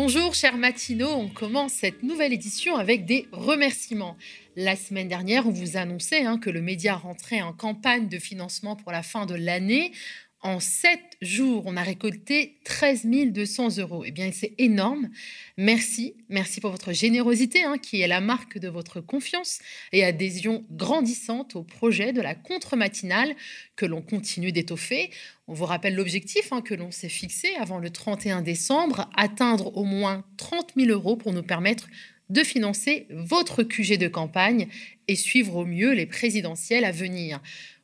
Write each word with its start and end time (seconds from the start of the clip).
Bonjour 0.00 0.32
chers 0.32 0.56
matinaux, 0.56 1.10
on 1.10 1.26
commence 1.26 1.72
cette 1.72 2.04
nouvelle 2.04 2.32
édition 2.32 2.76
avec 2.76 3.04
des 3.04 3.26
remerciements. 3.32 4.16
La 4.54 4.76
semaine 4.76 5.08
dernière, 5.08 5.48
on 5.48 5.50
vous 5.50 5.76
annonçait 5.76 6.24
hein, 6.24 6.38
que 6.38 6.50
le 6.50 6.62
média 6.62 6.94
rentrait 6.94 7.42
en 7.42 7.52
campagne 7.52 8.08
de 8.08 8.20
financement 8.20 8.76
pour 8.76 8.92
la 8.92 9.02
fin 9.02 9.26
de 9.26 9.34
l'année. 9.34 9.90
En 10.40 10.60
sept 10.60 11.00
jours, 11.20 11.64
on 11.66 11.76
a 11.76 11.82
récolté 11.82 12.60
13 12.64 13.06
200 13.06 13.78
euros. 13.78 14.04
Eh 14.06 14.12
bien, 14.12 14.30
c'est 14.30 14.54
énorme. 14.58 15.08
Merci. 15.56 16.14
Merci 16.28 16.60
pour 16.60 16.70
votre 16.70 16.92
générosité, 16.92 17.64
hein, 17.64 17.76
qui 17.76 18.00
est 18.00 18.06
la 18.06 18.20
marque 18.20 18.56
de 18.56 18.68
votre 18.68 19.00
confiance 19.00 19.58
et 19.90 20.04
adhésion 20.04 20.64
grandissante 20.70 21.56
au 21.56 21.64
projet 21.64 22.12
de 22.12 22.20
la 22.20 22.36
contre-matinale 22.36 23.34
que 23.74 23.84
l'on 23.84 24.00
continue 24.00 24.52
d'étoffer. 24.52 25.10
On 25.50 25.54
vous 25.54 25.64
rappelle 25.64 25.94
l'objectif 25.94 26.52
hein, 26.52 26.60
que 26.60 26.74
l'on 26.74 26.90
s'est 26.90 27.08
fixé 27.08 27.48
avant 27.58 27.78
le 27.78 27.88
31 27.88 28.42
décembre, 28.42 29.08
atteindre 29.16 29.74
au 29.78 29.84
moins 29.84 30.22
30 30.36 30.72
000 30.76 30.90
euros 30.90 31.16
pour 31.16 31.32
nous 31.32 31.42
permettre 31.42 31.88
de 32.28 32.42
financer 32.42 33.06
votre 33.08 33.62
QG 33.62 33.96
de 33.96 34.08
campagne 34.08 34.68
et 35.08 35.16
suivre 35.16 35.56
au 35.56 35.64
mieux 35.64 35.94
les 35.94 36.04
présidentielles 36.04 36.84
à 36.84 36.92
venir. 36.92 37.40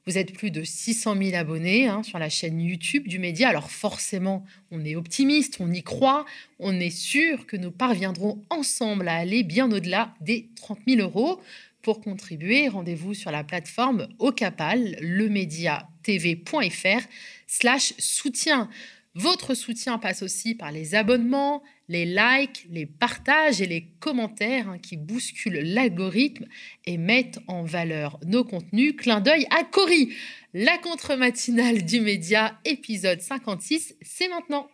Vous 0.07 0.19
êtes 0.19 0.35
plus 0.35 0.51
de 0.51 0.63
600 0.63 1.17
000 1.17 1.35
abonnés 1.35 1.89
hein, 1.89 2.03
sur 2.03 2.19
la 2.19 2.29
chaîne 2.29 2.61
YouTube 2.61 3.09
du 3.09 3.19
média. 3.19 3.49
Alors 3.49 3.71
forcément, 3.71 4.45
on 4.71 4.85
est 4.85 4.97
optimiste, 4.97 5.57
on 5.59 5.73
y 5.73 5.83
croit, 5.83 6.27
on 6.59 6.79
est 6.79 6.91
sûr 6.91 7.47
que 7.47 7.57
nous 7.57 7.71
parviendrons 7.71 8.45
ensemble 8.51 9.09
à 9.09 9.15
aller 9.15 9.43
bien 9.43 9.73
au-delà 9.73 10.15
des 10.21 10.51
30 10.57 10.81
000 10.87 11.01
euros. 11.01 11.41
Pour 11.81 12.03
contribuer, 12.03 12.69
rendez-vous 12.69 13.15
sur 13.15 13.31
la 13.31 13.45
plateforme 13.45 14.09
Ocapal, 14.19 14.99
lemediatv.fr 15.01 17.09
slash 17.59 17.95
soutien. 17.99 18.69
Votre 19.15 19.55
soutien 19.55 19.99
passe 19.99 20.23
aussi 20.23 20.57
par 20.57 20.73
les 20.73 20.97
abonnements, 20.97 21.63
les 21.89 22.05
likes, 22.05 22.67
les 22.69 22.85
partages 22.85 23.61
et 23.61 23.67
les 23.67 23.87
commentaires 24.01 24.69
hein, 24.69 24.79
qui 24.79 24.97
bousculent 24.97 25.61
l'algorithme 25.63 26.47
et 26.85 26.99
mettent 26.99 27.39
en 27.47 27.63
valeur 27.63 28.19
nos 28.27 28.43
contenus. 28.43 28.95
Clin 28.97 29.21
d'œil 29.21 29.47
à 29.51 29.63
Cory, 29.63 30.13
la 30.53 30.79
contre-matinale 30.79 31.85
du 31.85 32.01
média, 32.01 32.59
épisode 32.65 33.21
56, 33.21 33.95
c'est 34.03 34.29
maintenant. 34.29 34.69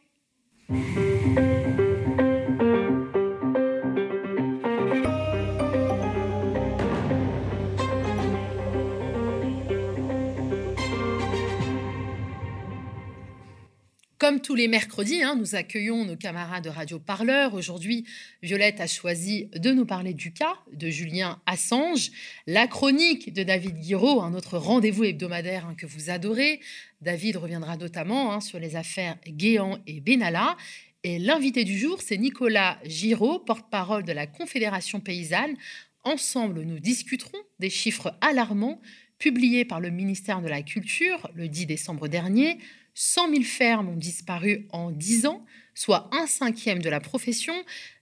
Comme 14.20 14.42
tous 14.42 14.54
les 14.54 14.68
mercredis, 14.68 15.22
hein, 15.22 15.34
nous 15.34 15.54
accueillons 15.54 16.04
nos 16.04 16.14
camarades 16.14 16.64
de 16.64 16.68
Radio 16.68 16.98
Parleur. 16.98 17.54
Aujourd'hui, 17.54 18.04
Violette 18.42 18.78
a 18.82 18.86
choisi 18.86 19.48
de 19.56 19.72
nous 19.72 19.86
parler 19.86 20.12
du 20.12 20.30
cas 20.30 20.58
de 20.74 20.90
Julien 20.90 21.40
Assange, 21.46 22.10
la 22.46 22.66
chronique 22.66 23.32
de 23.32 23.42
David 23.42 23.80
Guiraud, 23.80 24.20
un 24.20 24.34
autre 24.34 24.58
rendez-vous 24.58 25.04
hebdomadaire 25.04 25.64
hein, 25.64 25.74
que 25.74 25.86
vous 25.86 26.10
adorez. 26.10 26.60
David 27.00 27.38
reviendra 27.38 27.78
notamment 27.78 28.34
hein, 28.34 28.42
sur 28.42 28.58
les 28.58 28.76
affaires 28.76 29.16
Guéant 29.26 29.78
et 29.86 30.02
Benalla. 30.02 30.58
Et 31.02 31.18
l'invité 31.18 31.64
du 31.64 31.78
jour, 31.78 32.02
c'est 32.02 32.18
Nicolas 32.18 32.78
Giraud, 32.84 33.38
porte-parole 33.38 34.04
de 34.04 34.12
la 34.12 34.26
Confédération 34.26 35.00
paysanne. 35.00 35.56
Ensemble, 36.04 36.60
nous 36.64 36.78
discuterons 36.78 37.40
des 37.58 37.70
chiffres 37.70 38.14
alarmants 38.20 38.82
publiés 39.20 39.64
par 39.64 39.78
le 39.78 39.90
ministère 39.90 40.42
de 40.42 40.48
la 40.48 40.62
Culture 40.62 41.30
le 41.34 41.46
10 41.48 41.66
décembre 41.66 42.08
dernier 42.08 42.58
100 42.94 43.30
000 43.30 43.42
fermes 43.42 43.88
ont 43.90 43.96
disparu 43.96 44.66
en 44.70 44.90
10 44.90 45.26
ans, 45.26 45.44
soit 45.74 46.10
un 46.12 46.26
cinquième 46.26 46.80
de 46.80 46.90
la 46.90 47.00
profession, 47.00 47.54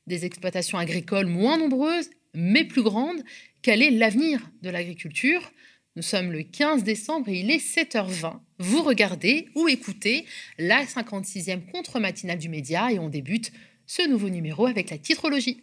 des 0.06 0.24
exploitations 0.24 0.78
agricoles 0.78 1.26
moins 1.26 1.58
nombreuses, 1.58 2.10
mais 2.34 2.64
plus 2.64 2.82
grandes. 2.82 3.22
Quel 3.62 3.82
est 3.82 3.90
l'avenir 3.90 4.40
de 4.62 4.70
l'agriculture? 4.70 5.52
Nous 5.96 6.02
sommes 6.02 6.32
le 6.32 6.42
15 6.42 6.84
décembre 6.84 7.28
et 7.28 7.40
il 7.40 7.50
est 7.50 7.58
7h20. 7.58 8.38
Vous 8.58 8.82
regardez 8.82 9.48
ou 9.54 9.68
écoutez 9.68 10.24
la 10.58 10.84
56e 10.84 11.70
contre-matinale 11.70 12.38
du 12.38 12.48
média 12.48 12.90
et 12.90 12.98
on 12.98 13.08
débute 13.08 13.52
ce 13.86 14.08
nouveau 14.08 14.30
numéro 14.30 14.66
avec 14.66 14.90
la 14.90 14.98
titrologie. 14.98 15.62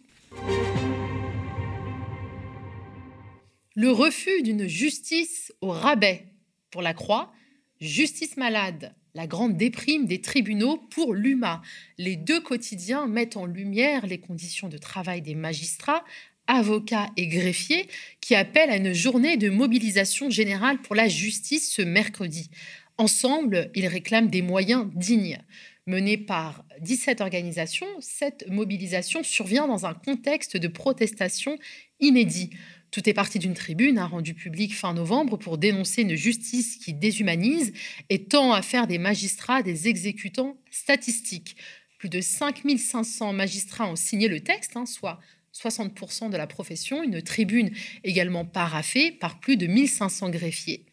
Le 3.78 3.90
refus 3.90 4.42
d'une 4.42 4.66
justice 4.66 5.52
au 5.60 5.68
rabais 5.68 6.24
pour 6.70 6.80
la 6.80 6.94
Croix, 6.94 7.30
justice 7.78 8.38
malade 8.38 8.94
la 9.14 9.26
grande 9.26 9.58
déprime 9.58 10.06
des 10.06 10.22
tribunaux 10.22 10.78
pour 10.90 11.12
l'UMA. 11.12 11.60
Les 11.98 12.16
deux 12.16 12.40
quotidiens 12.40 13.06
mettent 13.06 13.36
en 13.36 13.44
lumière 13.44 14.06
les 14.06 14.16
conditions 14.16 14.70
de 14.70 14.78
travail 14.78 15.20
des 15.20 15.34
magistrats, 15.34 16.04
avocats 16.46 17.10
et 17.18 17.26
greffiers 17.26 17.86
qui 18.22 18.34
appellent 18.34 18.70
à 18.70 18.76
une 18.76 18.94
journée 18.94 19.36
de 19.36 19.50
mobilisation 19.50 20.30
générale 20.30 20.80
pour 20.80 20.94
la 20.94 21.08
justice 21.08 21.70
ce 21.70 21.82
mercredi. 21.82 22.48
Ensemble, 22.96 23.70
ils 23.74 23.86
réclament 23.86 24.30
des 24.30 24.42
moyens 24.42 24.86
dignes. 24.94 25.38
Menée 25.86 26.16
par 26.16 26.64
17 26.80 27.20
organisations, 27.20 27.86
cette 28.00 28.48
mobilisation 28.48 29.22
survient 29.22 29.68
dans 29.68 29.84
un 29.86 29.94
contexte 29.94 30.56
de 30.56 30.66
protestation 30.66 31.58
inédit. 32.00 32.50
Tout 32.90 33.08
est 33.08 33.14
parti 33.14 33.38
d'une 33.38 33.54
tribune 33.54 33.98
hein, 33.98 34.06
rendue 34.06 34.34
publique 34.34 34.74
fin 34.74 34.94
novembre 34.94 35.36
pour 35.36 35.58
dénoncer 35.58 36.02
une 36.02 36.14
justice 36.14 36.76
qui 36.76 36.94
déshumanise 36.94 37.72
et 38.08 38.24
tend 38.24 38.52
à 38.52 38.62
faire 38.62 38.86
des 38.86 38.98
magistrats 38.98 39.62
des 39.62 39.88
exécutants 39.88 40.56
statistiques. 40.70 41.56
Plus 41.98 42.08
de 42.08 42.20
5500 42.20 43.32
magistrats 43.32 43.88
ont 43.90 43.96
signé 43.96 44.28
le 44.28 44.40
texte, 44.40 44.76
hein, 44.76 44.86
soit 44.86 45.18
60% 45.54 46.30
de 46.30 46.36
la 46.36 46.46
profession, 46.46 47.02
une 47.02 47.22
tribune 47.22 47.70
également 48.04 48.44
paraffée 48.44 49.10
par 49.10 49.40
plus 49.40 49.56
de 49.56 49.66
1500 49.66 50.30
greffiers. 50.30 50.84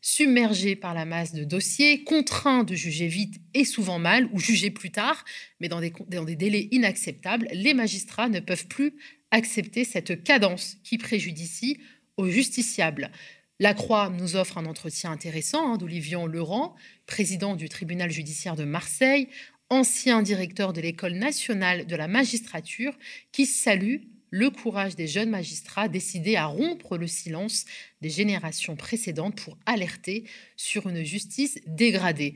Submergés 0.00 0.76
par 0.76 0.92
la 0.92 1.06
masse 1.06 1.32
de 1.32 1.44
dossiers, 1.44 2.04
contraints 2.04 2.62
de 2.62 2.74
juger 2.74 3.08
vite 3.08 3.40
et 3.54 3.64
souvent 3.64 3.98
mal, 3.98 4.28
ou 4.32 4.38
juger 4.38 4.70
plus 4.70 4.90
tard, 4.90 5.24
mais 5.60 5.68
dans 5.68 5.80
des, 5.80 5.92
dans 6.08 6.24
des 6.24 6.36
délais 6.36 6.68
inacceptables, 6.72 7.48
les 7.52 7.74
magistrats 7.74 8.28
ne 8.28 8.40
peuvent 8.40 8.66
plus 8.66 8.92
accepter 9.34 9.84
cette 9.84 10.22
cadence 10.22 10.76
qui 10.84 10.96
préjudicie 10.96 11.78
aux 12.16 12.28
justiciables. 12.28 13.10
La 13.58 13.74
Croix 13.74 14.08
nous 14.08 14.36
offre 14.36 14.58
un 14.58 14.66
entretien 14.66 15.10
intéressant 15.10 15.74
hein, 15.74 15.76
d'Olivier 15.76 16.18
Laurent, 16.28 16.76
président 17.06 17.56
du 17.56 17.68
tribunal 17.68 18.10
judiciaire 18.10 18.54
de 18.54 18.64
Marseille, 18.64 19.28
ancien 19.70 20.22
directeur 20.22 20.72
de 20.72 20.80
l'École 20.80 21.14
nationale 21.14 21.86
de 21.86 21.96
la 21.96 22.06
magistrature, 22.06 22.96
qui 23.32 23.46
salue 23.46 24.02
le 24.30 24.50
courage 24.50 24.94
des 24.94 25.08
jeunes 25.08 25.30
magistrats 25.30 25.88
décidés 25.88 26.36
à 26.36 26.46
rompre 26.46 26.96
le 26.96 27.08
silence 27.08 27.64
des 28.02 28.10
générations 28.10 28.76
précédentes 28.76 29.40
pour 29.40 29.58
alerter 29.66 30.24
sur 30.56 30.88
une 30.88 31.04
justice 31.04 31.58
dégradée. 31.66 32.34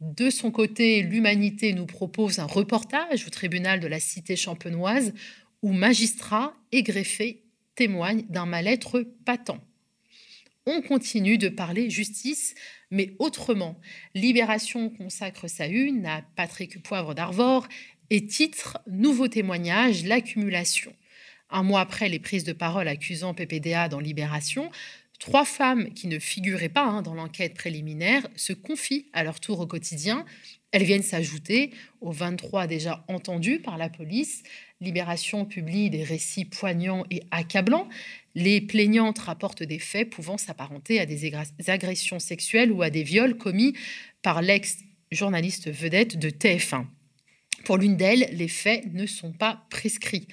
De 0.00 0.28
son 0.28 0.50
côté, 0.50 1.02
l'Humanité 1.02 1.72
nous 1.72 1.86
propose 1.86 2.38
un 2.38 2.46
reportage 2.46 3.26
au 3.26 3.30
tribunal 3.30 3.80
de 3.80 3.86
la 3.86 4.00
cité 4.00 4.36
champenoise 4.36 5.14
où 5.64 5.72
magistrats 5.72 6.54
et 6.72 6.82
greffés 6.82 7.42
témoignent 7.74 8.26
d'un 8.28 8.44
mal-être 8.44 9.00
patent. 9.24 9.58
On 10.66 10.82
continue 10.82 11.38
de 11.38 11.48
parler 11.48 11.88
justice, 11.88 12.54
mais 12.90 13.14
autrement. 13.18 13.80
Libération 14.14 14.90
consacre 14.90 15.48
sa 15.48 15.66
une 15.66 16.04
à 16.04 16.20
Patrick 16.36 16.82
Poivre 16.82 17.14
d'Arvor 17.14 17.66
et 18.10 18.26
titre 18.26 18.76
Nouveau 18.86 19.26
témoignage, 19.26 20.04
l'accumulation. 20.04 20.94
Un 21.48 21.62
mois 21.62 21.80
après 21.80 22.10
les 22.10 22.18
prises 22.18 22.44
de 22.44 22.52
parole 22.52 22.86
accusant 22.86 23.32
PPDA 23.32 23.88
dans 23.88 24.00
Libération, 24.00 24.70
trois 25.18 25.46
femmes 25.46 25.94
qui 25.94 26.08
ne 26.08 26.18
figuraient 26.18 26.68
pas 26.68 26.84
hein, 26.84 27.00
dans 27.00 27.14
l'enquête 27.14 27.54
préliminaire 27.54 28.28
se 28.36 28.52
confient 28.52 29.06
à 29.14 29.24
leur 29.24 29.40
tour 29.40 29.60
au 29.60 29.66
quotidien. 29.66 30.26
Elles 30.72 30.84
viennent 30.84 31.02
s'ajouter 31.02 31.72
aux 32.02 32.12
23 32.12 32.66
déjà 32.66 33.04
entendus 33.08 33.60
par 33.60 33.78
la 33.78 33.88
police. 33.88 34.42
Libération 34.84 35.44
publie 35.44 35.90
des 35.90 36.04
récits 36.04 36.44
poignants 36.44 37.04
et 37.10 37.22
accablants. 37.30 37.88
Les 38.34 38.60
plaignantes 38.60 39.18
rapportent 39.18 39.62
des 39.62 39.78
faits 39.78 40.10
pouvant 40.10 40.38
s'apparenter 40.38 41.00
à 41.00 41.06
des 41.06 41.32
agressions 41.66 42.18
sexuelles 42.18 42.70
ou 42.70 42.82
à 42.82 42.90
des 42.90 43.02
viols 43.02 43.36
commis 43.36 43.74
par 44.22 44.42
l'ex-journaliste 44.42 45.70
vedette 45.70 46.18
de 46.18 46.30
TF1. 46.30 46.86
Pour 47.64 47.78
l'une 47.78 47.96
d'elles, 47.96 48.28
les 48.32 48.48
faits 48.48 48.92
ne 48.92 49.06
sont 49.06 49.32
pas 49.32 49.64
prescrits. 49.70 50.28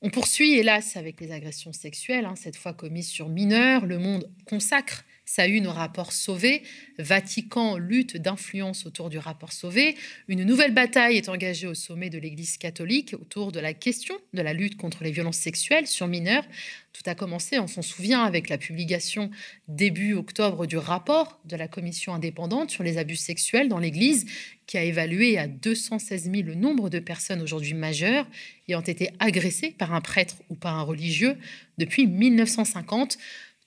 On 0.00 0.10
poursuit, 0.10 0.54
hélas, 0.54 0.96
avec 0.96 1.20
les 1.20 1.32
agressions 1.32 1.72
sexuelles, 1.72 2.24
hein, 2.24 2.36
cette 2.36 2.56
fois 2.56 2.72
commises 2.72 3.08
sur 3.08 3.28
mineurs. 3.28 3.84
Le 3.84 3.98
monde 3.98 4.30
consacre 4.44 5.04
Eu 5.36 5.60
nos 5.60 5.72
rapports 5.72 6.12
sauvés. 6.12 6.62
Vatican 6.98 7.76
lutte 7.76 8.16
d'influence 8.16 8.86
autour 8.86 9.08
du 9.08 9.18
rapport 9.18 9.52
sauvé. 9.52 9.94
Une 10.26 10.42
nouvelle 10.42 10.74
bataille 10.74 11.16
est 11.16 11.28
engagée 11.28 11.68
au 11.68 11.74
sommet 11.74 12.10
de 12.10 12.18
l'Église 12.18 12.56
catholique 12.56 13.14
autour 13.14 13.52
de 13.52 13.60
la 13.60 13.72
question 13.72 14.16
de 14.32 14.42
la 14.42 14.52
lutte 14.52 14.76
contre 14.76 15.04
les 15.04 15.12
violences 15.12 15.36
sexuelles 15.36 15.86
sur 15.86 16.08
mineurs. 16.08 16.44
Tout 16.92 17.08
a 17.08 17.14
commencé, 17.14 17.60
on 17.60 17.68
s'en 17.68 17.82
souvient, 17.82 18.24
avec 18.24 18.48
la 18.48 18.58
publication 18.58 19.30
début 19.68 20.14
octobre 20.14 20.66
du 20.66 20.76
rapport 20.76 21.38
de 21.44 21.54
la 21.54 21.68
commission 21.68 22.14
indépendante 22.14 22.70
sur 22.70 22.82
les 22.82 22.98
abus 22.98 23.14
sexuels 23.14 23.68
dans 23.68 23.78
l'Église, 23.78 24.26
qui 24.66 24.76
a 24.76 24.82
évalué 24.82 25.38
à 25.38 25.46
216 25.46 26.24
000 26.24 26.42
le 26.42 26.54
nombre 26.54 26.90
de 26.90 26.98
personnes 26.98 27.40
aujourd'hui 27.40 27.74
majeures 27.74 28.26
ayant 28.68 28.82
été 28.82 29.10
agressées 29.20 29.70
par 29.70 29.94
un 29.94 30.00
prêtre 30.00 30.36
ou 30.50 30.56
par 30.56 30.74
un 30.74 30.82
religieux 30.82 31.36
depuis 31.78 32.06
1950. 32.06 33.18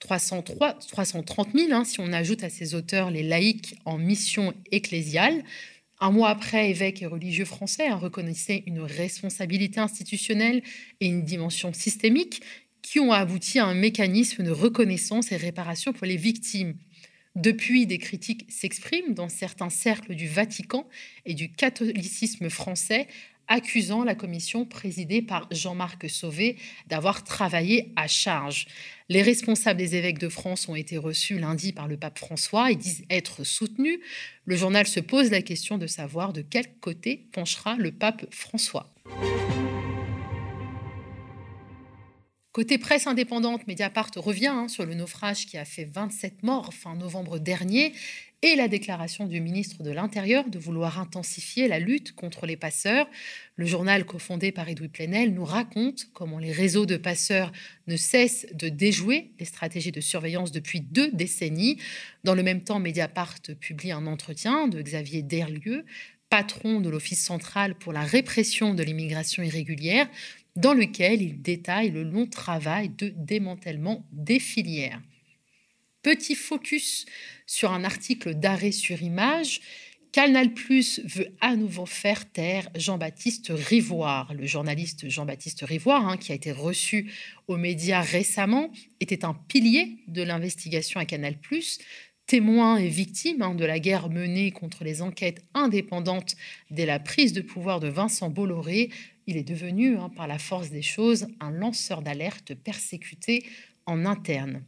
303, 0.01 0.74
330 0.74 1.50
000 1.53 1.71
hein, 1.71 1.86
si 1.86 2.00
on 2.00 2.12
ajoute 2.12 2.44
à 2.44 2.50
ces 2.50 2.75
auteurs 2.75 3.09
les 3.12 3.24
laïcs 3.24 3.75
en 3.86 3.98
mission 3.98 4.53
ecclésiale. 4.71 5.44
Un 6.00 6.12
mois 6.12 6.30
après, 6.30 6.71
évêques 6.71 7.03
et 7.03 7.06
religieux 7.06 7.45
français 7.45 7.88
hein, 7.88 7.95
reconnaissaient 7.95 8.63
une 8.65 8.81
responsabilité 8.81 9.80
institutionnelle 9.80 10.63
et 11.00 11.06
une 11.06 11.24
dimension 11.24 11.71
systémique 11.71 12.42
qui 12.81 13.00
ont 13.00 13.12
abouti 13.12 13.59
à 13.59 13.65
un 13.65 13.75
mécanisme 13.75 14.44
de 14.44 14.50
reconnaissance 14.50 15.31
et 15.31 15.38
réparation 15.38 15.94
pour 15.94 16.07
les 16.07 16.18
victimes. 16.18 16.75
Depuis, 17.36 17.86
des 17.86 18.00
critiques 18.00 18.45
s'expriment 18.50 19.13
dans 19.13 19.30
certains 19.30 19.69
cercles 19.69 20.15
du 20.15 20.27
Vatican 20.27 20.88
et 21.25 21.36
du 21.36 21.51
catholicisme 21.51 22.50
français 22.50 23.07
accusant 23.47 24.04
la 24.04 24.15
commission 24.15 24.65
présidée 24.65 25.21
par 25.21 25.47
Jean-Marc 25.51 26.09
Sauvé 26.09 26.57
d'avoir 26.88 27.24
travaillé 27.24 27.92
à 27.95 28.07
charge. 28.07 28.68
Les 29.11 29.23
responsables 29.23 29.77
des 29.77 29.97
évêques 29.97 30.19
de 30.19 30.29
France 30.29 30.69
ont 30.69 30.75
été 30.75 30.97
reçus 30.97 31.37
lundi 31.37 31.73
par 31.73 31.89
le 31.89 31.97
pape 31.97 32.17
François 32.17 32.71
et 32.71 32.77
disent 32.77 33.03
être 33.09 33.43
soutenus. 33.43 33.99
Le 34.45 34.55
journal 34.55 34.87
se 34.87 35.01
pose 35.01 35.31
la 35.31 35.41
question 35.41 35.77
de 35.77 35.85
savoir 35.85 36.31
de 36.31 36.41
quel 36.41 36.73
côté 36.79 37.27
penchera 37.33 37.75
le 37.75 37.91
pape 37.91 38.25
François. 38.33 38.89
Côté 42.53 42.77
presse 42.77 43.05
indépendante, 43.05 43.67
Mediapart 43.67 44.11
revient 44.15 44.47
hein, 44.47 44.69
sur 44.69 44.85
le 44.85 44.93
naufrage 44.93 45.45
qui 45.45 45.57
a 45.57 45.65
fait 45.65 45.83
27 45.83 46.43
morts 46.43 46.73
fin 46.73 46.95
novembre 46.95 47.37
dernier 47.37 47.91
et 48.43 48.55
la 48.55 48.67
déclaration 48.67 49.27
du 49.27 49.39
ministre 49.39 49.83
de 49.83 49.91
l'Intérieur 49.91 50.49
de 50.49 50.57
vouloir 50.57 50.99
intensifier 50.99 51.67
la 51.67 51.79
lutte 51.79 52.15
contre 52.15 52.47
les 52.47 52.57
passeurs. 52.57 53.07
Le 53.55 53.67
journal 53.67 54.03
cofondé 54.03 54.51
par 54.51 54.67
Edoui 54.67 54.88
Plenel 54.88 55.33
nous 55.33 55.45
raconte 55.45 56.07
comment 56.13 56.39
les 56.39 56.51
réseaux 56.51 56.88
de 56.88 56.97
passeurs 56.97 57.51
ne 57.85 57.95
cessent 57.95 58.47
de 58.53 58.69
déjouer 58.69 59.31
les 59.39 59.45
stratégies 59.45 59.91
de 59.91 60.01
surveillance 60.01 60.51
depuis 60.51 60.81
deux 60.81 61.11
décennies. 61.11 61.77
Dans 62.23 62.33
le 62.33 62.41
même 62.41 62.63
temps, 62.63 62.79
Mediapart 62.79 63.41
publie 63.59 63.91
un 63.91 64.07
entretien 64.07 64.67
de 64.67 64.81
Xavier 64.81 65.21
Derlieu, 65.21 65.85
patron 66.29 66.79
de 66.79 66.89
l'Office 66.89 67.23
central 67.23 67.75
pour 67.75 67.94
la 67.94 68.03
répression 68.03 68.73
de 68.73 68.81
l'immigration 68.81 69.44
irrégulière, 69.44 70.09
dans 70.55 70.73
lequel 70.73 71.21
il 71.21 71.41
détaille 71.41 71.91
le 71.91 72.03
long 72.03 72.25
travail 72.25 72.89
de 72.89 73.13
démantèlement 73.15 74.03
des 74.11 74.39
filières. 74.39 75.01
Petit 76.03 76.33
focus 76.33 77.06
sur 77.45 77.71
un 77.71 77.83
article 77.83 78.33
d'arrêt 78.33 78.71
sur 78.71 79.01
image. 79.03 79.62
Canal 80.12 80.53
Plus 80.53 81.00
veut 81.06 81.27
à 81.42 81.56
nouveau 81.56 81.86
faire 81.86 82.30
taire 82.30 82.68
Jean-Baptiste 82.75 83.51
Rivoire. 83.51 84.33
Le 84.33 84.45
journaliste 84.45 85.07
Jean-Baptiste 85.07 85.62
Rivoire, 85.62 86.07
hein, 86.07 86.18
qui 86.18 86.31
a 86.31 86.36
été 86.36 86.51
reçu 86.51 87.12
aux 87.48 87.56
médias 87.56 88.01
récemment, 88.01 88.71
était 89.00 89.25
un 89.25 89.33
pilier 89.33 90.00
de 90.07 90.24
l'investigation 90.24 91.00
à 91.00 91.06
Canal 91.06 91.39
Plus, 91.39 91.77
témoin 92.25 92.77
et 92.77 92.89
victime 92.89 93.44
hein, 93.44 93.54
de 93.54 93.63
la 93.63 93.80
guerre 93.80 94.09
menée 94.09 94.51
contre 94.51 94.83
les 94.83 95.01
enquêtes 95.01 95.45
indépendantes 95.54 96.36
dès 96.71 96.88
la 96.88 97.00
prise 97.00 97.31
de 97.31 97.42
pouvoir 97.42 97.80
de 97.80 97.89
Vincent 97.89 98.30
Bolloré. 98.30 98.89
Il 99.27 99.38
est 99.38 99.47
devenu, 99.47 99.97
hein, 99.97 100.09
par 100.09 100.27
la 100.27 100.39
force 100.39 100.71
des 100.71 100.81
choses, 100.81 101.27
un 101.39 101.51
lanceur 101.51 102.01
d'alerte 102.01 102.56
persécuté 102.56 103.45
en 103.86 104.06
interne. 104.06 104.63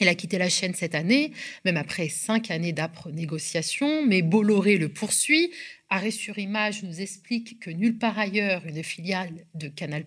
Il 0.00 0.08
a 0.08 0.14
quitté 0.14 0.38
la 0.38 0.48
chaîne 0.48 0.74
cette 0.74 0.94
année, 0.94 1.32
même 1.66 1.76
après 1.76 2.08
cinq 2.08 2.50
années 2.50 2.72
d'âpres 2.72 3.10
négociations, 3.10 4.06
mais 4.06 4.22
Bolloré 4.22 4.78
le 4.78 4.88
poursuit. 4.88 5.52
Arrêt 5.90 6.10
sur 6.10 6.38
image 6.38 6.82
nous 6.82 7.02
explique 7.02 7.60
que 7.60 7.70
nulle 7.70 7.98
part 7.98 8.18
ailleurs 8.18 8.64
une 8.66 8.82
filiale 8.82 9.44
de 9.54 9.68
Canal+ 9.68 10.06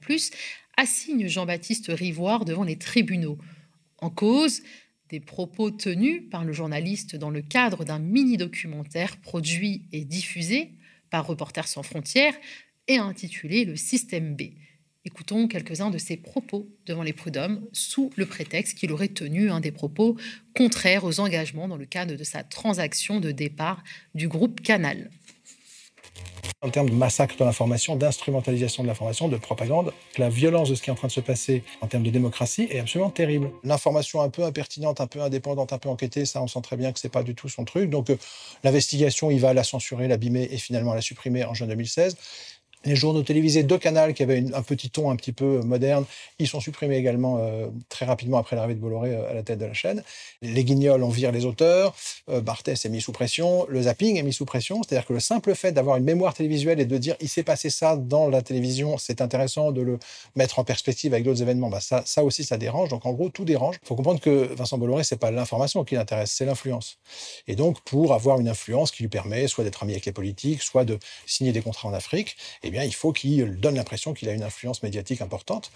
assigne 0.78 1.28
Jean-Baptiste 1.28 1.88
Rivoire 1.90 2.44
devant 2.44 2.64
les 2.64 2.78
tribunaux. 2.78 3.38
En 4.00 4.10
cause, 4.10 4.64
des 5.10 5.20
propos 5.20 5.70
tenus 5.70 6.24
par 6.32 6.44
le 6.44 6.54
journaliste 6.54 7.16
dans 7.16 7.30
le 7.30 7.44
cadre 7.44 7.86
d'un 7.86 8.00
mini-documentaire 8.00 9.18
produit 9.18 9.84
et 9.92 10.06
diffusé 10.06 10.72
par 11.12 11.28
Reporters 11.28 11.68
sans 11.68 11.84
frontières 11.84 12.36
et 12.88 12.98
intitulé 12.98 13.64
Le 13.64 13.76
Système 13.76 14.36
B. 14.36 14.54
Écoutons 15.06 15.50
quelques-uns 15.50 15.90
de 15.90 15.98
ses 15.98 16.16
propos 16.16 16.66
devant 16.86 17.04
les 17.04 17.12
prud'hommes 17.12 17.68
sous 17.74 18.10
le 18.16 18.26
prétexte 18.26 18.78
qu'il 18.78 18.90
aurait 18.94 19.10
tenu 19.10 19.52
un 19.52 19.60
des 19.60 19.74
propos 19.74 20.16
contraires 20.56 21.04
aux 21.04 21.20
engagements 21.20 21.68
dans 21.68 21.76
le 21.76 21.86
cadre 21.86 22.16
de 22.16 22.24
sa 22.24 22.42
transaction 22.42 23.20
de 23.20 23.32
départ 23.32 23.84
du 24.16 24.30
groupe 24.30 24.62
Canal. 24.62 25.10
En 26.62 26.70
termes 26.70 26.90
de 26.90 26.96
massacre 26.96 27.36
de 27.36 27.44
l'information, 27.44 27.98
d'instrumentalisation 27.98 28.84
de 28.84 28.88
l'information, 28.88 29.28
de 29.28 29.36
propagande, 29.36 29.92
la 30.18 30.30
violence 30.30 30.70
de 30.70 30.76
ce 30.76 30.82
qui 30.82 30.90
est 30.90 30.94
en 30.94 30.96
train 30.96 31.10
de 31.10 31.12
se 31.12 31.20
passer 31.20 31.64
en 31.82 31.88
termes 31.88 32.04
de 32.04 32.10
démocratie 32.10 32.70
est 32.72 32.80
absolument 32.80 33.10
terrible. 33.10 33.52
L'information 33.66 34.22
un 34.22 34.30
peu 34.30 34.44
impertinente, 34.46 35.02
un 35.02 35.08
peu 35.08 35.22
indépendante, 35.22 35.74
un 35.74 35.78
peu 35.78 35.90
enquêtée, 35.90 36.24
ça 36.24 36.42
on 36.42 36.48
sent 36.48 36.62
très 36.62 36.78
bien 36.78 36.94
que 36.94 37.02
c'est 37.02 37.12
pas 37.12 37.24
du 37.24 37.36
tout 37.36 37.50
son 37.50 37.66
truc. 37.66 37.90
Donc 37.90 38.10
euh, 38.10 38.16
l'investigation, 38.64 39.30
il 39.30 39.42
va 39.42 39.54
la 39.54 39.66
censurer, 39.66 40.08
l'abîmer 40.08 40.48
et 40.50 40.58
finalement 40.58 40.94
la 40.94 41.02
supprimer 41.02 41.44
en 41.44 41.54
juin 41.54 41.68
2016. 41.68 42.16
Les 42.86 42.96
journaux 42.96 43.24
télévisés 43.24 43.64
de 43.64 43.78
Canal, 43.78 44.14
qui 44.14 44.24
avaient 44.24 44.44
un 44.54 44.62
petit 44.62 44.90
ton 44.90 45.10
un 45.10 45.16
petit 45.16 45.32
peu 45.32 45.62
moderne, 45.62 46.06
ils 46.40 46.48
sont 46.48 46.60
supprimés 46.60 46.98
également 46.98 47.38
euh, 47.40 47.68
très 47.88 48.06
rapidement 48.06 48.38
après 48.38 48.56
l'arrivée 48.56 48.76
de 48.76 48.80
Bolloré 48.80 49.14
euh, 49.14 49.30
à 49.30 49.34
la 49.34 49.44
tête 49.44 49.60
de 49.60 49.66
la 49.66 49.74
chaîne. 49.74 50.04
Les 50.42 50.64
guignols, 50.66 51.02
on 51.04 51.10
vire 51.10 51.32
les 51.32 51.46
auteurs. 51.46 51.96
Euh, 52.30 52.42
Barthès 52.42 52.86
est 52.86 52.90
mis 52.90 53.02
sous 53.02 53.14
pression. 53.14 53.66
Le 53.70 53.84
zapping 53.84 54.18
est 54.18 54.24
mis 54.24 54.34
sous 54.34 54.46
pression. 54.46 54.82
C'est-à-dire 54.84 55.06
que 55.06 55.14
le 55.14 55.22
simple 55.22 55.56
fait 55.56 55.72
d'avoir 55.72 55.96
une 55.96 56.04
mémoire 56.04 56.34
télévisuelle 56.34 56.80
et 56.82 56.86
de 56.86 56.98
dire 56.98 57.16
il 57.22 57.30
s'est 57.30 57.44
passé 57.44 57.70
ça 57.70 57.96
dans 57.96 58.28
la 58.28 58.42
télévision, 58.42 58.98
c'est 58.98 59.22
intéressant 59.22 59.72
de 59.72 59.82
le 59.82 59.98
mettre 60.36 60.60
en 60.60 60.66
perspective 60.66 61.14
avec 61.14 61.24
d'autres 61.24 61.42
événements, 61.42 61.70
bah 61.70 61.80
ça, 61.80 62.04
ça 62.06 62.24
aussi, 62.24 62.44
ça 62.44 62.58
dérange. 62.58 62.90
Donc 62.90 63.06
en 63.06 63.14
gros, 63.14 63.30
tout 63.30 63.46
dérange. 63.46 63.78
Il 63.82 63.88
faut 63.88 63.96
comprendre 63.96 64.20
que 64.20 64.54
Vincent 64.56 64.78
Bolloré, 64.78 65.04
c'est 65.04 65.18
pas 65.18 65.32
l'information 65.32 65.86
qui 65.86 65.96
l'intéresse, 65.96 66.32
c'est 66.32 66.46
l'influence. 66.46 66.98
Et 67.48 67.56
donc, 67.56 67.82
pour 67.82 68.14
avoir 68.14 68.40
une 68.40 68.50
influence 68.50 68.92
qui 68.92 69.04
lui 69.04 69.10
permet 69.10 69.48
soit 69.48 69.64
d'être 69.64 69.84
ami 69.84 69.94
avec 69.94 70.06
les 70.06 70.12
politiques, 70.12 70.62
soit 70.62 70.84
de 70.84 71.00
signer 71.26 71.54
des 71.54 71.62
contrats 71.62 71.88
en 71.88 71.94
Afrique, 71.94 72.36
eh 72.64 72.73
il 72.82 72.94
faut 72.94 73.14
qu'il 73.14 73.60
donne 73.60 73.76
l'impression 73.76 74.14
qu'il 74.14 74.30
a 74.30 74.34
une 74.34 74.44
influence 74.44 74.84
médiatique 74.84 75.22
importante. 75.22 75.72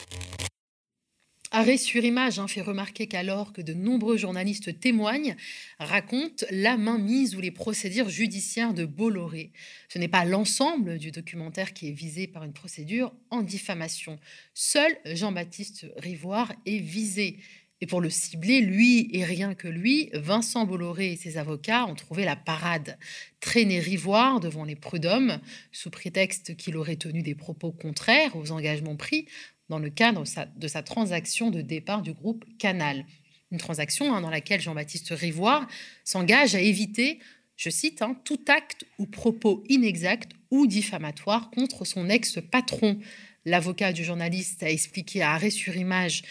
Arrêt 1.51 1.77
sur 1.77 2.03
image 2.03 2.39
hein, 2.39 2.47
fait 2.47 2.61
remarquer 2.61 3.07
qu'alors 3.07 3.53
que 3.53 3.61
de 3.61 3.73
nombreux 3.73 4.17
journalistes 4.17 4.79
témoignent, 4.81 5.37
racontent 5.79 6.45
la 6.51 6.75
mainmise 6.75 7.35
ou 7.35 7.39
les 7.39 7.51
procédures 7.51 8.09
judiciaires 8.09 8.73
de 8.73 8.85
Bolloré. 8.85 9.51
Ce 9.87 9.97
n'est 9.97 10.09
pas 10.09 10.25
l'ensemble 10.25 10.97
du 10.97 11.11
documentaire 11.11 11.73
qui 11.73 11.87
est 11.87 11.93
visé 11.93 12.27
par 12.27 12.43
une 12.43 12.51
procédure 12.51 13.13
en 13.29 13.43
diffamation. 13.43 14.19
Seul 14.53 14.91
Jean-Baptiste 15.05 15.85
Rivoire 15.95 16.51
est 16.65 16.79
visé. 16.79 17.37
Et 17.79 17.85
pour 17.85 18.01
le 18.01 18.09
cibler, 18.09 18.61
lui 18.61 19.07
et 19.13 19.23
rien 19.23 19.53
que 19.53 19.67
lui, 19.67 20.09
Vincent 20.13 20.65
Bolloré 20.65 21.11
et 21.11 21.15
ses 21.15 21.37
avocats 21.37 21.85
ont 21.85 21.93
trouvé 21.93 22.25
la 22.25 22.35
parade. 22.35 22.97
Traîner 23.39 23.79
Rivoire 23.79 24.39
devant 24.39 24.63
les 24.63 24.75
prud'hommes, 24.75 25.39
sous 25.71 25.91
prétexte 25.91 26.55
qu'il 26.55 26.75
aurait 26.75 26.95
tenu 26.95 27.21
des 27.21 27.35
propos 27.35 27.71
contraires 27.71 28.35
aux 28.35 28.51
engagements 28.51 28.95
pris 28.95 29.27
dans 29.69 29.79
le 29.79 29.89
cadre 29.89 30.23
de 30.55 30.67
sa 30.67 30.81
transaction 30.81 31.51
de 31.51 31.61
départ 31.61 32.01
du 32.01 32.13
groupe 32.13 32.45
Canal. 32.57 33.05
Une 33.51 33.59
transaction 33.59 34.13
hein, 34.13 34.21
dans 34.21 34.29
laquelle 34.29 34.61
Jean-Baptiste 34.61 35.09
Rivoire 35.11 35.67
s'engage 36.03 36.55
à 36.55 36.61
éviter, 36.61 37.19
je 37.55 37.69
cite, 37.69 38.01
hein, 38.01 38.19
tout 38.23 38.39
acte 38.47 38.85
ou 38.97 39.05
propos 39.05 39.63
inexact 39.69 40.31
ou 40.51 40.67
diffamatoire 40.67 41.49
contre 41.51 41.85
son 41.85 42.09
ex-patron. 42.09 42.99
L'avocat 43.47 43.93
du 43.93 44.03
journaliste 44.03 44.61
a 44.61 44.69
expliqué 44.69 45.21
à 45.21 45.31
arrêt 45.31 45.51
sur 45.51 45.77
image 45.77 46.23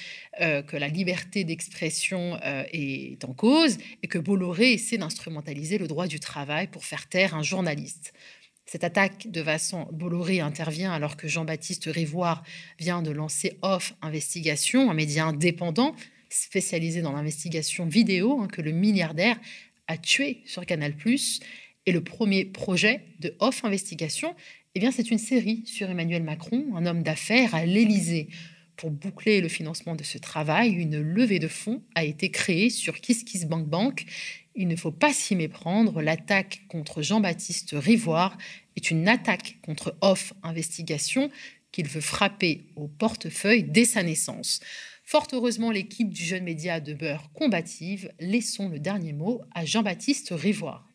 euh, 0.42 0.60
que 0.60 0.76
la 0.76 0.88
liberté 0.88 1.44
d'expression 1.44 2.38
euh, 2.44 2.62
est 2.74 3.24
en 3.24 3.32
cause 3.32 3.78
et 4.02 4.06
que 4.06 4.18
Bolloré 4.18 4.74
essaie 4.74 4.98
d'instrumentaliser 4.98 5.78
le 5.78 5.88
droit 5.88 6.08
du 6.08 6.20
travail 6.20 6.66
pour 6.66 6.84
faire 6.84 7.08
taire 7.08 7.34
un 7.34 7.42
journaliste. 7.42 8.12
Cette 8.66 8.84
attaque 8.84 9.30
de 9.30 9.40
Vincent 9.40 9.88
Bolloré 9.92 10.40
intervient 10.40 10.92
alors 10.92 11.16
que 11.16 11.26
Jean-Baptiste 11.26 11.86
Rivoire 11.86 12.44
vient 12.78 13.00
de 13.00 13.12
lancer 13.12 13.56
Off 13.62 13.94
Investigation, 14.02 14.90
un 14.90 14.94
média 14.94 15.24
indépendant 15.24 15.96
spécialisé 16.28 17.00
dans 17.00 17.12
l'investigation 17.12 17.86
vidéo 17.86 18.42
hein, 18.42 18.46
que 18.46 18.60
le 18.60 18.72
milliardaire 18.72 19.40
a 19.86 19.96
tué 19.96 20.42
sur 20.44 20.66
Canal+. 20.66 20.92
Et 21.86 21.92
le 21.92 22.04
premier 22.04 22.44
projet 22.44 23.00
de 23.20 23.34
Off 23.38 23.64
Investigation, 23.64 24.34
eh 24.76 24.78
bien, 24.78 24.90
c'est 24.90 25.10
une 25.10 25.16
série 25.16 25.62
sur 25.64 25.88
Emmanuel 25.88 26.22
Macron, 26.22 26.62
un 26.76 26.84
homme 26.84 27.02
d'affaires 27.02 27.54
à 27.54 27.64
l'Élysée. 27.64 28.28
Pour 28.76 28.90
boucler 28.90 29.40
le 29.40 29.48
financement 29.48 29.94
de 29.94 30.02
ce 30.04 30.18
travail, 30.18 30.72
une 30.72 31.00
levée 31.00 31.38
de 31.38 31.48
fonds 31.48 31.82
a 31.94 32.04
été 32.04 32.30
créée 32.30 32.68
sur 32.68 33.00
KissKissBankBank. 33.00 34.04
Il 34.54 34.68
ne 34.68 34.76
faut 34.76 34.90
pas 34.90 35.14
s'y 35.14 35.34
méprendre, 35.34 36.02
l'attaque 36.02 36.60
contre 36.68 37.00
Jean-Baptiste 37.00 37.70
Rivoire 37.72 38.36
est 38.76 38.90
une 38.90 39.08
attaque 39.08 39.56
contre 39.62 39.96
Off 40.02 40.34
Investigation 40.42 41.30
qu'il 41.72 41.88
veut 41.88 42.02
frapper 42.02 42.66
au 42.76 42.86
portefeuille 42.86 43.62
dès 43.62 43.86
sa 43.86 44.02
naissance. 44.02 44.60
Fort 45.04 45.28
heureusement, 45.32 45.70
l'équipe 45.70 46.10
du 46.10 46.22
jeune 46.22 46.44
média 46.44 46.80
de 46.80 46.92
beurre 46.92 47.32
combative. 47.32 48.12
Laissons 48.20 48.68
le 48.68 48.78
dernier 48.78 49.14
mot 49.14 49.40
à 49.54 49.64
Jean-Baptiste 49.64 50.34
Rivoire. 50.36 50.86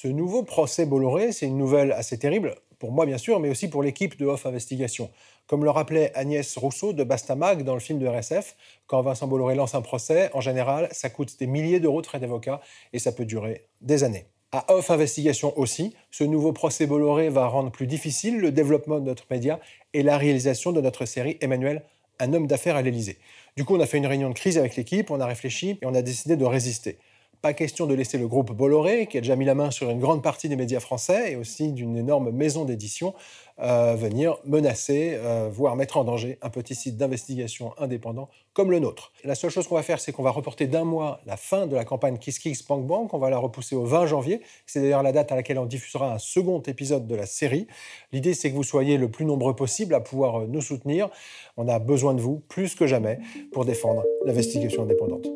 Ce 0.00 0.06
nouveau 0.06 0.44
procès 0.44 0.86
Bolloré, 0.86 1.32
c'est 1.32 1.46
une 1.46 1.58
nouvelle 1.58 1.90
assez 1.90 2.16
terrible, 2.20 2.54
pour 2.78 2.92
moi 2.92 3.04
bien 3.04 3.18
sûr, 3.18 3.40
mais 3.40 3.50
aussi 3.50 3.66
pour 3.66 3.82
l'équipe 3.82 4.16
de 4.16 4.26
Off 4.26 4.46
Investigation. 4.46 5.10
Comme 5.48 5.64
le 5.64 5.70
rappelait 5.70 6.12
Agnès 6.14 6.56
Rousseau 6.56 6.92
de 6.92 7.02
Bastamag 7.02 7.64
dans 7.64 7.74
le 7.74 7.80
film 7.80 7.98
de 7.98 8.06
RSF, 8.06 8.54
quand 8.86 9.02
Vincent 9.02 9.26
Bolloré 9.26 9.56
lance 9.56 9.74
un 9.74 9.82
procès, 9.82 10.30
en 10.34 10.40
général, 10.40 10.88
ça 10.92 11.10
coûte 11.10 11.36
des 11.40 11.48
milliers 11.48 11.80
d'euros 11.80 12.00
de 12.00 12.06
frais 12.06 12.20
d'avocat 12.20 12.60
et 12.92 13.00
ça 13.00 13.10
peut 13.10 13.24
durer 13.24 13.66
des 13.80 14.04
années. 14.04 14.26
À 14.52 14.72
Off 14.72 14.88
Investigation 14.92 15.58
aussi, 15.58 15.96
ce 16.12 16.22
nouveau 16.22 16.52
procès 16.52 16.86
Bolloré 16.86 17.28
va 17.28 17.48
rendre 17.48 17.72
plus 17.72 17.88
difficile 17.88 18.38
le 18.38 18.52
développement 18.52 19.00
de 19.00 19.04
notre 19.04 19.24
média 19.28 19.58
et 19.94 20.04
la 20.04 20.16
réalisation 20.16 20.70
de 20.70 20.80
notre 20.80 21.06
série 21.06 21.38
Emmanuel, 21.40 21.82
un 22.20 22.34
homme 22.34 22.46
d'affaires 22.46 22.76
à 22.76 22.82
l'Élysée. 22.82 23.18
Du 23.56 23.64
coup, 23.64 23.74
on 23.74 23.80
a 23.80 23.86
fait 23.86 23.98
une 23.98 24.06
réunion 24.06 24.28
de 24.28 24.34
crise 24.34 24.58
avec 24.58 24.76
l'équipe, 24.76 25.10
on 25.10 25.18
a 25.18 25.26
réfléchi 25.26 25.70
et 25.82 25.86
on 25.86 25.94
a 25.96 26.02
décidé 26.02 26.36
de 26.36 26.44
résister. 26.44 26.98
Pas 27.40 27.52
question 27.52 27.86
de 27.86 27.94
laisser 27.94 28.18
le 28.18 28.26
groupe 28.26 28.52
Bolloré, 28.52 29.06
qui 29.06 29.16
a 29.16 29.20
déjà 29.20 29.36
mis 29.36 29.44
la 29.44 29.54
main 29.54 29.70
sur 29.70 29.90
une 29.90 30.00
grande 30.00 30.24
partie 30.24 30.48
des 30.48 30.56
médias 30.56 30.80
français 30.80 31.32
et 31.32 31.36
aussi 31.36 31.72
d'une 31.72 31.96
énorme 31.96 32.30
maison 32.30 32.64
d'édition, 32.64 33.14
euh, 33.60 33.94
venir 33.96 34.38
menacer, 34.44 35.12
euh, 35.14 35.48
voire 35.50 35.76
mettre 35.76 35.98
en 35.98 36.04
danger 36.04 36.38
un 36.42 36.50
petit 36.50 36.74
site 36.74 36.96
d'investigation 36.96 37.74
indépendant 37.78 38.28
comme 38.52 38.72
le 38.72 38.80
nôtre. 38.80 39.12
La 39.22 39.36
seule 39.36 39.50
chose 39.50 39.68
qu'on 39.68 39.76
va 39.76 39.84
faire, 39.84 40.00
c'est 40.00 40.10
qu'on 40.10 40.24
va 40.24 40.30
reporter 40.30 40.66
d'un 40.66 40.82
mois 40.82 41.20
la 41.26 41.36
fin 41.36 41.68
de 41.68 41.76
la 41.76 41.84
campagne 41.84 42.18
KissKiss 42.18 42.66
Bank 42.66 42.86
Bank. 42.86 43.14
On 43.14 43.18
va 43.18 43.30
la 43.30 43.38
repousser 43.38 43.76
au 43.76 43.84
20 43.84 44.06
janvier. 44.06 44.40
C'est 44.66 44.80
d'ailleurs 44.80 45.04
la 45.04 45.12
date 45.12 45.30
à 45.30 45.36
laquelle 45.36 45.58
on 45.58 45.66
diffusera 45.66 46.12
un 46.12 46.18
second 46.18 46.60
épisode 46.62 47.06
de 47.06 47.14
la 47.14 47.26
série. 47.26 47.68
L'idée, 48.12 48.34
c'est 48.34 48.50
que 48.50 48.56
vous 48.56 48.64
soyez 48.64 48.96
le 48.96 49.10
plus 49.10 49.24
nombreux 49.24 49.54
possible 49.54 49.94
à 49.94 50.00
pouvoir 50.00 50.40
euh, 50.40 50.46
nous 50.48 50.60
soutenir. 50.60 51.08
On 51.56 51.68
a 51.68 51.78
besoin 51.78 52.14
de 52.14 52.20
vous 52.20 52.40
plus 52.48 52.74
que 52.74 52.88
jamais 52.88 53.20
pour 53.52 53.64
défendre 53.64 54.04
l'investigation 54.24 54.82
indépendante. 54.82 55.28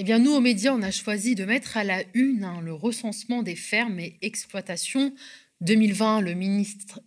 Eh 0.00 0.04
bien, 0.04 0.20
nous, 0.20 0.30
aux 0.30 0.40
médias, 0.40 0.72
on 0.72 0.82
a 0.82 0.92
choisi 0.92 1.34
de 1.34 1.44
mettre 1.44 1.76
à 1.76 1.82
la 1.82 2.04
une 2.14 2.44
hein, 2.44 2.60
le 2.62 2.72
recensement 2.72 3.42
des 3.42 3.56
fermes 3.56 3.98
et 3.98 4.16
exploitations 4.22 5.12
2020, 5.60 6.20
le, 6.20 6.34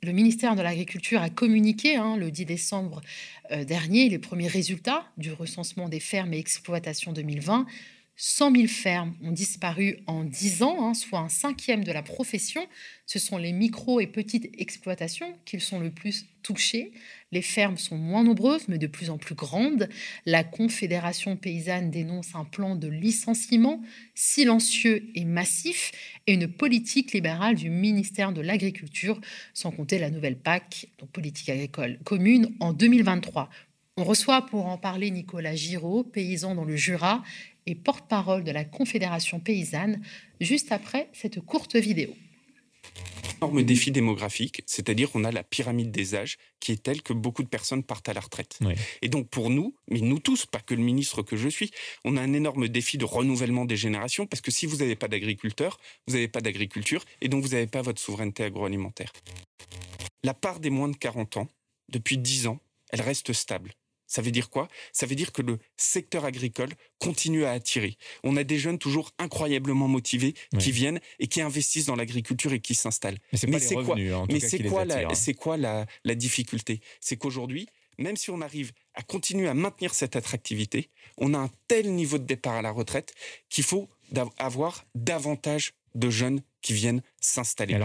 le, 0.03 0.11
ministère 0.11 0.57
de 0.57 0.61
l'Agriculture 0.61 1.21
a 1.21 1.29
communiqué 1.29 1.95
hein, 1.95 2.17
le 2.17 2.31
10 2.31 2.43
décembre 2.43 3.01
euh, 3.51 3.63
dernier 3.63 4.09
les 4.09 4.19
premiers 4.19 4.49
résultats 4.49 5.05
du 5.15 5.31
recensement 5.31 5.87
des 5.87 6.01
fermes 6.01 6.33
et 6.33 6.37
exploitations 6.37 7.13
2020. 7.13 7.65
100 8.17 8.55
000 8.55 8.67
fermes 8.67 9.15
ont 9.23 9.31
disparu 9.31 9.99
en 10.05 10.25
10 10.25 10.61
ans, 10.63 10.89
hein, 10.89 10.93
soit 10.93 11.19
un 11.19 11.29
cinquième 11.29 11.85
de 11.85 11.93
la 11.93 12.03
profession. 12.03 12.67
Ce 13.05 13.19
sont 13.19 13.37
les 13.37 13.53
micro 13.53 14.01
et 14.01 14.07
petites 14.07 14.51
exploitations 14.59 15.33
qui 15.45 15.61
sont 15.61 15.79
le 15.79 15.91
plus 15.91 16.25
touchées. 16.43 16.91
Les 17.33 17.41
fermes 17.41 17.77
sont 17.77 17.97
moins 17.97 18.23
nombreuses, 18.23 18.67
mais 18.67 18.77
de 18.77 18.87
plus 18.87 19.09
en 19.09 19.17
plus 19.17 19.35
grandes. 19.35 19.87
La 20.25 20.43
Confédération 20.43 21.37
paysanne 21.37 21.89
dénonce 21.89 22.35
un 22.35 22.43
plan 22.43 22.75
de 22.75 22.89
licenciement 22.89 23.81
silencieux 24.15 25.09
et 25.15 25.23
massif 25.23 25.93
et 26.27 26.33
une 26.33 26.49
politique 26.49 27.13
libérale 27.13 27.55
du 27.55 27.69
ministère 27.69 28.33
de 28.33 28.41
l'Agriculture, 28.41 29.21
sans 29.53 29.71
compter 29.71 29.97
la 29.97 30.09
nouvelle 30.09 30.35
PAC, 30.35 30.89
donc 30.99 31.09
politique 31.11 31.47
agricole 31.47 31.99
commune, 32.03 32.53
en 32.59 32.73
2023. 32.73 33.49
On 33.95 34.03
reçoit 34.03 34.45
pour 34.45 34.67
en 34.67 34.77
parler 34.77 35.09
Nicolas 35.09 35.55
Giraud, 35.55 36.03
paysan 36.03 36.55
dans 36.55 36.65
le 36.65 36.75
Jura 36.75 37.23
et 37.65 37.75
porte-parole 37.75 38.43
de 38.43 38.51
la 38.51 38.65
Confédération 38.65 39.39
paysanne, 39.39 40.01
juste 40.41 40.73
après 40.73 41.07
cette 41.13 41.39
courte 41.39 41.77
vidéo. 41.77 42.13
Énorme 43.37 43.63
défi 43.63 43.91
démographique, 43.91 44.61
c'est-à-dire 44.67 45.11
qu'on 45.11 45.23
a 45.23 45.31
la 45.31 45.43
pyramide 45.43 45.91
des 45.91 46.13
âges 46.13 46.37
qui 46.59 46.71
est 46.73 46.83
telle 46.83 47.01
que 47.01 47.13
beaucoup 47.13 47.41
de 47.41 47.47
personnes 47.47 47.83
partent 47.83 48.07
à 48.09 48.13
la 48.13 48.21
retraite. 48.21 48.59
Et 49.01 49.09
donc 49.09 49.29
pour 49.29 49.49
nous, 49.49 49.75
mais 49.89 49.99
nous 49.99 50.19
tous, 50.19 50.45
pas 50.45 50.59
que 50.59 50.75
le 50.75 50.83
ministre 50.83 51.23
que 51.23 51.35
je 51.35 51.49
suis, 51.49 51.71
on 52.05 52.17
a 52.17 52.21
un 52.21 52.33
énorme 52.33 52.67
défi 52.67 52.97
de 52.99 53.05
renouvellement 53.05 53.65
des 53.65 53.77
générations 53.77 54.27
parce 54.27 54.41
que 54.41 54.51
si 54.51 54.67
vous 54.67 54.77
n'avez 54.77 54.95
pas 54.95 55.07
d'agriculteurs, 55.07 55.79
vous 56.07 56.13
n'avez 56.13 56.27
pas 56.27 56.41
d'agriculture 56.41 57.03
et 57.21 57.29
donc 57.29 57.43
vous 57.43 57.49
n'avez 57.49 57.67
pas 57.67 57.81
votre 57.81 57.99
souveraineté 57.99 58.43
agroalimentaire. 58.43 59.11
La 60.23 60.35
part 60.35 60.59
des 60.59 60.69
moins 60.69 60.89
de 60.89 60.95
40 60.95 61.37
ans, 61.37 61.47
depuis 61.89 62.17
10 62.19 62.47
ans, 62.47 62.59
elle 62.91 63.01
reste 63.01 63.33
stable. 63.33 63.73
Ça 64.11 64.21
veut 64.21 64.31
dire 64.31 64.49
quoi? 64.49 64.67
Ça 64.91 65.05
veut 65.05 65.15
dire 65.15 65.31
que 65.31 65.41
le 65.41 65.57
secteur 65.77 66.25
agricole 66.25 66.67
continue 66.99 67.45
à 67.45 67.51
attirer. 67.51 67.95
On 68.25 68.35
a 68.35 68.43
des 68.43 68.59
jeunes 68.59 68.77
toujours 68.77 69.11
incroyablement 69.19 69.87
motivés 69.87 70.33
qui 70.59 70.73
viennent 70.73 70.99
et 71.19 71.27
qui 71.27 71.39
investissent 71.39 71.85
dans 71.85 71.95
l'agriculture 71.95 72.51
et 72.51 72.59
qui 72.59 72.75
s'installent. 72.75 73.19
Mais 73.47 73.59
c'est 73.59 73.75
quoi, 73.75 73.95
mais 74.29 74.41
c'est 74.41 74.63
quoi, 74.63 74.83
la, 74.83 75.15
c'est 75.15 75.33
quoi 75.33 75.55
la, 75.55 75.85
la 76.03 76.15
difficulté? 76.15 76.81
C'est 76.99 77.15
qu'aujourd'hui, 77.15 77.69
même 77.97 78.17
si 78.17 78.31
on 78.31 78.41
arrive 78.41 78.73
à 78.95 79.01
continuer 79.01 79.47
à 79.47 79.53
maintenir 79.53 79.93
cette 79.93 80.17
attractivité, 80.17 80.89
on 81.17 81.33
a 81.33 81.37
un 81.37 81.49
tel 81.69 81.93
niveau 81.93 82.17
de 82.17 82.25
départ 82.25 82.55
à 82.55 82.61
la 82.61 82.71
retraite 82.71 83.13
qu'il 83.47 83.63
faut 83.63 83.89
avoir 84.37 84.83
davantage 84.93 85.71
de 85.95 86.09
jeunes 86.09 86.41
qui 86.61 86.73
viennent 86.73 87.01
s'installer. 87.21 87.79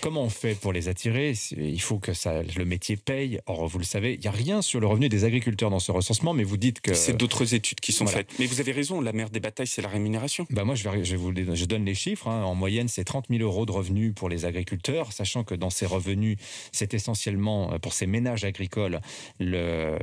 Comment 0.00 0.22
on 0.22 0.30
fait 0.30 0.54
pour 0.54 0.72
les 0.72 0.88
attirer? 0.88 1.34
Il 1.56 1.80
faut 1.80 1.98
que 1.98 2.12
ça, 2.12 2.42
le 2.42 2.64
métier 2.64 2.96
paye. 2.96 3.40
Or, 3.46 3.66
vous 3.66 3.78
le 3.78 3.84
savez, 3.84 4.14
il 4.14 4.20
n'y 4.20 4.26
a 4.26 4.30
rien 4.30 4.62
sur 4.62 4.80
le 4.80 4.86
revenu 4.86 5.08
des 5.08 5.24
agriculteurs 5.24 5.70
dans 5.70 5.78
ce 5.78 5.92
recensement, 5.92 6.34
mais 6.34 6.44
vous 6.44 6.56
dites 6.56 6.80
que... 6.80 6.94
C'est 6.94 7.16
d'autres 7.16 7.54
études 7.54 7.80
qui 7.80 7.92
sont 7.92 8.06
faites. 8.06 8.30
Mais 8.38 8.46
vous 8.46 8.60
avez 8.60 8.72
raison, 8.72 9.00
la 9.00 9.12
mère 9.12 9.30
des 9.30 9.40
batailles, 9.40 9.66
c'est 9.66 9.82
la 9.82 9.88
rémunération. 9.88 10.46
Bah 10.50 10.64
moi, 10.64 10.74
je, 10.74 10.88
vais, 10.88 11.04
je, 11.04 11.16
vous, 11.16 11.32
je 11.34 11.64
donne 11.64 11.84
les 11.84 11.94
chiffres. 11.94 12.28
Hein. 12.28 12.44
En 12.44 12.54
moyenne, 12.54 12.88
c'est 12.88 13.04
30 13.04 13.26
000 13.30 13.42
euros 13.42 13.66
de 13.66 13.72
revenus 13.72 14.12
pour 14.14 14.28
les 14.28 14.44
agriculteurs, 14.44 15.12
sachant 15.12 15.44
que 15.44 15.54
dans 15.54 15.70
ces 15.70 15.86
revenus, 15.86 16.38
c'est 16.72 16.94
essentiellement 16.94 17.72
euh, 17.72 17.78
pour 17.78 17.92
ces 17.92 18.06
ménages 18.06 18.44
agricoles 18.44 19.00
le, 19.40 19.98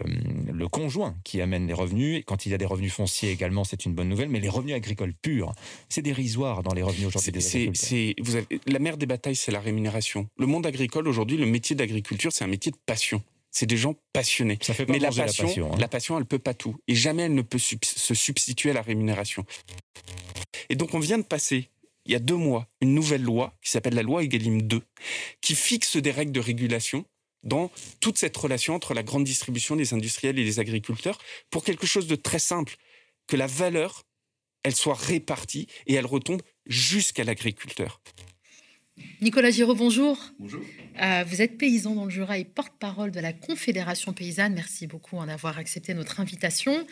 le 0.52 0.68
conjoint 0.68 1.16
qui 1.24 1.42
amène 1.42 1.68
les 1.68 1.74
revenus. 1.74 2.20
Et 2.20 2.24
quand 2.24 2.46
il 2.46 2.52
y 2.52 2.56
a 2.56 2.58
des 2.58 2.66
revenus 2.66 2.94
fonciers 2.94 3.32
également, 3.32 3.64
c'est 3.64 3.86
une 3.86 3.94
bonne 3.94 4.10
nouvelle. 4.10 4.30
Mais 4.30 4.40
les 4.40 4.50
revenus 4.50 4.76
agricoles 4.76 5.14
purs, 5.14 5.54
c'est 5.90 6.02
dérisoire 6.02 6.64
dans 6.64 6.74
les 6.74 6.84
revenus 6.84 7.08
aujourd'hui 7.08 7.32
des 7.32 7.48
agriculteurs. 7.48 8.26
Vous 8.26 8.36
avez, 8.36 8.60
la 8.68 8.80
mère 8.80 8.98
des 8.98 9.06
batailles, 9.06 9.36
c'est 9.36 9.52
la 9.52 9.60
rémunération 9.60 9.85
le 10.38 10.46
monde 10.46 10.66
agricole 10.66 11.08
aujourd'hui, 11.08 11.38
le 11.38 11.46
métier 11.46 11.76
d'agriculture, 11.76 12.32
c'est 12.32 12.44
un 12.44 12.48
métier 12.48 12.72
de 12.72 12.78
passion. 12.86 13.24
C'est 13.52 13.66
des 13.66 13.78
gens 13.78 13.96
passionnés. 14.12 14.58
Ça 14.62 14.74
fait 14.74 14.86
Mais 14.90 15.00
la 15.00 15.08
passion, 15.08 15.24
la 15.24 15.48
passion, 15.48 15.74
hein. 15.74 15.78
la 15.80 15.88
passion, 15.88 16.18
elle 16.18 16.26
peut 16.26 16.40
pas 16.40 16.54
tout. 16.54 16.76
Et 16.90 16.96
jamais 16.96 17.24
elle 17.24 17.36
ne 17.36 17.42
peut 17.42 17.58
se 17.58 18.14
substituer 18.14 18.72
à 18.72 18.74
la 18.74 18.82
rémunération. 18.82 19.46
Et 20.70 20.76
donc, 20.76 20.94
on 20.94 21.00
vient 21.00 21.18
de 21.18 21.24
passer, 21.24 21.70
il 22.06 22.12
y 22.12 22.16
a 22.16 22.20
deux 22.20 22.36
mois, 22.36 22.68
une 22.82 22.94
nouvelle 22.94 23.24
loi 23.24 23.54
qui 23.62 23.72
s'appelle 23.72 23.96
la 23.96 24.04
loi 24.04 24.24
Egalim 24.24 24.62
2, 24.62 24.82
qui 25.42 25.56
fixe 25.56 25.96
des 25.98 26.12
règles 26.12 26.34
de 26.34 26.40
régulation 26.40 27.06
dans 27.44 27.72
toute 28.00 28.18
cette 28.18 28.36
relation 28.36 28.76
entre 28.76 28.94
la 28.94 29.04
grande 29.04 29.24
distribution, 29.24 29.76
les 29.76 29.94
industriels 29.94 30.38
et 30.38 30.44
les 30.44 30.60
agriculteurs, 30.60 31.20
pour 31.50 31.64
quelque 31.64 31.88
chose 31.88 32.08
de 32.08 32.16
très 32.16 32.40
simple, 32.40 32.76
que 33.28 33.38
la 33.38 33.48
valeur, 33.48 34.04
elle 34.64 34.76
soit 34.76 34.96
répartie 34.96 35.68
et 35.88 35.94
elle 35.94 36.08
retombe 36.08 36.42
jusqu'à 36.66 37.24
l'agriculteur. 37.24 38.02
Nicolas 39.22 39.50
Giraud, 39.50 39.76
bonjour. 39.76 40.18
Bonjour. 40.40 40.62
Euh, 41.02 41.24
vous 41.28 41.42
êtes 41.42 41.58
paysan 41.58 41.96
dans 41.96 42.06
le 42.06 42.12
Jura 42.12 42.38
et 42.38 42.46
porte-parole 42.46 43.12
de 43.12 43.20
la 43.20 43.34
Confédération 43.34 44.14
paysanne. 44.14 44.54
Merci 44.54 44.88
beaucoup 44.88 45.18
en 45.18 45.28
avoir 45.28 45.58
accepté 45.58 45.94
notre 45.94 46.20
invitation. 46.20 46.86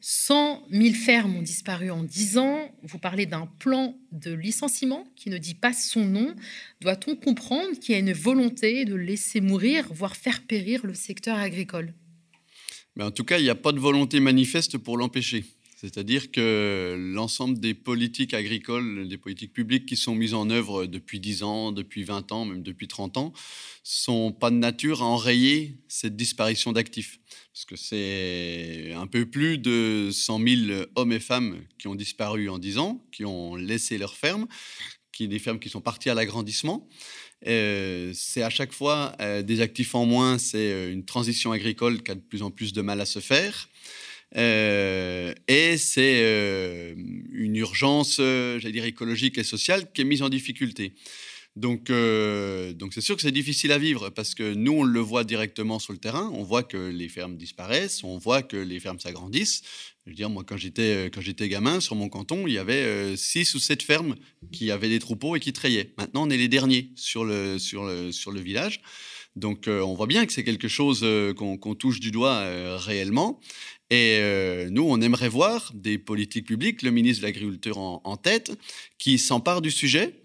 100 0.00 0.66
000 0.70 0.94
fermes 0.94 1.36
ont 1.36 1.42
disparu 1.42 1.90
en 1.90 2.02
10 2.02 2.38
ans. 2.38 2.74
Vous 2.82 2.98
parlez 2.98 3.26
d'un 3.26 3.46
plan 3.58 3.94
de 4.12 4.32
licenciement 4.32 5.06
qui 5.16 5.28
ne 5.30 5.38
dit 5.38 5.54
pas 5.54 5.72
son 5.72 6.04
nom. 6.04 6.34
Doit-on 6.80 7.16
comprendre 7.16 7.78
qu'il 7.78 7.94
y 7.94 7.96
a 7.96 8.00
une 8.00 8.12
volonté 8.12 8.84
de 8.84 8.94
laisser 8.94 9.40
mourir, 9.40 9.86
voire 9.92 10.16
faire 10.16 10.42
périr 10.42 10.86
le 10.86 10.94
secteur 10.94 11.36
agricole? 11.36 11.92
Mais 12.96 13.04
En 13.04 13.10
tout 13.10 13.24
cas, 13.24 13.38
il 13.38 13.44
n'y 13.44 13.50
a 13.50 13.54
pas 13.54 13.72
de 13.72 13.78
volonté 13.78 14.20
manifeste 14.20 14.78
pour 14.78 14.96
l'empêcher. 14.96 15.44
C'est-à-dire 15.80 16.30
que 16.30 16.94
l'ensemble 16.98 17.58
des 17.58 17.72
politiques 17.72 18.34
agricoles, 18.34 19.08
des 19.08 19.16
politiques 19.16 19.54
publiques 19.54 19.86
qui 19.86 19.96
sont 19.96 20.14
mises 20.14 20.34
en 20.34 20.50
œuvre 20.50 20.84
depuis 20.84 21.20
10 21.20 21.42
ans, 21.42 21.72
depuis 21.72 22.04
20 22.04 22.32
ans, 22.32 22.44
même 22.44 22.62
depuis 22.62 22.86
30 22.86 23.16
ans, 23.16 23.32
sont 23.82 24.30
pas 24.30 24.50
de 24.50 24.56
nature 24.56 25.00
à 25.00 25.06
enrayer 25.06 25.78
cette 25.88 26.16
disparition 26.16 26.72
d'actifs. 26.72 27.18
Parce 27.54 27.64
que 27.64 27.76
c'est 27.76 28.92
un 28.94 29.06
peu 29.06 29.24
plus 29.24 29.56
de 29.56 30.10
100 30.12 30.40
000 30.68 30.82
hommes 30.96 31.12
et 31.12 31.20
femmes 31.20 31.62
qui 31.78 31.88
ont 31.88 31.94
disparu 31.94 32.50
en 32.50 32.58
10 32.58 32.76
ans, 32.76 33.02
qui 33.10 33.24
ont 33.24 33.56
laissé 33.56 33.96
leurs 33.96 34.16
fermes, 34.16 34.48
qui, 35.12 35.28
des 35.28 35.38
fermes 35.38 35.58
qui 35.58 35.70
sont 35.70 35.80
parties 35.80 36.10
à 36.10 36.14
l'agrandissement. 36.14 36.86
Euh, 37.46 38.12
c'est 38.14 38.42
à 38.42 38.50
chaque 38.50 38.72
fois 38.72 39.16
euh, 39.22 39.40
des 39.40 39.62
actifs 39.62 39.94
en 39.94 40.04
moins, 40.04 40.36
c'est 40.36 40.72
euh, 40.72 40.92
une 40.92 41.06
transition 41.06 41.52
agricole 41.52 42.02
qui 42.02 42.10
a 42.10 42.16
de 42.16 42.20
plus 42.20 42.42
en 42.42 42.50
plus 42.50 42.74
de 42.74 42.82
mal 42.82 43.00
à 43.00 43.06
se 43.06 43.18
faire. 43.18 43.70
Euh, 44.36 45.34
et 45.48 45.76
c'est 45.76 46.20
euh, 46.22 46.94
une 47.32 47.56
urgence, 47.56 48.18
euh, 48.20 48.58
j'allais 48.58 48.72
dire, 48.72 48.84
écologique 48.84 49.38
et 49.38 49.44
sociale 49.44 49.90
qui 49.92 50.02
est 50.02 50.04
mise 50.04 50.22
en 50.22 50.28
difficulté. 50.28 50.94
Donc, 51.56 51.90
euh, 51.90 52.72
donc 52.72 52.94
c'est 52.94 53.00
sûr 53.00 53.16
que 53.16 53.22
c'est 53.22 53.32
difficile 53.32 53.72
à 53.72 53.78
vivre 53.78 54.10
parce 54.10 54.34
que 54.34 54.54
nous, 54.54 54.72
on 54.72 54.82
le 54.84 55.00
voit 55.00 55.24
directement 55.24 55.78
sur 55.78 55.92
le 55.92 55.98
terrain. 55.98 56.30
On 56.32 56.44
voit 56.44 56.62
que 56.62 56.76
les 56.76 57.08
fermes 57.08 57.36
disparaissent, 57.36 58.04
on 58.04 58.18
voit 58.18 58.42
que 58.42 58.56
les 58.56 58.78
fermes 58.78 59.00
s'agrandissent. 59.00 59.62
Je 60.06 60.10
veux 60.10 60.16
dire, 60.16 60.30
moi, 60.30 60.44
quand 60.46 60.56
j'étais 60.56 61.06
euh, 61.06 61.10
quand 61.12 61.20
j'étais 61.20 61.48
gamin, 61.48 61.80
sur 61.80 61.96
mon 61.96 62.08
canton, 62.08 62.46
il 62.46 62.54
y 62.54 62.58
avait 62.58 62.74
euh, 62.74 63.16
six 63.16 63.54
ou 63.54 63.58
sept 63.58 63.82
fermes 63.82 64.14
qui 64.52 64.70
avaient 64.70 64.88
des 64.88 65.00
troupeaux 65.00 65.34
et 65.34 65.40
qui 65.40 65.52
traillaient. 65.52 65.92
Maintenant, 65.98 66.26
on 66.26 66.30
est 66.30 66.36
les 66.36 66.48
derniers 66.48 66.92
sur 66.94 67.24
le 67.24 67.58
sur 67.58 67.84
le 67.84 68.12
sur 68.12 68.30
le 68.30 68.40
village. 68.40 68.80
Donc, 69.36 69.68
on 69.68 69.94
voit 69.94 70.08
bien 70.08 70.26
que 70.26 70.32
c'est 70.32 70.42
quelque 70.42 70.66
chose 70.66 71.06
qu'on 71.36 71.74
touche 71.76 72.00
du 72.00 72.10
doigt 72.10 72.76
réellement. 72.78 73.40
Et 73.90 74.20
nous, 74.70 74.84
on 74.88 75.00
aimerait 75.00 75.28
voir 75.28 75.72
des 75.74 75.98
politiques 75.98 76.46
publiques, 76.46 76.82
le 76.82 76.92
ministre 76.92 77.22
de 77.22 77.26
l'Agriculture 77.26 77.78
en, 77.78 78.16
tête, 78.16 78.52
qui 78.98 79.18
s'empare 79.18 79.62
du 79.62 79.70
sujet 79.70 80.20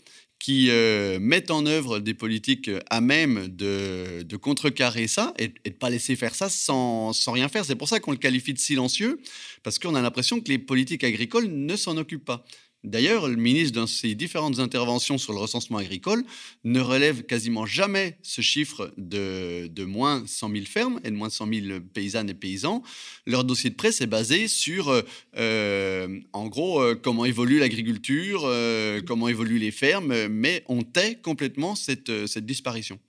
qui 0.46 0.70
euh, 0.70 1.18
mettent 1.20 1.50
en 1.50 1.66
œuvre 1.66 1.98
des 1.98 2.14
politiques 2.14 2.70
à 2.92 3.02
même 3.02 3.48
de, 3.48 4.36
contrecarrer 4.38 5.08
ça 5.08 5.34
et, 5.40 5.48
de 5.48 5.54
ne 5.66 5.72
pas 5.72 5.90
laisser 5.90 6.16
faire 6.16 6.36
ça 6.36 6.50
sans, 6.50 7.14
sans 7.14 7.32
rien 7.32 7.50
faire. 7.50 7.66
C'est 7.66 7.76
pour 7.76 7.88
ça 7.88 8.00
qu'on 8.00 8.12
le 8.12 8.18
qualifie 8.18 8.54
de 8.54 8.60
silencieux, 8.60 9.20
parce 9.64 9.80
qu'on 9.80 9.96
a 9.96 10.02
l'impression 10.04 10.40
que 10.40 10.50
les 10.50 10.60
politiques 10.60 11.04
agricoles 11.04 11.48
ne 11.48 11.76
s'en 11.76 11.98
occupent 11.98 12.26
pas. 12.26 12.46
D'ailleurs, 12.86 13.28
le 13.28 13.36
ministre, 13.36 13.80
dans 13.80 13.88
ses 13.88 14.14
différentes 14.14 14.60
interventions 14.60 15.18
sur 15.18 15.34
le 15.34 15.40
recensement 15.40 15.80
agricole, 15.80 16.24
ne 16.64 16.80
relève 16.80 17.24
quasiment 17.24 17.66
jamais 17.66 18.18
ce 18.22 18.42
chiffre 18.42 18.94
de, 18.98 19.84
moins 19.84 20.24
100 20.28 20.52
000 20.52 20.66
fermes 20.66 21.00
et 21.04 21.10
de 21.10 21.16
moins 21.16 21.32
100 21.32 21.48
000 21.52 21.80
paysannes 21.94 22.30
et 22.30 22.36
paysans. 22.36 22.84
Leur 23.26 23.44
dossier 23.44 23.72
de 23.72 23.76
presse 23.76 24.02
est 24.02 24.08
basé 24.08 24.48
sur, 24.48 25.04
euh, 25.38 26.20
en 26.32 26.48
gros, 26.48 26.80
euh, 26.80 26.96
comment 26.96 27.26
évolue 27.26 27.58
l'agriculture, 27.60 28.44
euh, 28.46 29.02
comment 29.06 29.30
évoluent 29.30 29.60
les 29.60 29.72
fermes, 29.72 30.28
mais 30.28 30.64
on 30.68 30.84
tait 30.84 31.16
complètement 31.16 31.76
cette, 31.76 32.28
cette 32.28 32.46
disparition. 32.46 33.00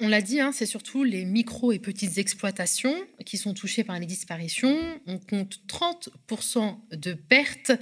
On 0.00 0.06
l'a 0.06 0.22
dit, 0.22 0.38
hein, 0.38 0.52
c'est 0.52 0.64
surtout 0.64 1.02
les 1.02 1.24
micro 1.24 1.72
et 1.72 1.80
petites 1.80 2.18
exploitations 2.18 2.94
qui 3.26 3.36
sont 3.36 3.52
touchées 3.52 3.82
par 3.82 3.98
les 3.98 4.06
disparitions. 4.06 4.78
On 5.08 5.18
compte 5.18 5.60
30% 5.66 6.76
de 6.92 7.14
pertes 7.14 7.72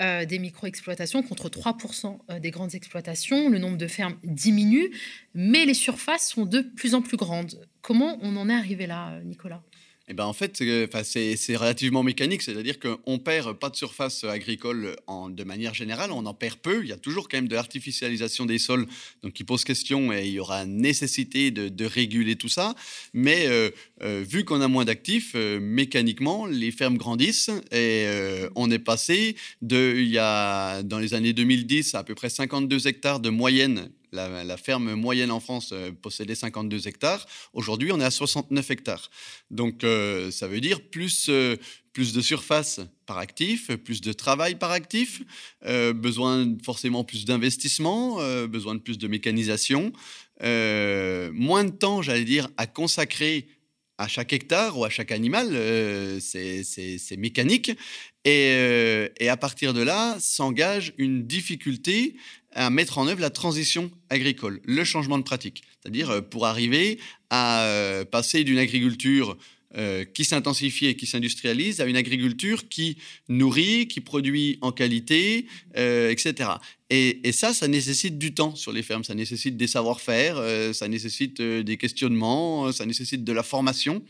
euh, 0.00 0.24
des 0.24 0.38
micro-exploitations 0.38 1.24
contre 1.24 1.48
3% 1.48 2.18
euh, 2.30 2.38
des 2.38 2.52
grandes 2.52 2.76
exploitations. 2.76 3.48
Le 3.48 3.58
nombre 3.58 3.78
de 3.78 3.88
fermes 3.88 4.16
diminue, 4.22 4.92
mais 5.34 5.64
les 5.64 5.74
surfaces 5.74 6.28
sont 6.28 6.46
de 6.46 6.60
plus 6.60 6.94
en 6.94 7.02
plus 7.02 7.16
grandes. 7.16 7.66
Comment 7.82 8.16
on 8.22 8.36
en 8.36 8.48
est 8.48 8.54
arrivé 8.54 8.86
là, 8.86 9.20
Nicolas? 9.24 9.64
Eh 10.08 10.14
ben 10.14 10.24
en 10.24 10.32
fait, 10.32 10.62
c'est 11.04 11.56
relativement 11.56 12.04
mécanique, 12.04 12.42
c'est-à-dire 12.42 12.78
qu'on 12.78 13.18
perd 13.18 13.58
pas 13.58 13.70
de 13.70 13.76
surface 13.76 14.22
agricole 14.22 14.94
en, 15.08 15.28
de 15.28 15.42
manière 15.42 15.74
générale, 15.74 16.12
on 16.12 16.26
en 16.26 16.34
perd 16.34 16.58
peu. 16.58 16.84
Il 16.84 16.88
y 16.88 16.92
a 16.92 16.96
toujours 16.96 17.28
quand 17.28 17.38
même 17.38 17.48
de 17.48 17.56
l'artificialisation 17.56 18.46
des 18.46 18.58
sols, 18.58 18.86
donc 19.24 19.32
qui 19.32 19.42
pose 19.42 19.64
question 19.64 20.12
et 20.12 20.26
il 20.26 20.34
y 20.34 20.38
aura 20.38 20.64
nécessité 20.64 21.50
de, 21.50 21.86
réguler 21.86 22.36
tout 22.36 22.48
ça. 22.48 22.74
Mais 23.14 23.46
euh, 23.46 23.70
euh, 24.02 24.24
vu 24.26 24.44
qu'on 24.44 24.60
a 24.60 24.68
moins 24.68 24.84
d'actifs, 24.84 25.32
euh, 25.34 25.58
mécaniquement, 25.60 26.46
les 26.46 26.70
fermes 26.70 26.98
grandissent 26.98 27.50
et 27.72 28.06
on 28.54 28.70
est 28.70 28.78
passé 28.78 29.36
de, 29.62 29.94
il 29.96 30.08
y 30.08 30.18
a, 30.18 30.82
dans 30.82 30.98
les 30.98 31.14
années 31.14 31.32
2010, 31.32 31.94
à, 31.94 32.00
à 32.00 32.04
peu 32.04 32.14
près 32.14 32.30
52 32.30 32.86
hectares 32.86 33.20
de 33.20 33.30
moyenne 33.30 33.90
la, 34.12 34.56
ferme 34.56 34.94
moyenne 34.94 35.30
en 35.30 35.40
France 35.40 35.70
euh, 35.72 35.90
possédait 35.92 36.34
52 36.34 36.88
hectares. 36.88 37.26
Aujourd'hui, 37.52 37.92
on 37.92 38.00
est 38.00 38.04
à 38.04 38.10
69 38.10 38.70
hectares. 38.70 39.10
Donc, 39.50 39.84
euh, 39.84 40.30
ça 40.30 40.48
veut 40.48 40.60
dire 40.60 40.80
plus, 40.80 41.26
euh, 41.28 41.56
plus 41.92 42.12
de 42.12 42.20
surface 42.20 42.80
par 43.06 43.18
actif, 43.18 43.70
plus 43.76 44.00
de 44.00 44.12
travail 44.12 44.56
par 44.56 44.70
actif, 44.70 45.22
besoin 45.94 46.46
forcément 46.62 47.04
plus 47.04 47.24
d'investissement, 47.24 48.16
besoin 48.48 48.74
de 48.74 48.80
plus 48.80 48.98
de 48.98 49.08
mécanisation, 49.08 49.92
moins 50.42 51.64
de 51.64 51.70
temps, 51.70 52.02
j'allais 52.02 52.24
dire, 52.24 52.48
à 52.58 52.66
consacrer 52.66 53.48
à 53.96 54.08
chaque 54.08 54.34
hectare 54.34 54.76
ou 54.76 54.84
à 54.84 54.90
chaque 54.90 55.10
animal, 55.10 55.48
c'est 56.20 57.16
mécanique. 57.16 57.70
Et, 58.26 59.28
à 59.30 59.36
partir 59.38 59.72
de 59.72 59.80
là, 59.80 60.16
s'engage 60.20 60.92
une 60.98 61.26
difficulté 61.26 62.16
à 62.56 62.70
mettre 62.70 62.98
en 62.98 63.06
œuvre 63.06 63.20
la 63.20 63.30
transition 63.30 63.90
agricole, 64.10 64.60
le 64.64 64.82
changement 64.82 65.18
de 65.18 65.22
pratique. 65.22 65.62
C'est-à-dire 65.80 66.10
euh, 66.10 66.20
pour 66.22 66.46
arriver 66.46 66.98
à 67.30 67.64
euh, 67.64 68.04
passer 68.04 68.44
d'une 68.44 68.58
agriculture 68.58 69.36
euh, 69.76 70.04
qui 70.04 70.24
s'intensifie 70.24 70.86
et 70.86 70.96
qui 70.96 71.06
s'industrialise 71.06 71.82
à 71.82 71.84
une 71.84 71.96
agriculture 71.96 72.68
qui 72.68 72.96
nourrit, 73.28 73.88
qui 73.88 74.00
produit 74.00 74.58
en 74.62 74.72
qualité, 74.72 75.46
etc. 75.74 76.50
Et, 76.88 77.28
et, 77.28 77.32
ça, 77.32 77.52
ça 77.52 77.68
nécessite 77.68 78.16
du 78.16 78.32
temps 78.32 78.54
sur 78.54 78.72
les 78.72 78.82
fermes, 78.82 79.04
ça 79.04 79.14
nécessite 79.14 79.56
des 79.58 79.66
savoir-faire, 79.66 80.40
ça 80.72 80.88
nécessite 80.88 81.42
des 81.42 81.76
questionnements, 81.76 82.72
ça 82.72 82.86
nécessite 82.86 83.22
de 83.22 83.32
la 83.32 83.42
formation. 83.42 84.02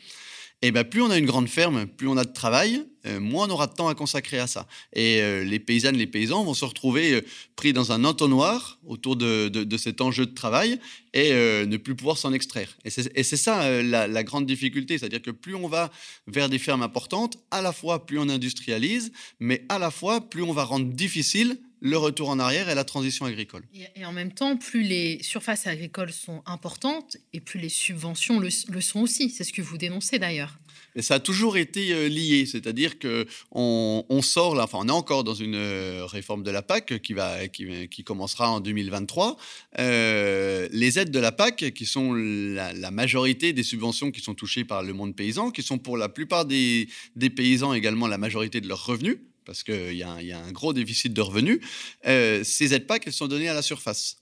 Et 0.63 0.71
ben 0.71 0.85
plus 0.85 1.03
on 1.03 1.11
a 1.11 1.19
une 1.19 1.27
grande 1.27 1.49
ferme, 1.49 1.87
plus 1.87 2.09
on 2.09 2.17
a 2.17 2.25
de 2.25 2.33
travail, 2.33 2.83
euh, 3.05 3.21
moins 3.21 3.47
on 3.47 3.51
aura 3.51 3.67
de 3.67 3.75
temps 3.75 3.89
à 3.89 3.95
consacrer 3.95 4.39
à 4.39 4.47
ça. 4.47 4.67
Et 4.95 5.21
euh, 5.21 5.45
les 5.45 5.59
paysannes, 5.59 5.97
les 5.97 6.07
paysans 6.07 6.45
vont 6.45 6.55
se 6.55 6.65
retrouver 6.65 7.13
euh, 7.13 7.21
pris 7.57 7.75
dans 7.75 7.93
un 7.93 8.05
entonnoir 8.05 8.79
autour 8.87 9.17
de, 9.17 9.49
de, 9.49 9.77
cet 9.77 10.01
enjeu 10.01 10.25
de 10.25 10.35
travail 10.35 10.81
et 11.13 11.33
ne 11.33 11.77
plus 11.79 11.95
pouvoir 11.95 12.19
s'en 12.19 12.33
extraire. 12.33 12.77
Et 12.85 12.91
c'est 12.91 13.37
ça 13.37 13.83
la, 13.83 14.07
la, 14.07 14.25
grande 14.25 14.45
difficulté, 14.45 14.99
c'est-à-dire 14.99 15.23
que 15.23 15.31
plus 15.31 15.55
on 15.55 15.67
va 15.67 15.91
vers 16.27 16.49
des 16.51 16.59
fermes 16.59 16.83
importantes, 16.83 17.39
à 17.51 17.63
la 17.63 17.73
fois 17.73 18.05
plus 18.05 18.19
on 18.19 18.29
industrialise, 18.29 19.13
mais 19.41 19.65
à 19.71 19.79
la 19.79 19.91
fois 19.91 20.21
plus 20.21 20.43
on 20.43 20.53
va 20.53 20.65
rendre 20.65 20.93
difficile 20.93 21.59
le 21.87 21.97
retour 21.97 22.29
en 22.29 22.39
arrière 22.39 22.69
et 22.69 22.75
la 22.75 22.85
transition 22.85 23.27
agricole. 23.27 23.63
Et, 23.95 24.05
en 24.05 24.13
même 24.13 24.33
temps, 24.33 24.57
plus 24.57 24.83
les 24.83 25.23
surfaces 25.23 25.67
agricoles 25.67 26.13
sont 26.13 26.43
importantes 26.47 27.17
et 27.33 27.41
plus 27.41 27.61
les 27.61 27.69
subventions 27.69 28.41
le, 28.41 28.51
sont 28.51 29.01
aussi. 29.01 29.31
C'est 29.31 29.45
ce 29.45 29.53
que 29.53 29.63
vous 29.63 29.79
dénoncez 29.79 30.19
d'ailleurs. 30.19 30.59
Et 30.95 31.03
ça 31.03 31.15
a 31.15 31.21
toujours 31.21 31.57
été 31.57 31.93
euh, 31.93 32.09
lié, 32.09 32.47
c'est-à-dire 32.47 32.99
que 32.99 33.27
on, 33.51 34.23
sort 34.23 34.55
là, 34.55 34.65
enfin 34.65 34.79
on 34.81 34.89
est 34.89 34.93
encore 34.93 35.25
dans 35.25 35.35
une 35.35 35.55
euh, 35.55 36.07
réforme 36.07 36.43
de 36.43 36.51
la 36.51 36.63
PAC 36.63 37.01
qui 37.03 37.13
va 37.13 37.47
qui, 37.49 38.05
commencera 38.05 38.51
en 38.51 38.61
2023. 38.61 39.37
Euh, 39.79 40.69
les 40.73 40.99
aides 40.99 41.11
de 41.11 41.19
la 41.19 41.33
PAC, 41.33 41.73
qui 41.75 41.87
sont 41.87 42.15
la, 42.15 42.91
majorité 42.91 43.53
des 43.53 43.63
subventions 43.63 44.11
qui 44.11 44.21
sont 44.21 44.35
touchées 44.35 44.65
par 44.65 44.83
le 44.83 44.93
monde 44.93 45.15
paysan, 45.15 45.51
qui 45.51 45.63
sont 45.63 45.79
pour 45.79 45.99
la 45.99 46.09
plupart 46.09 46.47
des, 46.47 46.89
des 47.15 47.31
paysans 47.31 47.75
également 47.75 48.07
la 48.07 48.19
majorité 48.19 48.61
de 48.61 48.69
leurs 48.69 48.87
revenus, 48.87 49.19
parce 49.47 49.63
qu'il 49.63 49.95
y, 49.95 50.03
a 50.03 50.11
un 50.11 50.53
gros 50.53 50.73
déficit 50.75 51.15
de 51.15 51.21
revenus, 51.23 51.61
euh, 52.07 52.45
ces 52.45 52.75
aides 52.75 52.87
PAC, 52.87 53.07
elles 53.07 53.13
sont 53.13 53.29
données 53.29 53.49
à 53.49 53.55
la 53.55 53.63
surface. 53.63 54.17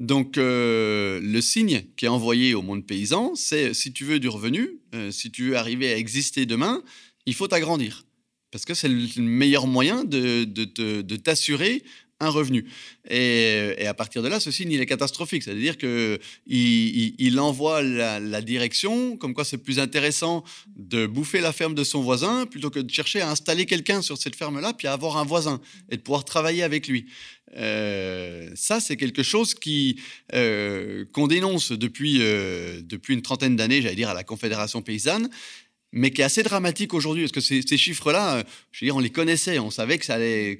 Donc, 0.00 0.36
euh, 0.36 1.20
le 1.22 1.40
signe 1.40 1.84
qui 1.96 2.06
est 2.06 2.08
envoyé 2.08 2.54
au 2.54 2.62
monde 2.62 2.84
paysan, 2.84 3.36
c'est 3.36 3.74
si 3.74 3.92
tu 3.92 4.04
veux 4.04 4.18
du 4.18 4.28
revenu, 4.28 4.80
euh, 4.94 5.12
si 5.12 5.30
tu 5.30 5.50
veux 5.50 5.56
arriver 5.56 5.92
à 5.92 5.96
exister 5.96 6.46
demain, 6.46 6.82
il 7.26 7.34
faut 7.34 7.46
t'agrandir. 7.46 8.04
Parce 8.50 8.64
que 8.64 8.74
c'est 8.74 8.88
le 8.88 9.22
meilleur 9.22 9.66
moyen 9.66 10.04
de, 10.04 10.44
de 10.44 11.16
t'assurer 11.16 11.82
un 12.20 12.28
revenu. 12.28 12.66
Et, 13.08 13.86
à 13.86 13.94
partir 13.94 14.22
de 14.22 14.28
là, 14.28 14.40
ce 14.40 14.50
signe, 14.50 14.70
il 14.70 14.80
est 14.80 14.86
catastrophique. 14.86 15.42
C'est-à-dire 15.42 15.76
qu'il 15.76 16.18
il, 16.46 17.40
envoie 17.40 17.82
la, 17.82 18.42
direction, 18.42 19.16
comme 19.16 19.34
quoi 19.34 19.44
c'est 19.44 19.58
plus 19.58 19.78
intéressant 19.78 20.44
de 20.76 21.06
bouffer 21.06 21.40
la 21.40 21.52
ferme 21.52 21.74
de 21.74 21.84
son 21.84 22.02
voisin 22.02 22.46
plutôt 22.46 22.70
que 22.70 22.80
de 22.80 22.90
chercher 22.90 23.20
à 23.20 23.30
installer 23.30 23.66
quelqu'un 23.66 24.02
sur 24.02 24.18
cette 24.18 24.36
ferme-là, 24.36 24.72
puis 24.72 24.86
à 24.86 24.92
avoir 24.92 25.16
un 25.16 25.24
voisin 25.24 25.60
et 25.90 25.96
de 25.96 26.02
pouvoir 26.02 26.24
travailler 26.24 26.62
avec 26.62 26.88
lui. 26.88 27.06
Euh, 27.56 28.50
ça, 28.54 28.80
c'est 28.80 28.96
quelque 28.96 29.22
chose 29.22 29.54
qui 29.54 30.00
euh, 30.34 31.04
qu'on 31.12 31.26
dénonce 31.26 31.72
depuis, 31.72 32.18
euh, 32.20 32.80
depuis 32.82 33.14
une 33.14 33.22
trentaine 33.22 33.56
d'années, 33.56 33.82
j'allais 33.82 33.94
dire, 33.94 34.08
à 34.08 34.14
la 34.14 34.24
Confédération 34.24 34.82
paysanne 34.82 35.28
mais 35.94 36.10
qui 36.10 36.20
est 36.20 36.24
assez 36.24 36.42
dramatique 36.42 36.92
aujourd'hui, 36.92 37.22
parce 37.22 37.32
que 37.32 37.40
ces, 37.40 37.76
chiffres-là, 37.76 38.38
euh, 38.38 38.42
je 38.72 38.84
veux 38.84 38.88
dire, 38.88 38.96
on 38.96 39.00
les 39.00 39.10
connaissait, 39.10 39.60
on 39.60 39.70
savait 39.70 39.96
que 39.96 40.04
ça 40.04 40.14
allait, 40.14 40.58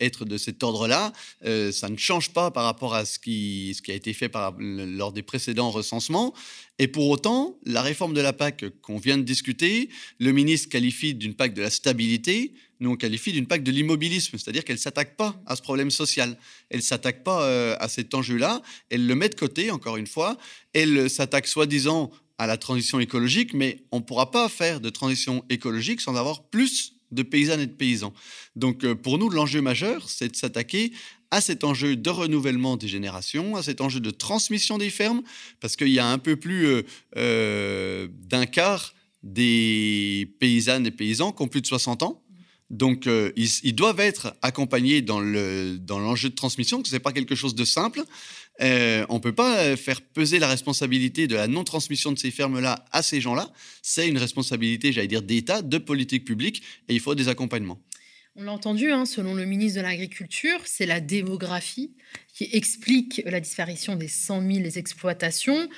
être 0.00 0.24
de 0.24 0.36
cet 0.36 0.62
ordre-là. 0.64 1.12
Euh, 1.44 1.70
ça 1.70 1.88
ne 1.88 1.96
change 1.96 2.30
pas 2.30 2.50
par 2.50 2.64
rapport 2.64 2.94
à 2.94 3.04
ce 3.04 3.20
qui, 3.20 3.76
a 3.88 3.92
été 3.92 4.12
fait 4.12 4.32
lors 4.58 5.12
des 5.12 5.22
précédents 5.22 5.70
recensements. 5.70 6.34
Et 6.80 6.88
pour 6.88 7.08
autant, 7.08 7.56
la 7.64 7.82
réforme 7.82 8.14
de 8.14 8.20
la 8.20 8.32
PAC 8.32 8.64
qu'on 8.82 8.98
vient 8.98 9.16
de 9.16 9.22
discuter, 9.22 9.88
le 10.18 10.32
ministre 10.32 10.68
qualifie 10.68 11.14
d'une 11.14 11.34
PAC 11.34 11.54
de 11.54 11.62
la 11.62 11.70
stabilité, 11.70 12.52
nous 12.80 12.90
on 12.90 12.96
qualifie 12.96 13.32
d'une 13.32 13.46
PAC 13.46 13.62
de 13.62 13.70
l'immobilisme, 13.70 14.36
c'est-à-dire 14.38 14.64
qu'elle 14.64 14.76
ne 14.76 14.80
s'attaque 14.80 15.16
pas 15.16 15.40
à 15.46 15.54
ce 15.54 15.62
problème 15.62 15.92
social, 15.92 16.36
elle 16.68 16.78
ne 16.78 16.82
s'attaque 16.82 17.22
pas 17.22 17.44
euh, 17.44 17.76
à 17.78 17.88
cet 17.88 18.12
enjeu-là, 18.12 18.60
elle 18.90 19.06
le 19.06 19.14
met 19.14 19.28
de 19.28 19.36
côté, 19.36 19.70
encore 19.70 19.96
une 19.96 20.08
fois, 20.08 20.36
elle 20.72 21.08
s'attaque 21.08 21.46
soi-disant 21.46 22.10
à 22.38 22.46
la 22.46 22.56
transition 22.56 23.00
écologique, 23.00 23.54
mais 23.54 23.84
on 23.92 23.98
ne 23.98 24.02
pourra 24.02 24.30
pas 24.30 24.48
faire 24.48 24.80
de 24.80 24.90
transition 24.90 25.44
écologique 25.48 26.00
sans 26.00 26.16
avoir 26.16 26.44
plus 26.44 26.94
de 27.12 27.22
paysannes 27.22 27.60
et 27.60 27.66
de 27.66 27.72
paysans. 27.72 28.12
Donc 28.56 28.84
euh, 28.84 28.94
pour 28.94 29.18
nous, 29.18 29.28
l'enjeu 29.28 29.60
majeur, 29.60 30.08
c'est 30.08 30.28
de 30.28 30.36
s'attaquer 30.36 30.92
à 31.30 31.40
cet 31.40 31.64
enjeu 31.64 31.96
de 31.96 32.10
renouvellement 32.10 32.76
des 32.76 32.88
générations, 32.88 33.56
à 33.56 33.62
cet 33.62 33.80
enjeu 33.80 34.00
de 34.00 34.10
transmission 34.10 34.78
des 34.78 34.90
fermes, 34.90 35.22
parce 35.60 35.76
qu'il 35.76 35.88
y 35.88 35.98
a 35.98 36.06
un 36.06 36.18
peu 36.18 36.36
plus 36.36 36.66
euh, 36.66 36.82
euh, 37.16 38.08
d'un 38.28 38.46
quart 38.46 38.94
des 39.22 40.34
paysannes 40.40 40.86
et 40.86 40.90
paysans 40.90 41.32
qui 41.32 41.42
ont 41.42 41.48
plus 41.48 41.60
de 41.60 41.66
60 41.66 42.02
ans. 42.02 42.22
Donc, 42.70 43.06
ils, 43.36 43.74
doivent 43.74 44.00
être 44.00 44.34
accompagnés 44.40 45.02
dans 45.02 45.20
l'enjeu 45.20 45.78
dans 45.78 46.14
de 46.14 46.28
transmission, 46.34 46.80
que 46.80 46.88
ce 46.88 46.94
n'est 46.94 47.00
pas 47.00 47.12
quelque 47.12 47.34
chose 47.34 47.54
de 47.54 47.66
simple. 47.66 48.02
Euh, 48.62 49.04
on 49.08 49.14
ne 49.14 49.20
peut 49.20 49.34
pas 49.34 49.76
faire 49.76 50.00
peser 50.00 50.38
la 50.38 50.48
responsabilité 50.48 51.26
de 51.26 51.34
la 51.34 51.48
non-transmission 51.48 52.12
de 52.12 52.18
ces 52.18 52.30
fermes-là 52.30 52.84
à 52.92 53.02
ces 53.02 53.20
gens-là. 53.20 53.50
C'est 53.82 54.08
une 54.08 54.18
responsabilité, 54.18 54.92
j'allais 54.92 55.08
dire, 55.08 55.22
d'État, 55.22 55.62
de 55.62 55.78
politique 55.78 56.24
publique, 56.24 56.62
et 56.88 56.94
il 56.94 57.00
faut 57.00 57.14
des 57.14 57.28
accompagnements. 57.28 57.80
On 58.34 58.44
l'a 58.44 58.52
entendu, 58.52 58.90
hein, 58.90 59.04
selon 59.04 59.34
le 59.34 59.44
ministre 59.44 59.78
de 59.78 59.82
l'Agriculture, 59.82 60.60
c'est 60.64 60.86
la 60.86 61.00
démographie 61.00 61.92
qui 62.32 62.48
explique 62.52 63.22
la 63.26 63.40
disparition 63.40 63.94
des 63.94 64.08
100 64.08 64.50
000 64.50 64.64
exploitations. 64.76 65.68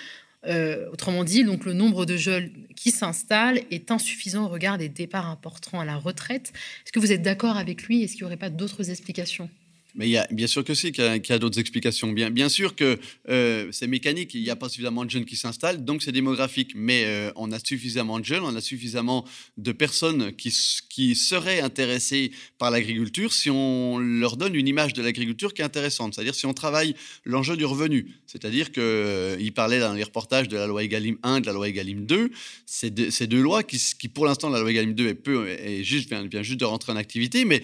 Euh, 0.46 0.88
autrement 0.92 1.24
dit, 1.24 1.42
donc 1.42 1.64
le 1.64 1.72
nombre 1.72 2.06
de 2.06 2.16
jeunes 2.16 2.52
qui 2.76 2.90
s'installent 2.90 3.62
est 3.70 3.90
insuffisant 3.90 4.44
au 4.44 4.48
regard 4.48 4.78
des 4.78 4.88
départs 4.88 5.28
importants 5.28 5.80
à 5.80 5.84
la 5.84 5.96
retraite. 5.96 6.52
Est-ce 6.84 6.92
que 6.92 7.00
vous 7.00 7.10
êtes 7.10 7.22
d'accord 7.22 7.56
avec 7.56 7.84
lui? 7.84 8.02
Est-ce 8.02 8.12
qu'il 8.12 8.22
n'y 8.22 8.26
aurait 8.26 8.36
pas 8.36 8.50
d'autres 8.50 8.90
explications? 8.90 9.50
Mais 9.94 10.09
y 10.09 10.16
a, 10.16 10.26
bien 10.30 10.46
sûr 10.46 10.64
que 10.64 10.74
si, 10.74 10.90
qu'il 10.90 11.04
y 11.04 11.33
a, 11.33 11.38
d'autres 11.38 11.61
explications. 11.61 12.11
Bien, 12.12 12.48
sûr 12.48 12.74
que 12.74 12.98
euh, 13.28 13.68
c'est 13.70 13.87
mécanique, 13.87 14.35
il 14.35 14.42
n'y 14.42 14.50
a 14.50 14.57
pas 14.57 14.68
suffisamment 14.68 15.04
de 15.04 15.11
jeunes 15.11 15.24
qui 15.24 15.37
s'installent, 15.37 15.85
donc 15.85 16.02
c'est 16.02 16.12
démographique. 16.12 16.72
Mais 16.74 17.04
euh, 17.04 17.30
on 17.37 17.52
a 17.52 17.59
suffisamment 17.61 18.18
de 18.18 18.24
jeunes, 18.24 18.42
on 18.42 18.54
a 18.57 18.61
suffisamment 18.61 19.24
de 19.57 19.72
personnes 19.72 20.33
qui, 20.33 20.52
qui 20.88 21.14
seraient 21.14 21.61
intéressées 21.61 22.33
par 22.59 22.70
l'agriculture 22.70 23.33
si 23.33 23.50
on 23.50 23.98
leur 23.98 24.37
donne 24.37 24.57
une 24.57 24.66
image 24.66 24.94
de 24.94 25.02
l'agriculture 25.02 25.54
qui 25.54 25.62
est 25.62 25.64
intéressante. 25.64 26.14
C'est-à-dire 26.14 26.35
si 26.35 26.46
on 26.46 26.54
travaille 26.54 26.94
l'enjeu 27.24 27.57
du 27.57 27.64
revenu. 27.64 28.14
C'est-à-dire 28.26 28.72
qu'il 28.72 28.83
euh, 28.83 29.50
parlait 29.54 29.78
dans 29.78 29.92
les 29.92 30.02
reportages 30.02 30.48
de 30.48 30.57
la 30.57 30.66
loi 30.66 30.83
Egalim 30.83 31.18
1, 31.22 31.40
de 31.40 31.46
la 31.46 31.52
loi 31.52 31.68
Egalim 31.68 32.04
2. 32.04 32.30
C'est 32.66 32.90
deux, 32.90 33.11
deux 33.26 33.42
lois 33.42 33.62
qui, 33.62 34.09
pour 34.09 34.26
l'instant, 34.26 34.50
la 34.50 34.59
loi 34.59 34.70
Egalim 34.70 34.94
2 34.94 35.09
est 35.09 35.14
peu, 35.14 35.48
est 35.48 35.85
juste, 35.85 36.09
vient, 36.09 36.26
vient 36.26 36.42
juste 36.42 36.59
de 36.59 36.64
rentrer 36.64 36.90
en 36.90 36.96
activité, 36.96 37.44
mais 37.44 37.62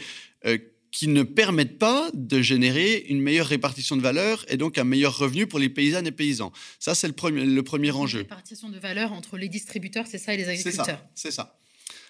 qui 0.91 1.09
ne 1.09 1.23
permettent 1.23 1.79
pas 1.79 2.11
de 2.15 2.43
générer 2.43 3.05
une 3.09 3.21
meilleure 3.21 3.47
répartition 3.47 3.97
de 3.97 4.03
valeur 4.03 4.45
et 4.49 4.57
donc 4.57 4.79
un 4.79 4.85
meilleur 4.85 5.17
revenu 5.17 5.47
pour 5.47 5.59
les 5.59 5.69
paysannes 5.69 6.07
et 6.07 6.13
paysans. 6.13 6.53
Ça, 6.79 6.95
c'est 6.95 7.07
le 7.07 7.13
premier, 7.13 7.45
le 7.45 7.63
premier 7.63 7.91
enjeu. 7.91 8.21
Répartition 8.21 8.69
de 8.69 8.79
valeur 8.79 9.13
entre 9.13 9.37
les 9.37 9.49
distributeurs, 9.49 10.07
c'est 10.07 10.19
ça, 10.19 10.35
et 10.35 10.37
les 10.37 10.49
agriculteurs. 10.49 11.05
C'est 11.15 11.31
ça, 11.31 11.59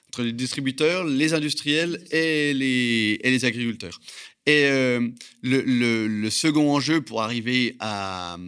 Entre 0.08 0.22
les 0.22 0.32
distributeurs, 0.32 1.04
les 1.04 1.34
industriels 1.34 2.02
et 2.10 2.54
les, 2.54 3.18
et 3.22 3.30
les 3.30 3.44
agriculteurs. 3.44 4.00
Et 4.46 4.64
euh, 4.64 5.06
le, 5.42 5.60
le, 6.06 6.30
second 6.30 6.72
enjeu 6.72 7.02
pour 7.02 7.22
arriver 7.22 7.76
à, 7.78 8.38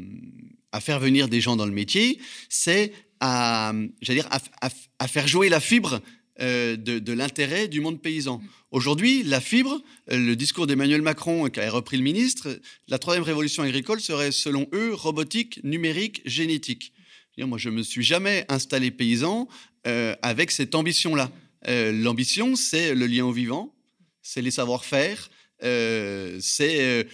à, 0.73 0.81
faire 0.81 0.99
venir 0.99 1.29
des 1.29 1.43
gens 1.43 1.57
dans 1.57 1.67
le 1.67 1.73
métier, 1.73 2.19
c'est 2.49 2.93
à, 3.21 3.69
à, 3.71 4.71
à, 4.99 5.09
faire 5.09 5.29
jouer 5.29 5.51
la 5.51 5.61
fibre 5.61 6.01
euh, 6.41 6.77
de, 6.77 6.99
de 6.99 7.13
l'intérêt 7.13 7.69
du 7.69 7.81
monde 7.81 8.01
paysan. 8.01 8.39
Mm. 8.39 8.49
Aujourd'hui, 8.71 9.23
la 9.23 9.43
fibre, 9.43 9.83
euh, 10.11 10.17
le 10.17 10.35
discours 10.35 10.67
d'Emmanuel 10.67 11.03
Macron, 11.03 11.51
qui 11.51 11.61
a 11.61 11.71
repris 11.71 11.99
le 11.99 12.03
ministre, 12.03 12.59
la 12.89 12.99
troisième 12.99 13.23
révolution 13.23 13.63
agricole 13.63 14.01
serait, 14.01 14.33
selon 14.33 14.67
eux, 14.73 14.95
robotique, 14.95 15.63
numérique, 15.63 16.23
génétique. 16.25 16.95
Moi, 17.37 17.59
je 17.59 17.69
ne 17.69 17.75
me 17.75 17.83
suis 17.83 18.03
jamais 18.03 18.47
installé 18.49 18.91
paysan 18.91 19.47
euh, 19.87 20.17
avec 20.23 20.51
cette 20.51 20.75
ambition-là. 20.75 21.31
Euh, 21.69 21.93
l'ambition, 21.93 22.57
c'est 22.57 22.95
le 22.95 23.07
lien 23.07 23.27
au 23.27 23.33
vivant, 23.33 23.75
c'est 24.23 24.41
les 24.41 24.51
savoir-faire, 24.51 25.31
c'est 25.61 27.07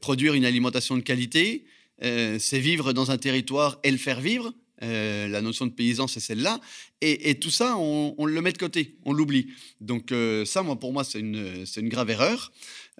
produire 0.00 0.34
une 0.34 0.44
alimentation 0.44 0.96
de 0.96 1.02
qualité, 1.02 1.64
c'est 2.02 2.58
vivre 2.58 2.92
dans 2.92 3.10
un 3.10 3.18
territoire 3.18 3.78
et 3.82 3.90
le 3.90 3.96
faire 3.96 4.20
vivre. 4.20 4.52
Euh, 4.82 5.28
la 5.28 5.40
notion 5.40 5.66
de 5.66 5.72
paysan, 5.72 6.06
c'est 6.06 6.20
celle-là. 6.20 6.60
Et, 7.00 7.38
tout 7.38 7.50
ça, 7.50 7.76
on, 7.78 8.26
le 8.26 8.40
met 8.42 8.52
de 8.52 8.58
côté, 8.58 8.96
on 9.04 9.12
l'oublie. 9.12 9.48
Donc 9.80 10.10
euh, 10.10 10.44
ça, 10.44 10.62
moi, 10.62 10.76
pour 10.76 10.92
moi, 10.92 11.04
c'est 11.04 11.20
une, 11.20 11.88
grave 11.88 12.10
erreur. 12.10 12.52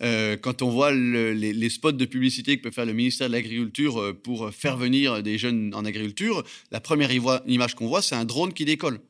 Euh, 0.02 0.36
quand 0.36 0.62
on 0.62 0.70
voit 0.70 0.92
les, 0.92 1.70
spots 1.70 1.92
de 1.92 2.04
publicité 2.04 2.56
que 2.56 2.62
peut 2.62 2.70
faire 2.70 2.86
le 2.86 2.92
ministère 2.92 3.28
de 3.28 3.32
l'Agriculture 3.32 4.14
pour 4.22 4.52
faire 4.54 4.76
venir 4.76 5.22
des 5.22 5.36
jeunes 5.36 5.72
en 5.74 5.84
agriculture, 5.84 6.44
la 6.70 6.80
première 6.80 7.10
image 7.12 7.74
qu'on 7.74 7.88
voit, 7.88 8.02
c'est 8.02 8.14
un 8.14 8.24
drone 8.24 8.52
qui 8.52 8.64
décolle. 8.64 9.00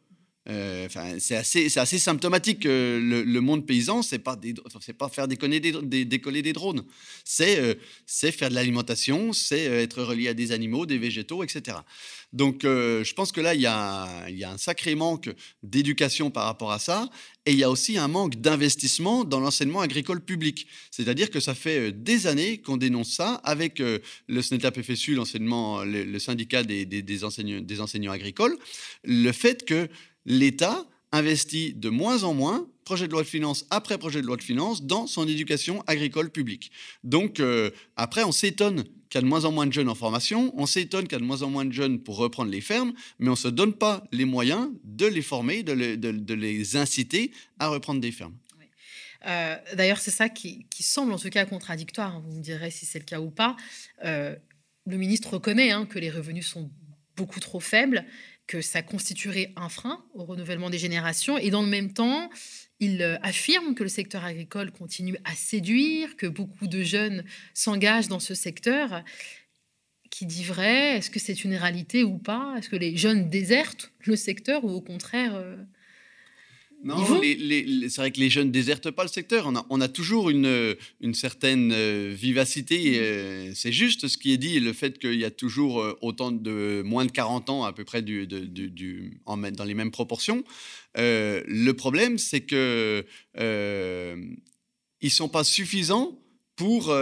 Enfin, 0.48 1.16
c'est 1.18 1.36
assez, 1.36 1.98
symptomatique. 1.98 2.64
Le, 2.64 3.40
monde 3.40 3.66
paysan, 3.66 4.02
c'est 4.02 4.18
pas, 4.18 4.38
pas 4.98 5.08
faire 5.08 5.28
décoller 5.28 5.60
des 5.60 6.52
drones. 6.52 6.84
C'est, 7.24 7.78
c'est 8.06 8.32
faire 8.32 8.48
de 8.48 8.54
l'alimentation, 8.54 9.32
c'est 9.32 9.64
être 9.64 10.02
relié 10.02 10.28
à 10.28 10.34
des 10.34 10.52
animaux, 10.52 10.86
des 10.86 10.98
végétaux, 10.98 11.44
etc. 11.44 11.76
Donc, 12.32 12.64
euh, 12.64 13.04
je 13.04 13.14
pense 13.14 13.32
que 13.32 13.40
là, 13.40 13.54
il 13.54 13.60
y, 13.60 13.66
a, 13.66 14.26
un 14.50 14.58
sacré 14.58 14.94
manque 14.94 15.30
d'éducation 15.62 16.30
par 16.30 16.44
rapport 16.44 16.72
à 16.72 16.78
ça. 16.78 17.08
Et 17.46 17.52
il 17.52 17.58
y 17.58 17.64
a 17.64 17.70
aussi 17.70 17.96
un 17.96 18.08
manque 18.08 18.36
d'investissement 18.36 19.24
dans 19.24 19.40
l'enseignement 19.40 19.80
agricole 19.80 20.20
public. 20.20 20.66
C'est-à-dire 20.90 21.30
que 21.30 21.40
ça 21.40 21.54
fait 21.54 21.88
euh, 21.88 21.92
des 21.92 22.26
années 22.26 22.58
qu'on 22.58 22.76
dénonce 22.76 23.10
ça 23.10 23.40
avec 23.44 23.80
euh, 23.80 23.98
le 24.26 24.42
SNETAP 24.42 24.82
FSU, 24.82 25.14
l'enseignement, 25.14 25.82
le, 25.84 26.18
syndicat 26.18 26.64
des 26.64 27.24
enseignants 27.24 28.12
agricoles, 28.12 28.58
le 29.04 29.32
fait 29.32 29.64
que 29.64 29.88
l'État 30.26 30.84
investit 31.12 31.72
de 31.74 31.88
moins 31.88 32.24
en 32.24 32.34
moins, 32.34 32.68
projet 32.84 33.06
de 33.06 33.12
loi 33.12 33.22
de 33.22 33.28
finances 33.28 33.66
après 33.70 33.98
projet 33.98 34.20
de 34.20 34.26
loi 34.26 34.36
de 34.36 34.42
finances, 34.42 34.82
dans 34.82 35.06
son 35.06 35.26
éducation 35.26 35.82
agricole 35.86 36.30
publique. 36.30 36.70
Donc, 37.04 37.42
après, 37.96 38.24
on 38.24 38.32
s'étonne 38.32 38.84
qu'il 39.08 39.18
y 39.18 39.18
a 39.18 39.22
de 39.22 39.26
moins 39.26 39.44
en 39.44 39.52
moins 39.52 39.66
de 39.66 39.72
jeunes 39.72 39.88
en 39.88 39.94
formation, 39.94 40.52
on 40.56 40.66
s'étonne 40.66 41.04
qu'il 41.04 41.12
y 41.12 41.16
a 41.16 41.20
de 41.20 41.24
moins 41.24 41.42
en 41.42 41.50
moins 41.50 41.64
de 41.64 41.72
jeunes 41.72 42.00
pour 42.00 42.16
reprendre 42.16 42.50
les 42.50 42.60
fermes, 42.60 42.92
mais 43.18 43.28
on 43.28 43.32
ne 43.32 43.36
se 43.36 43.48
donne 43.48 43.72
pas 43.72 44.04
les 44.12 44.24
moyens 44.24 44.70
de 44.84 45.06
les 45.06 45.22
former, 45.22 45.62
de, 45.62 45.72
les 46.34 46.76
inciter 46.76 47.32
à 47.58 47.68
reprendre 47.68 48.00
des 48.00 48.12
fermes. 48.12 48.36
Euh, 49.26 49.56
d'ailleurs, 49.74 49.98
c'est 49.98 50.10
ça 50.10 50.28
qui, 50.28 50.66
semble 50.80 51.12
en 51.12 51.18
tout 51.18 51.30
cas 51.30 51.44
contradictoire. 51.44 52.16
Hein. 52.16 52.22
Vous 52.24 52.36
me 52.36 52.42
direz 52.42 52.70
si 52.70 52.86
c'est 52.86 52.98
le 52.98 53.04
cas 53.04 53.20
ou 53.20 53.30
pas. 53.30 53.56
Euh, 54.04 54.36
le 54.86 54.96
ministre 54.96 55.34
reconnaît 55.34 55.70
hein, 55.70 55.86
que 55.86 55.98
les 55.98 56.10
revenus 56.10 56.46
sont 56.46 56.70
beaucoup 57.16 57.40
trop 57.40 57.60
faibles, 57.60 58.04
que 58.48 58.60
ça 58.60 58.82
constituerait 58.82 59.52
un 59.54 59.68
frein 59.68 60.04
au 60.14 60.24
renouvellement 60.24 60.70
des 60.70 60.78
générations, 60.78 61.38
et 61.38 61.50
dans 61.50 61.62
le 61.62 61.68
même 61.68 61.92
temps, 61.92 62.28
il 62.80 63.02
euh, 63.02 63.16
affirme 63.22 63.74
que 63.74 63.84
le 63.84 63.88
secteur 63.88 64.24
agricole 64.24 64.72
continue 64.72 65.16
à 65.24 65.34
séduire, 65.36 66.16
que 66.16 66.26
beaucoup 66.26 66.66
de 66.66 66.82
jeunes 66.82 67.24
s'engagent 67.54 68.08
dans 68.08 68.20
ce 68.20 68.34
secteur. 68.34 69.04
Qui 70.10 70.26
dit 70.26 70.44
vrai 70.44 70.96
Est-ce 70.96 71.10
que 71.10 71.20
c'est 71.20 71.44
une 71.44 71.54
réalité 71.54 72.02
ou 72.02 72.18
pas? 72.18 72.56
Est-ce 72.58 72.68
que 72.68 72.76
les 72.76 72.96
jeunes 72.96 73.28
désertent 73.28 73.92
le 74.00 74.16
secteur 74.16 74.64
ou 74.64 74.70
au 74.70 74.80
contraire 74.80 75.40
euh, 76.84 76.88
non, 76.88 77.04
c'est 77.88 77.96
vrai 77.96 78.12
que 78.12 78.20
les 78.20 78.30
jeunes 78.30 78.50
désertent 78.50 78.90
pas 78.90 79.02
le 79.02 79.08
secteur. 79.08 79.46
On 79.46 79.56
a, 79.56 79.66
on 79.68 79.80
a 79.80 79.88
toujours 79.88 80.30
une, 80.30 80.76
une 81.00 81.14
certaine 81.14 81.72
euh, 81.72 82.14
vivacité. 82.14 83.52
c'est 83.54 83.72
juste 83.72 84.08
ce 84.08 84.16
qui 84.18 84.32
est 84.32 84.38
dit, 84.38 84.60
le 84.60 84.72
fait 84.72 84.98
qu'il 84.98 85.16
y 85.16 85.24
a 85.24 85.30
toujours 85.30 85.84
autant 86.02 86.30
de 86.30 86.82
moins 86.84 87.04
de 87.04 87.10
40 87.10 87.50
ans 87.50 87.64
à 87.64 87.72
peu 87.72 87.84
près 87.84 88.02
du, 88.02 88.26
du, 88.26 89.20
en, 89.26 89.36
dans 89.36 89.64
les 89.64 89.74
mêmes 89.74 89.90
proportions. 89.90 90.44
Euh, 90.96 91.42
le 91.46 91.72
problème, 91.72 92.18
c'est 92.18 92.40
que 92.40 93.04
euh, 93.38 94.16
ils 95.00 95.10
sont 95.10 95.28
pas 95.28 95.44
suffisants 95.44 96.18
pour 96.56 96.92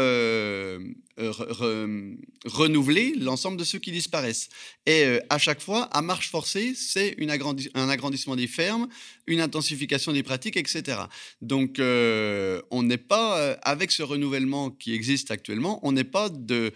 euh, 1.19 2.15
renouveler 2.45 3.15
l'ensemble 3.19 3.57
de 3.57 3.65
ceux 3.65 3.79
qui 3.79 3.93
disparaissent. 3.93 4.49
Et 4.87 5.21
à 5.31 5.39
chaque 5.39 5.61
fois, 5.61 5.85
à 5.85 6.03
marche 6.03 6.31
forcée, 6.31 6.75
c'est 6.77 7.17
un 7.75 7.89
agrandissement 7.89 8.37
des 8.37 8.47
fermes, 8.47 8.89
une 9.27 9.41
intensification 9.41 10.13
des 10.13 10.23
pratiques, 10.23 10.57
etc. 10.57 10.99
Donc, 11.43 11.79
euh, 11.79 12.63
on 12.71 12.83
n'est 12.83 12.97
pas, 12.97 13.39
euh, 13.39 13.57
avec 13.63 13.91
ce 13.93 14.03
renouvellement 14.03 14.71
qui 14.71 14.95
existe 14.95 15.31
actuellement, 15.31 15.81
on 15.83 15.93
n'est 15.93 16.05
pas 16.05 16.29
dans, 16.29 16.71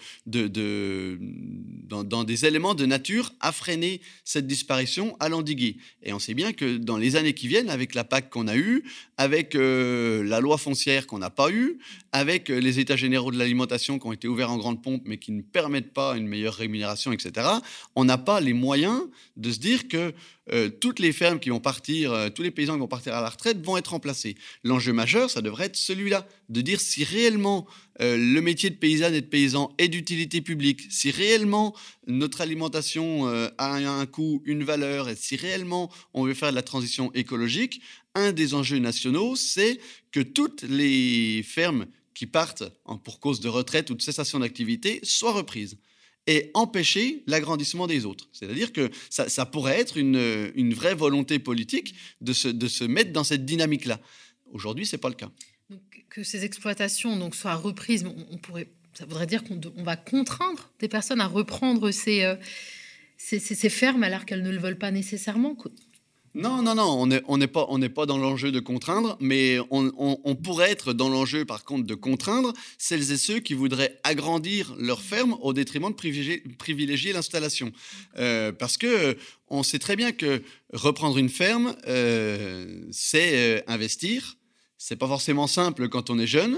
des 2.24 2.46
éléments 2.46 2.74
de 2.74 2.86
nature 2.86 3.32
à 3.40 3.52
freiner 3.52 4.00
cette 4.24 4.46
disparition, 4.46 5.16
à 5.20 5.28
l'endiguer. 5.28 5.76
Et 6.02 6.12
on 6.12 6.18
sait 6.18 6.34
bien 6.34 6.52
que 6.52 6.76
dans 6.76 6.96
les 6.96 7.16
années 7.16 7.34
qui 7.34 7.48
viennent, 7.48 7.70
avec 7.70 7.94
la 7.94 8.04
PAC 8.04 8.30
qu'on 8.30 8.48
a 8.48 8.56
eue, 8.56 8.84
avec 9.16 9.54
euh, 9.54 10.24
la 10.24 10.40
loi 10.40 10.58
foncière 10.58 11.06
qu'on 11.06 11.18
n'a 11.18 11.30
pas 11.30 11.50
eue, 11.50 11.78
avec 12.12 12.48
les 12.48 12.80
états 12.80 12.96
généraux 12.96 13.30
de 13.30 13.38
l'alimentation 13.38 13.98
qui 13.98 14.06
ont 14.06 14.12
été 14.12 14.26
ouverts 14.30 14.50
en 14.50 14.56
grande 14.56 14.82
pompe, 14.82 15.02
mais 15.04 15.18
qui 15.18 15.32
ne 15.32 15.42
permettent 15.42 15.92
pas 15.92 16.16
une 16.16 16.26
meilleure 16.26 16.54
rémunération, 16.54 17.12
etc., 17.12 17.46
on 17.94 18.04
n'a 18.04 18.18
pas 18.18 18.40
les 18.40 18.52
moyens 18.52 19.02
de 19.36 19.50
se 19.50 19.58
dire 19.58 19.88
que 19.88 20.14
euh, 20.52 20.68
toutes 20.68 20.98
les 20.98 21.12
fermes 21.12 21.38
qui 21.38 21.50
vont 21.50 21.60
partir, 21.60 22.12
euh, 22.12 22.28
tous 22.28 22.42
les 22.42 22.50
paysans 22.50 22.74
qui 22.74 22.80
vont 22.80 22.88
partir 22.88 23.14
à 23.14 23.20
la 23.20 23.28
retraite 23.28 23.64
vont 23.64 23.76
être 23.76 23.88
remplacés. 23.88 24.36
L'enjeu 24.64 24.92
majeur, 24.92 25.30
ça 25.30 25.42
devrait 25.42 25.66
être 25.66 25.76
celui-là, 25.76 26.26
de 26.48 26.60
dire 26.60 26.80
si 26.80 27.04
réellement 27.04 27.66
euh, 28.00 28.16
le 28.16 28.40
métier 28.40 28.70
de 28.70 28.74
paysanne 28.74 29.14
et 29.14 29.20
de 29.20 29.26
paysan 29.26 29.72
est 29.78 29.88
d'utilité 29.88 30.40
publique, 30.40 30.82
si 30.90 31.10
réellement 31.10 31.76
notre 32.06 32.40
alimentation 32.40 33.26
a 33.26 33.74
un 33.74 34.06
coût, 34.06 34.42
une 34.44 34.64
valeur, 34.64 35.08
et 35.08 35.14
si 35.14 35.36
réellement 35.36 35.90
on 36.14 36.24
veut 36.24 36.34
faire 36.34 36.50
de 36.50 36.56
la 36.56 36.62
transition 36.62 37.12
écologique, 37.12 37.80
un 38.16 38.32
des 38.32 38.54
enjeux 38.54 38.78
nationaux, 38.78 39.36
c'est 39.36 39.78
que 40.10 40.20
toutes 40.20 40.62
les 40.62 41.44
fermes 41.44 41.86
qui 42.14 42.26
partent 42.26 42.64
pour 43.04 43.20
cause 43.20 43.40
de 43.40 43.48
retraite 43.48 43.90
ou 43.90 43.94
de 43.94 44.02
cessation 44.02 44.38
d'activité 44.38 45.00
soient 45.02 45.32
reprises 45.32 45.78
et 46.26 46.50
empêcher 46.54 47.22
l'agrandissement 47.26 47.86
des 47.86 48.04
autres. 48.04 48.28
C'est-à-dire 48.32 48.72
que 48.72 48.90
ça, 49.08 49.46
pourrait 49.46 49.80
être 49.80 49.96
une, 49.96 50.74
vraie 50.74 50.94
volonté 50.94 51.38
politique 51.38 51.94
de 52.20 52.32
se, 52.32 52.84
mettre 52.84 53.12
dans 53.12 53.24
cette 53.24 53.44
dynamique-là. 53.44 54.00
Aujourd'hui, 54.52 54.86
c'est 54.86 54.98
pas 54.98 55.08
le 55.08 55.14
cas. 55.14 55.30
Que 56.08 56.22
ces 56.22 56.44
exploitations 56.44 57.30
soient 57.32 57.54
reprises, 57.54 58.04
on, 58.04 58.36
pourrait, 58.38 58.68
ça 58.94 59.06
voudrait 59.06 59.26
dire 59.26 59.44
qu'on 59.44 59.60
va 59.82 59.96
contraindre 59.96 60.70
des 60.80 60.88
personnes 60.88 61.20
à 61.20 61.26
reprendre 61.26 61.90
euh, 61.90 62.36
ces 63.16 63.70
fermes 63.70 64.02
alors 64.02 64.26
qu'elles 64.26 64.42
ne 64.42 64.50
le 64.50 64.58
veulent 64.58 64.78
pas 64.78 64.90
nécessairement. 64.90 65.56
Non, 66.34 66.62
non, 66.62 66.76
non, 66.76 67.08
on 67.26 67.38
n'est 67.38 67.48
pas, 67.48 67.66
pas 67.66 68.06
dans 68.06 68.16
l'enjeu 68.16 68.52
de 68.52 68.60
contraindre, 68.60 69.16
mais 69.18 69.58
on, 69.70 70.36
pourrait 70.36 70.70
être 70.70 70.92
dans 70.92 71.08
l'enjeu, 71.08 71.44
par 71.44 71.64
contre, 71.64 71.88
de 71.88 71.94
contraindre 71.96 72.52
celles 72.78 73.10
et 73.10 73.16
ceux 73.16 73.40
qui 73.40 73.54
voudraient 73.54 73.98
agrandir 74.04 74.72
leur 74.78 75.02
ferme 75.02 75.36
au 75.40 75.52
détriment 75.52 75.90
de 75.90 76.54
privilégier, 76.56 77.12
l'installation. 77.12 77.72
Euh, 78.16 78.52
parce 78.52 78.76
que 78.76 79.16
on 79.48 79.64
sait 79.64 79.80
très 79.80 79.96
bien 79.96 80.12
que 80.12 80.40
reprendre 80.72 81.18
une 81.18 81.30
ferme, 81.30 81.74
euh, 81.88 82.80
c'est 82.92 83.32
euh, 83.34 83.60
investir. 83.66 84.36
C'est 84.78 84.96
pas 84.96 85.08
forcément 85.08 85.48
simple 85.48 85.88
quand 85.88 86.10
on 86.10 86.18
est 86.18 86.28
jeune 86.28 86.56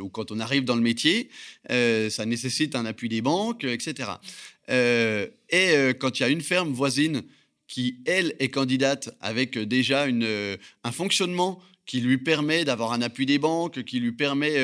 ou 0.00 0.08
quand 0.10 0.32
on 0.32 0.40
arrive 0.40 0.64
dans 0.64 0.76
le 0.76 0.82
métier. 0.82 1.30
ça 1.70 2.26
nécessite 2.26 2.76
un 2.76 2.84
appui 2.84 3.08
des 3.08 3.22
banques, 3.22 3.64
etc. 3.64 4.10
et 4.68 5.94
quand 5.98 6.18
il 6.18 6.22
y 6.22 6.26
a 6.26 6.28
une 6.28 6.42
ferme 6.42 6.72
voisine 6.72 7.22
qui, 7.72 8.02
elle, 8.04 8.36
est 8.38 8.50
candidate 8.50 9.16
avec 9.22 9.56
euh, 9.56 9.64
déjà 9.64 10.04
euh, 10.04 10.58
un 10.84 10.92
fonctionnement 10.92 11.58
qui 11.86 12.02
lui 12.02 12.18
permet 12.18 12.66
d'avoir 12.66 12.92
un 12.92 13.00
appui 13.00 13.24
des 13.24 13.38
banques, 13.38 13.82
qui 13.84 13.98
lui 13.98 14.12
permet, 14.12 14.58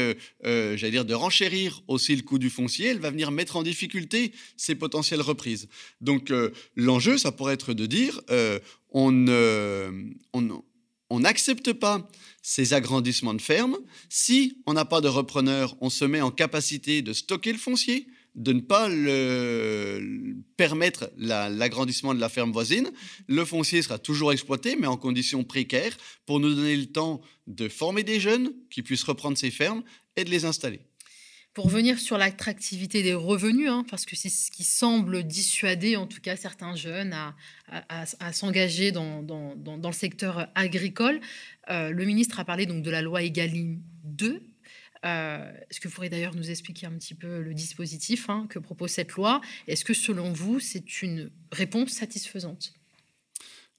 euh, 0.44 0.76
j'allais 0.76 0.90
dire, 0.90 1.06
de 1.06 1.14
renchérir 1.14 1.82
aussi 1.88 2.14
le 2.14 2.20
coût 2.22 2.38
du 2.38 2.50
foncier, 2.50 2.88
elle 2.88 2.98
va 3.00 3.10
venir 3.10 3.30
mettre 3.30 3.56
en 3.56 3.62
difficulté 3.62 4.32
ses 4.58 4.74
potentielles 4.74 5.22
reprises. 5.22 5.68
Donc 6.00 6.32
l'enjeu, 6.76 7.18
ça 7.18 7.32
pourrait 7.32 7.54
être 7.54 7.74
de 7.74 7.86
dire, 7.86 8.20
on 8.92 9.10
n'accepte 11.10 11.72
pas 11.72 12.08
ces 12.40 12.72
agrandissements 12.72 13.34
de 13.34 13.42
fermes. 13.42 13.78
Si 14.08 14.62
on 14.66 14.74
n'a 14.74 14.84
pas 14.84 15.00
de 15.00 15.08
repreneur, 15.08 15.76
on 15.80 15.90
se 15.90 16.04
met 16.04 16.20
en 16.20 16.30
capacité 16.30 17.02
de 17.02 17.12
stocker 17.12 17.50
le 17.50 17.58
foncier, 17.58 18.06
de 18.34 18.52
ne 18.52 18.60
pas 18.60 18.88
permettre 20.56 21.10
l'agrandissement 21.16 22.14
de 22.14 22.20
la 22.20 22.28
ferme 22.28 22.52
voisine. 22.52 22.90
Le 23.26 23.44
foncier 23.44 23.82
sera 23.82 23.98
toujours 23.98 24.32
exploité, 24.32 24.76
mais 24.76 24.86
en 24.86 24.96
conditions 24.96 25.44
précaires, 25.44 25.96
pour 26.26 26.40
nous 26.40 26.54
donner 26.54 26.76
le 26.76 26.86
temps 26.86 27.20
de 27.46 27.68
former 27.68 28.02
des 28.02 28.20
jeunes 28.20 28.52
qui 28.70 28.82
puissent 28.82 29.04
reprendre 29.04 29.36
ces 29.36 29.50
fermes 29.50 29.82
et 30.16 30.24
de 30.24 30.30
les 30.30 30.44
installer. 30.44 30.80
Pour 31.54 31.64
revenir 31.64 31.98
sur 31.98 32.18
l'attractivité 32.18 33.02
des 33.02 33.14
revenus, 33.14 33.68
hein, 33.68 33.84
parce 33.90 34.04
que 34.04 34.14
c'est 34.14 34.28
ce 34.28 34.50
qui 34.50 34.62
semble 34.62 35.24
dissuader 35.24 35.96
en 35.96 36.06
tout 36.06 36.20
cas 36.20 36.36
certains 36.36 36.76
jeunes 36.76 37.12
à, 37.68 38.32
s'engager 38.32 38.92
dans, 38.92 39.24
le 39.26 39.92
secteur 39.92 40.48
agricole, 40.54 41.20
euh, 41.70 41.90
le 41.90 42.04
ministre 42.04 42.38
a 42.38 42.44
parlé 42.44 42.66
donc 42.66 42.82
de 42.84 42.90
la 42.90 43.02
loi 43.02 43.22
Egalim 43.22 43.80
2 44.04 44.40
euh, 45.04 45.52
est-ce 45.70 45.80
que 45.80 45.88
vous 45.88 45.94
pourriez 45.94 46.10
d'ailleurs 46.10 46.34
nous 46.34 46.50
expliquer 46.50 46.86
un 46.86 46.92
petit 46.92 47.14
peu 47.14 47.40
le 47.40 47.54
dispositif 47.54 48.28
hein, 48.30 48.46
que 48.48 48.58
propose 48.58 48.90
cette 48.90 49.12
loi 49.12 49.40
Est-ce 49.66 49.84
que 49.84 49.94
selon 49.94 50.32
vous, 50.32 50.60
c'est 50.60 51.02
une 51.02 51.30
réponse 51.52 51.90
satisfaisante? 51.90 52.72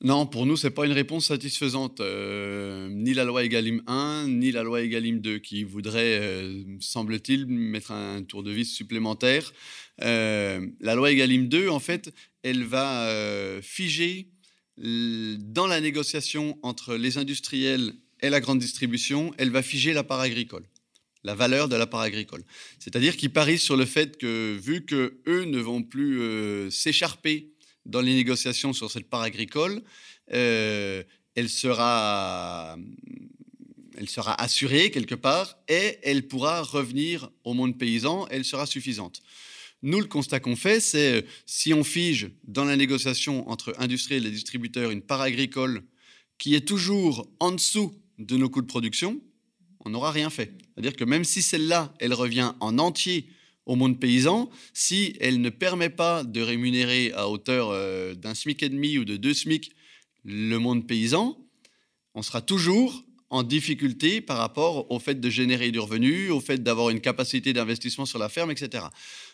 Non, 0.02 0.26
pour 0.26 0.46
nous, 0.46 0.56
ce 0.56 0.68
n'est 0.68 0.74
pas 0.74 0.86
une 0.86 0.94
réponse 0.94 1.26
satisfaisante. 1.26 2.00
Euh, 2.00 2.88
ni 2.90 3.14
la 3.14 3.26
loi 3.26 3.44
Egalim 3.44 3.84
1, 3.88 4.28
ni 4.30 4.52
la 4.52 4.64
loi 4.64 4.82
Egalim 4.82 5.20
2, 5.20 5.40
qui 5.40 5.64
voudrait, 5.66 6.20
euh, 6.22 6.64
semble-t-il, 6.80 7.48
mettre 7.48 7.92
un 7.92 8.24
tour 8.24 8.42
de 8.42 8.52
vis 8.52 8.66
supplémentaire. 8.66 9.52
la 10.00 10.96
loi 10.96 11.12
Egalim 11.12 11.50
2, 11.50 11.68
en 11.68 11.80
fait, 11.80 12.14
elle 12.44 12.64
va 12.64 13.60
figer 13.62 14.30
dans 14.78 15.68
la 15.68 15.82
négociation 15.82 16.58
entre 16.64 16.96
les 16.96 17.18
industriels 17.18 17.92
et 18.22 18.30
la 18.30 18.40
grande 18.40 18.60
distribution, 18.60 19.34
elle 19.38 19.50
va 19.50 19.62
figer 19.62 19.92
la 19.92 20.04
part 20.04 20.22
agricole 20.22 20.64
la 21.24 21.36
valeur 21.36 21.68
de 21.68 21.76
la 21.76 21.88
part 21.88 22.02
agricole. 22.02 22.44
C'est-à-dire 22.80 23.18
qu'ils 23.18 23.32
parient 23.32 23.58
sur 23.58 23.76
le 23.76 23.86
fait 23.86 24.18
que, 24.18 24.58
vu 24.58 24.86
que 24.86 25.20
eux 25.28 25.46
ne 25.46 25.60
vont 25.60 25.84
plus 25.84 26.22
euh, 26.22 26.70
s'écharper 26.70 27.52
dans 27.86 28.02
les 28.02 28.14
négociations 28.14 28.74
sur 28.74 28.92
cette 28.92 29.10
part 29.10 29.22
agricole, 29.22 29.82
euh, 30.32 31.04
elle, 31.36 31.50
sera, 31.50 32.78
elle 33.98 34.10
sera 34.10 34.40
assurée 34.42 34.92
quelque 34.92 35.16
part 35.16 35.58
et 35.68 35.98
elle 36.04 36.28
pourra 36.28 36.62
revenir 36.62 37.30
au 37.44 37.54
monde 37.54 37.78
paysan, 37.78 38.28
elle 38.30 38.46
sera 38.46 38.66
suffisante. 38.66 39.22
Nous, 39.82 40.00
le 40.00 40.08
constat 40.08 40.42
qu'on 40.42 40.58
fait, 40.58 40.82
c'est 40.82 41.26
si 41.46 41.74
on 41.74 41.86
fige 41.86 42.32
dans 42.44 42.66
la 42.66 42.76
négociation 42.76 43.50
entre 43.50 43.74
industriels 43.78 44.26
et 44.26 44.32
distributeurs 44.32 44.92
une 44.92 45.02
part 45.02 45.22
agricole 45.22 45.84
qui 46.38 46.56
est 46.56 46.68
toujours 46.68 47.30
en 47.40 47.52
dessous 47.52 47.94
de 48.18 48.36
nos 48.36 48.50
coûts 48.50 48.62
de 48.62 48.68
production, 48.68 49.22
on 49.90 49.94
n'aura 49.94 50.12
rien 50.12 50.30
fait. 50.30 50.54
C'est-à-dire 50.74 50.96
que 50.96 51.04
même 51.04 51.24
si 51.24 51.42
celle-là, 51.42 51.92
elle 52.00 52.14
revient 52.14 52.54
en 52.60 52.78
entier 52.78 53.28
au 53.66 53.76
monde 53.76 54.00
paysan, 54.00 54.50
si 54.72 55.16
elle 55.20 55.42
ne 55.42 55.50
permet 55.50 55.90
pas 55.90 56.24
de 56.24 56.42
rémunérer 56.42 57.12
à 57.14 57.28
hauteur 57.28 57.70
euh, 57.72 58.14
d'un 58.14 58.36
SMIC 58.36 58.62
et 58.64 58.70
demi 58.70 59.00
ou 59.00 59.06
de 59.06 59.18
deux 59.18 59.34
SMIC 59.34 59.72
le 60.26 60.58
monde 60.58 60.86
paysan, 60.86 61.38
on 62.14 62.22
sera 62.22 62.42
toujours 62.42 63.04
en 63.32 63.42
difficulté 63.44 64.22
par 64.22 64.38
rapport 64.38 64.92
au 64.92 65.00
fait 65.00 65.20
de 65.20 65.30
générer 65.30 65.72
du 65.72 65.80
revenu, 65.80 66.30
au 66.30 66.40
fait 66.40 66.62
d'avoir 66.62 66.90
une 66.90 67.02
capacité 67.02 67.54
d'investissement 67.54 68.06
sur 68.06 68.20
la 68.20 68.30
ferme, 68.30 68.52
etc. 68.52 68.86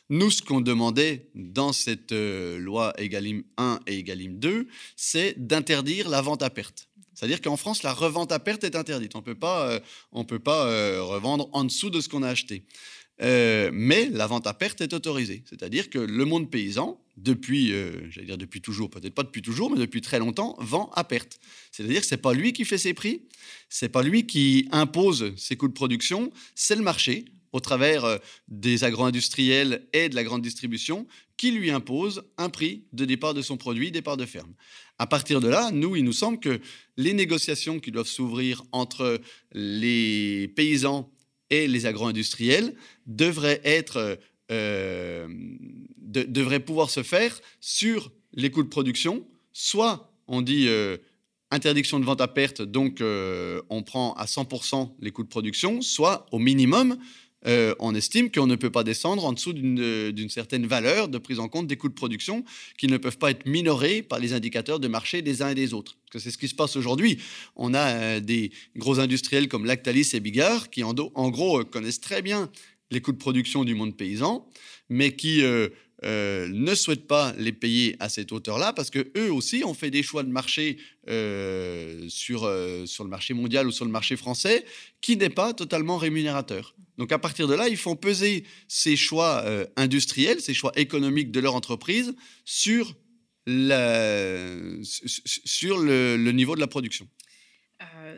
Nous, 0.09 0.31
ce 0.31 0.41
qu'on 0.41 0.61
demandait 0.61 1.29
dans 1.33 1.73
cette 1.73 2.11
euh, 2.13 2.57
loi 2.59 2.93
Egalim 2.97 3.43
1 3.57 3.81
et 3.87 3.99
Egalim 3.99 4.39
2, 4.39 4.67
c'est 4.95 5.35
d'interdire 5.37 6.07
la 6.07 6.21
vente 6.21 6.43
à 6.43 6.49
perte. 6.49 6.87
C'est-à-dire 7.15 7.41
qu'en 7.41 7.57
France, 7.57 7.81
la 7.83 7.93
revente 7.93 8.31
à 8.31 8.39
perte 8.39 8.63
est 8.63 8.75
interdite. 8.75 9.15
On 9.15 9.19
ne 9.19 9.23
peut 9.23 9.35
pas, 9.35 9.69
euh, 9.69 10.23
peut 10.23 10.39
pas 10.39 10.67
euh, 10.67 11.01
revendre 11.01 11.49
en 11.53 11.63
dessous 11.63 11.89
de 11.89 12.01
ce 12.01 12.09
qu'on 12.09 12.23
a 12.23 12.29
acheté. 12.29 12.63
Euh, 13.21 13.71
mais 13.73 14.09
la 14.09 14.27
vente 14.27 14.45
à 14.45 14.53
perte 14.53 14.81
est 14.81 14.93
autorisée. 14.93 15.43
C'est-à-dire 15.49 15.89
que 15.89 15.97
le 15.97 16.25
monde 16.25 16.51
paysan, 16.51 17.01
depuis, 17.15 17.71
j'allais 18.09 18.27
dire 18.27 18.37
depuis 18.37 18.59
toujours, 18.59 18.89
peut-être 18.89 19.15
pas 19.15 19.23
depuis 19.23 19.41
toujours, 19.41 19.71
mais 19.71 19.79
depuis 19.79 20.01
très 20.01 20.19
longtemps, 20.19 20.57
vend 20.59 20.91
à 20.95 21.05
perte. 21.05 21.39
C'est-à-dire 21.71 22.01
que 22.01 22.07
c'est 22.07 22.17
pas 22.17 22.33
lui 22.33 22.51
qui 22.51 22.65
fait 22.65 22.77
ses 22.77 22.93
prix, 22.93 23.21
c'est 23.69 23.87
pas 23.87 24.03
lui 24.03 24.27
qui 24.27 24.67
impose 24.71 25.33
ses 25.37 25.55
coûts 25.55 25.69
de 25.69 25.73
production, 25.73 26.29
c'est 26.55 26.75
le 26.75 26.81
marché 26.81 27.23
au 27.55 27.61
travers 27.61 28.19
des 28.49 28.83
agro-industriels 28.83 29.87
et 29.93 30.09
de 30.09 30.15
la 30.15 30.25
grande 30.25 30.41
distribution 30.41 31.07
qui 31.37 31.51
lui 31.51 31.71
impose 31.71 32.23
un 32.37 32.49
prix 32.49 32.83
de 32.91 33.05
départ 33.05 33.33
de 33.33 33.41
son 33.41 33.55
produit, 33.55 33.91
départ 33.91 34.17
de 34.17 34.25
ferme. 34.25 34.53
À 34.99 35.07
partir 35.07 35.39
de 35.39 35.47
là, 35.47 35.71
nous, 35.71 35.95
il 35.95 36.03
nous 36.03 36.11
semble 36.11 36.39
que 36.39 36.59
les 36.97 37.13
négociations 37.13 37.79
qui 37.79 37.91
doivent 37.91 38.07
s'ouvrir 38.07 38.63
entre 38.73 39.21
les 39.53 40.49
paysans 40.49 41.09
et 41.49 41.67
les 41.67 41.85
agro-industriels 41.85 42.75
devraient 43.05 43.61
être 43.63 44.19
euh, 44.51 45.27
devraient 45.97 46.59
pouvoir 46.59 46.89
se 46.89 47.03
faire 47.03 47.39
sur 47.61 48.11
les 48.33 48.51
coûts 48.51 48.63
de 48.63 48.69
production. 48.69 49.25
Soit 49.53 50.13
on 50.27 50.41
dit 50.41 50.67
euh, 50.67 50.97
interdiction 51.51 51.99
de 51.99 52.05
vente 52.05 52.21
à 52.21 52.27
perte, 52.27 52.61
donc 52.61 53.01
euh, 53.01 53.61
on 53.69 53.83
prend 53.83 54.13
à 54.13 54.25
100% 54.25 54.91
les 54.99 55.11
coûts 55.11 55.23
de 55.23 55.29
production, 55.29 55.81
soit 55.81 56.25
au 56.31 56.39
minimum 56.39 56.97
euh, 57.47 57.75
on 57.79 57.93
estime 57.93 58.31
qu'on 58.31 58.47
ne 58.47 58.55
peut 58.55 58.69
pas 58.69 58.83
descendre 58.83 59.25
en 59.25 59.33
dessous 59.33 59.53
d'une 59.53 60.29
certaine 60.29 60.65
valeur 60.65 61.07
de 61.07 61.17
prise 61.17 61.39
en 61.39 61.47
compte 61.47 61.67
des 61.67 61.77
coûts 61.77 61.89
de 61.89 61.93
production 61.93 62.43
qui 62.77 62.87
ne 62.87 62.97
peuvent 62.97 63.17
pas 63.17 63.31
être 63.31 63.45
minorés 63.45 64.01
par 64.01 64.19
les 64.19 64.33
indicateurs 64.33 64.79
de 64.79 64.87
marché 64.87 65.21
des 65.21 65.41
uns 65.41 65.49
et 65.49 65.55
des 65.55 65.73
autres. 65.73 65.97
C'est 66.17 66.31
ce 66.31 66.37
qui 66.37 66.47
se 66.47 66.55
passe 66.55 66.75
aujourd'hui. 66.75 67.19
On 67.55 67.73
a 67.73 67.87
euh, 67.87 68.19
des 68.19 68.51
gros 68.75 68.99
industriels 68.99 69.47
comme 69.47 69.65
Lactalis 69.65 70.11
et 70.13 70.19
Bigard 70.19 70.69
qui, 70.69 70.83
en, 70.83 70.93
gros, 70.93 71.59
euh, 71.59 71.63
connaissent 71.63 72.01
très 72.01 72.21
bien 72.21 72.49
les 72.91 73.01
coûts 73.01 73.11
de 73.11 73.17
production 73.17 73.63
du 73.63 73.75
monde 73.75 73.97
paysan, 73.97 74.47
mais 74.89 75.15
qui 75.15 75.41
euh, 76.03 76.49
ne 76.51 76.75
souhaitent 76.75 77.07
pas 77.07 77.33
les 77.37 77.53
payer 77.53 77.95
à 78.01 78.09
cette 78.09 78.33
hauteur-là 78.33 78.73
parce 78.73 78.89
que 78.89 79.11
eux 79.17 79.31
aussi 79.31 79.63
ont 79.63 79.73
fait 79.73 79.91
des 79.91 80.03
choix 80.03 80.23
de 80.23 80.29
marché 80.29 80.77
euh, 81.07 82.05
sur, 82.09 82.43
euh, 82.43 82.85
sur 82.85 83.05
le 83.05 83.09
marché 83.09 83.33
mondial 83.33 83.65
ou 83.65 83.71
sur 83.71 83.85
le 83.85 83.91
marché 83.91 84.17
français 84.17 84.65
qui 84.99 85.15
n'est 85.15 85.29
pas 85.29 85.53
totalement 85.53 85.97
rémunérateur. 85.97 86.75
Donc 86.97 87.13
à 87.13 87.19
partir 87.19 87.47
de 87.47 87.53
là, 87.53 87.69
ils 87.69 87.77
font 87.77 87.95
peser 87.95 88.43
ces 88.67 88.97
choix 88.97 89.45
industriels, 89.75 90.41
ces 90.41 90.53
choix 90.53 90.71
économiques 90.75 91.31
de 91.31 91.39
leur 91.39 91.55
entreprise 91.55 92.13
sur, 92.43 92.95
la, 93.45 94.55
sur 94.83 95.77
le, 95.77 96.17
le 96.17 96.31
niveau 96.31 96.55
de 96.55 96.61
la 96.61 96.67
production. 96.67 97.07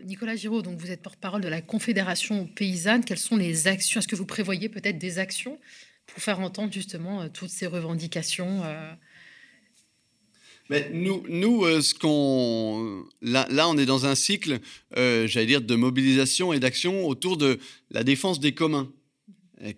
Nicolas 0.06 0.36
Giraud, 0.36 0.62
donc 0.62 0.80
vous 0.80 0.92
êtes 0.92 1.02
porte-parole 1.02 1.42
de 1.42 1.48
la 1.48 1.62
Confédération 1.62 2.46
paysanne. 2.46 3.04
Quelles 3.04 3.18
sont 3.18 3.36
les 3.36 3.68
actions? 3.68 4.00
Est-ce 4.00 4.08
que 4.08 4.16
vous 4.16 4.26
prévoyez 4.26 4.70
peut-être 4.70 5.00
des 5.00 5.18
actions? 5.18 5.60
Pour 6.08 6.24
faire 6.24 6.40
entendre 6.40 6.74
justement 6.74 7.22
euh, 7.22 7.28
toutes 7.32 7.50
ces 7.50 7.68
revendications 7.68 8.64
euh. 8.64 8.94
mais 10.70 10.90
nous, 10.92 11.24
nous 11.30 11.64
euh, 11.66 11.82
ce 11.82 11.94
qu'on 11.94 13.06
là, 13.22 13.48
on 13.70 13.78
est 13.78 13.86
dans 13.86 14.06
un 14.06 14.16
cycle, 14.16 14.60
j'allais 14.96 15.46
dire, 15.46 15.62
de 15.62 15.76
mobilisation 15.76 16.54
et 16.54 16.60
d'action 16.60 17.08
autour 17.08 17.38
de 17.38 17.60
la 17.92 18.04
défense 18.04 18.40
des 18.40 18.54
communs, 18.54 18.92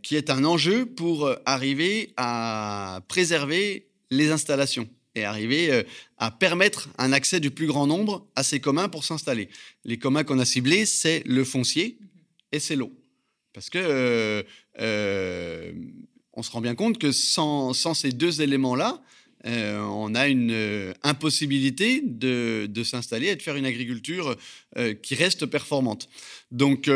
qui 0.01 0.15
est 0.15 0.29
un 0.29 0.43
enjeu 0.43 0.85
pour 0.85 1.29
arriver 1.45 2.13
à 2.17 3.01
préserver 3.07 3.87
les 4.11 4.31
installations 4.31 4.89
et 5.15 5.23
arriver 5.23 5.83
à 6.17 6.31
permettre 6.31 6.89
un 6.97 7.13
accès 7.13 7.39
du 7.39 7.51
plus 7.51 7.67
grand 7.67 7.87
nombre 7.87 8.27
à 8.35 8.43
ces 8.43 8.59
communs 8.59 8.89
pour 8.89 9.03
s'installer. 9.03 9.49
Les 9.85 9.97
communs 9.97 10.23
qu'on 10.23 10.39
a 10.39 10.45
ciblés, 10.45 10.85
c'est 10.85 11.23
le 11.25 11.43
foncier 11.43 11.97
et 12.51 12.59
c'est 12.59 12.75
l'eau. 12.75 12.91
Parce 13.53 13.69
que 13.69 14.45
on 16.39 16.43
se 16.43 16.52
rend 16.52 16.62
bien 16.62 16.75
compte 16.75 16.97
que 16.97 17.12
sans, 17.12 17.73
ces 17.73 18.13
deux 18.13 18.41
éléments-là, 18.41 19.02
euh, 19.45 19.78
on 19.80 20.15
a 20.15 20.30
une 20.30 20.52
euh, 20.52 20.93
impossibilité 21.04 22.02
de, 22.02 22.84
s'installer 22.84 23.28
et 23.28 23.36
de 23.36 23.41
faire 23.41 23.58
une 23.58 23.65
agriculture 23.65 24.38
euh, 24.78 24.93
qui 24.93 25.15
reste 25.15 25.45
performante. 25.45 26.08
Donc 26.52 26.89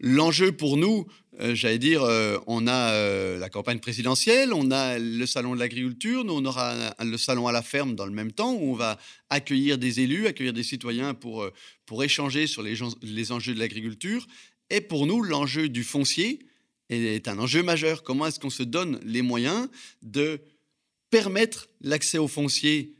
l'enjeu 0.00 0.52
pour 0.52 0.78
nous, 0.78 1.06
j'allais 1.38 1.78
dire, 1.78 2.02
on 2.46 2.66
a 2.66 3.36
la 3.36 3.48
campagne 3.50 3.78
présidentielle, 3.78 4.52
on 4.52 4.70
a 4.70 4.98
le 4.98 5.26
salon 5.26 5.54
de 5.54 5.60
l'agriculture, 5.60 6.24
nous 6.24 6.32
on 6.32 6.44
aura 6.46 6.74
le 7.00 7.16
salon 7.16 7.46
à 7.46 7.52
la 7.52 7.62
ferme 7.62 7.94
dans 7.94 8.06
le 8.06 8.12
même 8.12 8.32
temps 8.32 8.54
où 8.54 8.72
on 8.72 8.74
va 8.74 8.98
accueillir 9.30 9.78
des 9.78 10.00
élus, 10.00 10.26
accueillir 10.26 10.52
des 10.52 10.64
citoyens 10.64 11.14
pour, 11.14 11.48
pour 11.86 12.02
échanger 12.02 12.48
sur 12.48 12.62
les, 12.62 12.74
les 13.02 13.32
enjeux 13.32 13.54
de 13.54 13.60
l'agriculture. 13.60 14.26
Et 14.70 14.80
pour 14.80 15.06
nous, 15.06 15.22
l'enjeu 15.22 15.68
du 15.68 15.84
foncier 15.84 16.40
est 16.88 17.28
un 17.28 17.38
enjeu 17.38 17.62
majeur. 17.62 18.02
Comment 18.02 18.26
est-ce 18.26 18.40
qu'on 18.40 18.50
se 18.50 18.62
donne 18.62 19.00
les 19.04 19.22
moyens 19.22 19.68
de 20.02 20.40
permettre 21.10 21.68
l'accès 21.80 22.18
au 22.18 22.28
foncier 22.28 22.94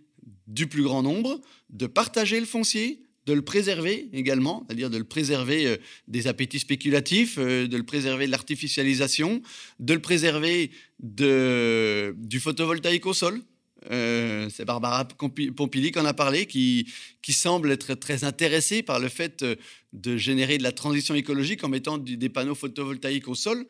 du 0.47 0.67
plus 0.67 0.83
grand 0.83 1.03
nombre, 1.03 1.41
de 1.71 1.87
partager 1.87 2.41
le 2.41 2.47
foncier, 2.47 3.03
de 3.27 3.35
le 3.35 3.43
préserver 3.43 4.09
également, 4.15 4.65
c'est-à-dire 4.67 4.89
de 4.89 4.97
le 4.97 5.05
préserver 5.05 5.67
euh, 5.67 5.77
des 6.09 6.27
appétits 6.27 6.61
spéculatifs, 6.61 7.37
euh, 7.39 7.67
de 7.67 7.77
le 7.77 7.83
préserver 7.83 8.25
de 8.27 8.31
l'artificialisation, 8.31 9.43
de 9.79 9.93
le 9.93 10.01
préserver 10.01 10.71
de, 11.01 12.15
du 12.17 12.41
photovoltaïque 12.41 13.05
au 13.05 13.13
sol. 13.13 13.43
Euh, 13.91 14.49
c'est 14.51 14.65
Barbara 14.65 15.07
Pompili 15.07 15.93
qui 15.93 15.99
en 15.99 16.05
a 16.05 16.15
parlé, 16.15 16.47
qui, 16.47 16.93
qui 17.23 17.33
semble 17.33 17.71
être 17.71 17.95
très 17.95 18.25
intéressée 18.25 18.83
par 18.83 18.99
le 18.99 19.09
fait 19.09 19.45
de 19.93 20.17
générer 20.17 20.59
de 20.59 20.63
la 20.63 20.73
transition 20.73 21.15
écologique 21.15 21.65
en 21.65 21.69
mettant 21.69 21.99
des 21.99 22.29
panneaux 22.29 22.55
photovoltaïques 22.55 23.29
au 23.29 23.35
sol. 23.35 23.67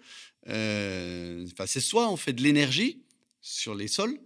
enfin, 0.46 1.66
c'est 1.66 1.81
soit 1.81 2.11
on 2.11 2.16
fait 2.16 2.33
de 2.33 2.42
l'énergie 2.42 3.02
sur 3.40 3.74
les 3.74 3.88
sols, 3.88 4.18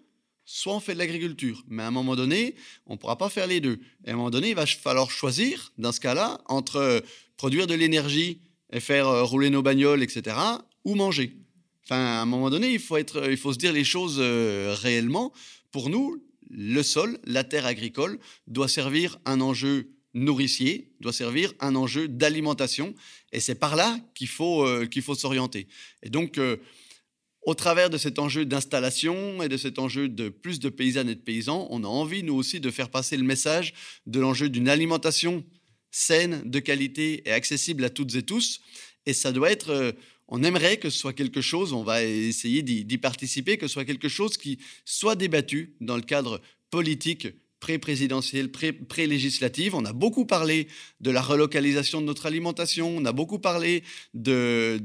soit 0.45 0.75
on 0.75 0.81
fait 0.81 0.95
de 0.95 0.99
l'agriculture. 0.99 1.65
Mais 1.69 1.83
à 1.83 1.87
un 1.87 1.91
moment 1.91 2.17
donné, 2.17 2.55
on 2.87 2.95
ne 2.95 2.99
pourra 2.99 3.17
pas 3.17 3.29
faire 3.29 3.47
les 3.47 3.61
deux. 3.61 3.81
Et 4.05 4.11
à 4.11 4.13
un 4.13 4.17
moment 4.17 4.31
donné, 4.31 4.51
il 4.51 4.55
va 4.55 4.67
falloir 4.67 5.11
choisir, 5.11 5.73
dans 5.79 5.93
ce 5.93 6.01
cas-là, 6.01 6.41
entre 6.47 6.77
euh, 6.77 7.01
produire 7.37 7.67
de 7.67 7.75
l'énergie 7.75 8.41
et 8.73 8.81
faire 8.81 9.09
euh, 9.09 9.23
rouler 9.23 9.51
nos 9.51 9.63
bagnoles, 9.63 10.03
etc., 10.03 10.37
ou 10.85 10.95
manger. 10.95 11.37
Enfin, 11.85 11.97
à 11.97 12.23
un 12.23 12.27
moment 12.27 12.51
donné, 12.51 12.73
il 12.73 12.81
faut, 12.81 12.97
être, 12.97 13.31
il 13.31 13.37
faut 13.37 13.53
se 13.53 13.59
dire 13.59 13.73
les 13.73 13.85
choses 13.85 14.17
euh, 14.19 14.75
réellement. 14.79 15.33
Pour 15.73 15.91
nous, 15.91 16.23
le 16.51 16.83
sol, 16.83 17.19
la 17.25 17.45
terre 17.45 17.67
agricole, 17.67 18.19
doit 18.47 18.69
servir 18.69 19.19
un 19.25 19.41
enjeu 19.41 19.91
nourricier, 20.15 20.93
doit 21.01 21.13
servir 21.13 21.53
un 21.61 21.75
enjeu 21.75 22.07
d'alimentation. 22.07 22.95
Et 23.33 23.41
c'est 23.41 23.55
par 23.55 23.75
là 23.75 23.99
qu'il 24.15 24.29
faut, 24.29 24.67
qu'il 24.89 25.03
faut 25.03 25.15
s'orienter. 25.15 25.67
Et 26.03 26.11
donc, 26.11 26.39
au 27.45 27.55
travers 27.55 27.91
de 27.91 27.99
cet 27.99 28.19
enjeu 28.19 28.45
d'installation 28.45 29.43
et 29.43 29.49
de 29.49 29.57
cet 29.57 29.79
enjeu 29.79 30.09
de 30.09 30.29
plus 30.29 30.61
de 30.61 30.69
paysannes 30.69 31.09
et 31.09 31.15
de 31.15 31.21
paysans, 31.21 31.67
on 31.71 31.83
a 31.83 31.89
envie, 31.89 32.23
nous 32.23 32.35
aussi, 32.35 32.61
de 32.61 32.71
faire 32.71 32.89
passer 32.89 33.17
le 33.17 33.25
message 33.25 33.75
de 34.07 34.21
l'enjeu 34.21 34.49
d'une 34.49 34.69
alimentation 34.69 35.45
saine, 35.91 36.43
de 36.45 36.59
qualité 36.61 37.23
et 37.29 37.33
accessible 37.33 37.85
à 37.85 37.91
toutes 37.91 38.15
et 38.15 38.23
tous. 38.23 38.61
Et 39.07 39.13
ça 39.13 39.33
doit 39.33 39.51
être, 39.51 39.71
euh, 39.71 39.93
on 40.29 40.43
aimerait 40.43 40.79
que 40.79 40.91
ce 40.91 40.99
soit 40.99 41.13
quelque 41.13 41.41
chose, 41.41 41.73
on 41.73 41.83
va 41.83 42.03
essayer 42.03 42.63
d'y 42.63 42.99
participer, 42.99 43.59
que 43.59 43.67
ce 43.67 43.75
soit 43.75 43.85
quelque 43.85 44.09
chose 44.09 44.37
qui 44.37 44.59
soit 44.85 45.15
débattu 45.15 45.75
dans 45.81 45.97
le 45.97 46.03
cadre 46.03 46.41
politique 46.71 47.29
pré-présidentielle, 47.61 48.51
pré-législative. 48.51 49.75
On 49.75 49.85
a 49.85 49.93
beaucoup 49.93 50.27
parlé 50.27 50.69
de 51.01 51.11
la 51.11 51.23
relocalisation 51.23 52.01
de 52.01 52.07
notre 52.07 52.27
alimentation, 52.27 52.97
on 52.97 53.05
a 53.05 53.13
beaucoup 53.13 53.39
parlé 53.39 53.85
de 54.15 54.81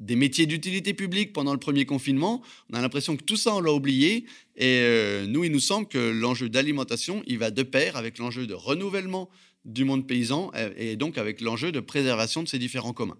des 0.00 0.16
métiers 0.16 0.46
d'utilité 0.46 0.94
publique 0.94 1.34
pendant 1.34 1.52
le 1.52 1.58
premier 1.58 1.84
confinement. 1.84 2.42
On 2.70 2.76
a 2.76 2.80
l'impression 2.80 3.18
que 3.18 3.22
tout 3.22 3.36
ça, 3.36 3.54
on 3.54 3.60
l'a 3.60 3.70
oublié. 3.70 4.24
Et 4.56 4.80
euh, 4.80 5.26
nous, 5.26 5.44
il 5.44 5.52
nous 5.52 5.60
semble 5.60 5.86
que 5.86 5.98
l'enjeu 5.98 6.48
d'alimentation, 6.48 7.22
il 7.26 7.36
va 7.36 7.50
de 7.50 7.62
pair 7.62 7.96
avec 7.96 8.16
l'enjeu 8.16 8.46
de 8.46 8.54
renouvellement 8.54 9.28
du 9.66 9.84
monde 9.84 10.06
paysan 10.06 10.50
et 10.78 10.96
donc 10.96 11.18
avec 11.18 11.42
l'enjeu 11.42 11.70
de 11.70 11.80
préservation 11.80 12.42
de 12.42 12.48
ces 12.48 12.58
différents 12.58 12.94
communs. 12.94 13.18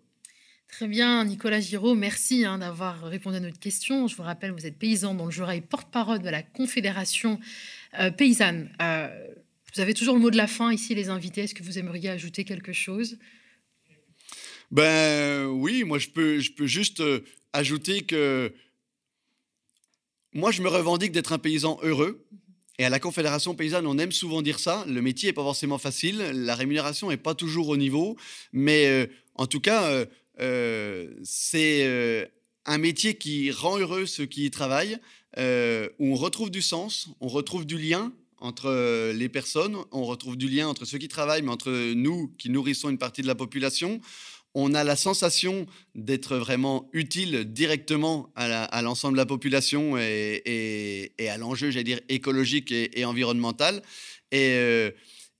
Très 0.72 0.86
bien, 0.86 1.24
Nicolas 1.24 1.60
Giraud, 1.60 1.94
merci 1.94 2.44
hein, 2.44 2.58
d'avoir 2.58 3.02
répondu 3.02 3.36
à 3.36 3.40
notre 3.40 3.58
question. 3.58 4.06
Je 4.06 4.16
vous 4.16 4.22
rappelle, 4.22 4.52
vous 4.52 4.66
êtes 4.66 4.78
paysan 4.78 5.14
dans 5.14 5.26
le 5.26 5.30
Jura 5.30 5.54
porte-parole 5.60 6.20
de 6.20 6.28
la 6.28 6.42
Confédération 6.42 7.40
euh, 7.98 8.10
paysanne. 8.10 8.70
Euh, 8.80 9.08
vous 9.74 9.80
avez 9.80 9.94
toujours 9.94 10.14
le 10.14 10.20
mot 10.20 10.30
de 10.30 10.36
la 10.36 10.46
fin 10.46 10.72
ici, 10.72 10.94
les 10.94 11.08
invités. 11.08 11.42
Est-ce 11.42 11.54
que 11.54 11.64
vous 11.64 11.78
aimeriez 11.78 12.08
ajouter 12.08 12.44
quelque 12.44 12.72
chose? 12.72 13.18
Ben 14.70 15.46
oui, 15.46 15.82
moi 15.82 15.98
je 15.98 16.08
peux, 16.08 16.40
juste 16.66 17.00
euh, 17.00 17.24
ajouter 17.52 18.02
que 18.02 18.54
moi 20.32 20.52
je 20.52 20.62
me 20.62 20.68
revendique 20.68 21.10
d'être 21.12 21.32
un 21.32 21.38
paysan 21.38 21.78
heureux. 21.82 22.26
Et 22.78 22.84
à 22.84 22.90
la 22.90 23.00
Confédération 23.00 23.54
paysanne, 23.54 23.86
on 23.86 23.98
aime 23.98 24.12
souvent 24.12 24.40
dire 24.40 24.60
ça. 24.60 24.84
Le 24.88 25.02
métier 25.02 25.28
n'est 25.28 25.34
pas 25.34 25.42
forcément 25.42 25.78
facile, 25.78 26.18
la 26.18 26.54
rémunération 26.54 27.10
n'est 27.10 27.18
pas 27.18 27.34
toujours 27.34 27.68
au 27.68 27.76
niveau, 27.76 28.16
mais 28.52 29.10
en 29.34 29.46
tout 29.46 29.60
cas, 29.60 30.06
c'est 31.22 32.30
un 32.66 32.78
métier 32.78 33.14
qui 33.14 33.50
rend 33.50 33.78
heureux 33.78 34.06
ceux 34.06 34.26
qui 34.26 34.46
y 34.46 34.50
travaillent, 34.50 34.98
où 35.36 36.12
on 36.12 36.14
retrouve 36.14 36.50
du 36.50 36.62
sens, 36.62 37.08
on 37.20 37.28
retrouve 37.28 37.66
du 37.66 37.78
lien 37.78 38.12
entre 38.38 39.12
les 39.12 39.28
personnes, 39.28 39.76
on 39.92 40.04
retrouve 40.04 40.36
du 40.36 40.48
lien 40.48 40.68
entre 40.68 40.84
ceux 40.84 40.98
qui 40.98 41.08
travaillent, 41.08 41.42
mais 41.42 41.50
entre 41.50 41.92
nous 41.94 42.32
qui 42.38 42.48
nourrissons 42.50 42.88
une 42.88 42.98
partie 42.98 43.22
de 43.22 43.26
la 43.26 43.34
population 43.34 44.00
on 44.54 44.74
a 44.74 44.84
la 44.84 44.96
sensation 44.96 45.66
d'être 45.94 46.36
vraiment 46.36 46.88
utile 46.92 47.44
directement 47.44 48.32
à 48.34 48.82
l'ensemble 48.82 49.14
de 49.14 49.22
la 49.22 49.26
population 49.26 49.96
et, 49.96 51.12
à 51.20 51.36
l'enjeu, 51.36 51.70
j'allais 51.70 51.84
dire, 51.84 52.00
écologique 52.08 52.72
et, 52.72 53.04
environnemental. 53.04 53.82
Euh, 54.34 54.90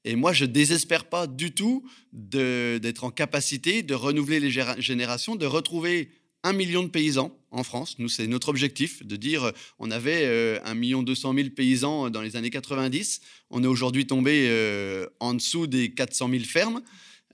et, 0.04 0.16
moi, 0.16 0.32
je 0.32 0.44
désespère 0.44 1.04
pas 1.04 1.26
du 1.26 1.52
tout 1.52 1.84
d'être 2.12 3.04
en 3.04 3.10
capacité 3.10 3.82
de 3.82 3.94
renouveler 3.94 4.40
les 4.40 4.50
générations, 4.50 5.36
de 5.36 5.46
retrouver 5.46 6.10
un 6.42 6.52
million 6.52 6.82
de 6.82 6.88
paysans 6.88 7.36
en 7.50 7.62
France. 7.62 7.98
Nous, 7.98 8.08
c'est 8.08 8.26
notre 8.26 8.48
objectif 8.48 9.04
de 9.04 9.16
dire 9.16 9.52
on 9.78 9.90
avait 9.90 10.24
euh, 10.24 10.58
un 10.64 10.74
million 10.74 11.02
deux 11.02 11.14
cent 11.14 11.34
mille 11.34 11.52
paysans 11.52 12.08
dans 12.08 12.22
les 12.22 12.36
années 12.36 12.48
90. 12.48 13.20
On 13.50 13.62
est 13.62 13.66
aujourd'hui 13.66 14.06
tombé 14.06 14.46
euh, 14.48 15.06
en 15.20 15.34
dessous 15.34 15.66
des 15.66 15.92
400 15.92 16.30
000 16.30 16.44
fermes. 16.44 16.82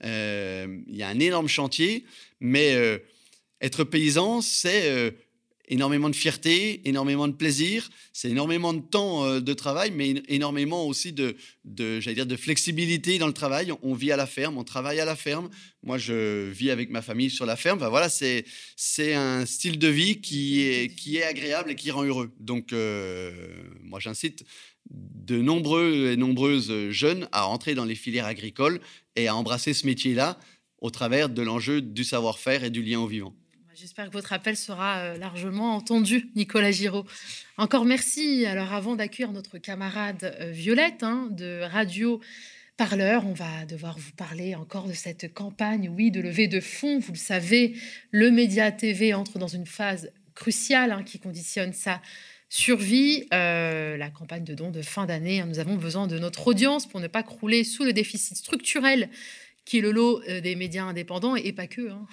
Euh, 0.03 0.81
il 0.87 0.95
y 0.95 1.03
a 1.03 1.07
un 1.07 1.19
énorme 1.19 1.47
chantier, 1.47 2.05
mais 2.39 2.75
euh, 2.75 2.99
être 3.61 3.83
paysan, 3.83 4.41
c'est 4.41 4.89
euh, 4.89 5.11
énormément 5.67 6.09
de 6.09 6.15
fierté, 6.15 6.87
énormément 6.87 7.27
de 7.27 7.33
plaisir, 7.33 7.89
c'est 8.13 8.29
énormément 8.29 8.73
de 8.73 8.81
temps 8.81 9.39
de 9.39 9.53
travail, 9.53 9.91
mais 9.91 10.23
énormément 10.27 10.85
aussi 10.87 11.13
de, 11.13 11.35
de 11.65 11.99
j'allais 11.99 12.15
dire, 12.15 12.25
de 12.25 12.35
flexibilité 12.35 13.17
dans 13.17 13.27
le 13.27 13.33
travail. 13.33 13.71
On 13.81 13.93
vit 13.93 14.11
à 14.11 14.17
la 14.17 14.27
ferme, 14.27 14.57
on 14.57 14.63
travaille 14.63 14.99
à 14.99 15.05
la 15.05 15.15
ferme. 15.15 15.49
Moi, 15.83 15.97
je 15.97 16.49
vis 16.49 16.69
avec 16.69 16.89
ma 16.89 17.01
famille 17.01 17.29
sur 17.29 17.45
la 17.45 17.55
ferme. 17.55 17.79
voilà, 17.79 18.09
c'est, 18.09 18.45
c'est 18.75 19.13
un 19.13 19.45
style 19.45 19.77
de 19.77 19.87
vie 19.87 20.21
qui 20.21 20.61
est, 20.61 20.95
qui 20.95 21.17
est 21.17 21.23
agréable 21.23 21.71
et 21.71 21.75
qui 21.75 21.91
rend 21.91 22.03
heureux. 22.03 22.31
Donc, 22.39 22.73
moi, 23.83 23.99
j'incite 23.99 24.45
de 24.89 25.41
nombreux 25.41 26.11
et 26.11 26.17
nombreuses 26.17 26.89
jeunes 26.91 27.27
à 27.31 27.47
entrer 27.47 27.75
dans 27.75 27.85
les 27.85 27.95
filières 27.95 28.25
agricoles 28.25 28.79
et 29.15 29.27
à 29.27 29.35
embrasser 29.35 29.73
ce 29.73 29.85
métier-là 29.85 30.39
au 30.79 30.89
travers 30.89 31.29
de 31.29 31.41
l'enjeu 31.41 31.81
du 31.81 32.03
savoir-faire 32.03 32.63
et 32.63 32.69
du 32.69 32.83
lien 32.83 32.99
au 32.99 33.07
vivant. 33.07 33.33
J'espère 33.79 34.07
que 34.07 34.13
votre 34.13 34.33
appel 34.33 34.57
sera 34.57 34.97
euh, 35.01 35.17
largement 35.17 35.75
entendu, 35.75 36.29
Nicolas 36.35 36.71
Giraud. 36.71 37.05
Encore 37.57 37.85
merci. 37.85 38.43
Alors 38.47 38.73
avant 38.73 38.95
d'accueillir 38.95 39.31
notre 39.31 39.59
camarade 39.59 40.35
euh, 40.39 40.49
Violette 40.49 41.03
hein, 41.03 41.27
de 41.29 41.61
Radio 41.61 42.19
Parleur, 42.75 43.27
on 43.27 43.33
va 43.33 43.65
devoir 43.65 43.99
vous 43.99 44.13
parler 44.13 44.55
encore 44.55 44.87
de 44.87 44.93
cette 44.93 45.31
campagne, 45.31 45.89
oui, 45.95 46.09
de 46.09 46.21
levée 46.21 46.47
de 46.47 46.59
fonds. 46.59 46.97
Vous 46.97 47.11
le 47.11 47.19
savez, 47.19 47.75
le 48.09 48.31
Média 48.31 48.71
TV 48.71 49.13
entre 49.13 49.37
dans 49.37 49.47
une 49.47 49.67
phase 49.67 50.11
cruciale 50.33 50.91
hein, 50.91 51.03
qui 51.03 51.19
conditionne 51.19 51.73
sa 51.73 52.01
survie, 52.49 53.27
euh, 53.31 53.95
la 53.97 54.09
campagne 54.09 54.43
de 54.43 54.55
dons 54.55 54.71
de 54.71 54.81
fin 54.81 55.05
d'année. 55.05 55.41
Hein, 55.41 55.45
nous 55.45 55.59
avons 55.59 55.75
besoin 55.75 56.07
de 56.07 56.17
notre 56.17 56.47
audience 56.47 56.87
pour 56.87 56.99
ne 56.99 57.07
pas 57.07 57.21
crouler 57.21 57.63
sous 57.63 57.83
le 57.83 57.93
déficit 57.93 58.37
structurel 58.37 59.09
qui 59.67 59.79
est 59.79 59.81
le 59.81 59.91
lot 59.91 60.21
euh, 60.29 60.39
des 60.39 60.55
médias 60.55 60.85
indépendants, 60.85 61.35
et 61.35 61.51
pas 61.51 61.67
que, 61.67 61.89
hein. 61.89 62.07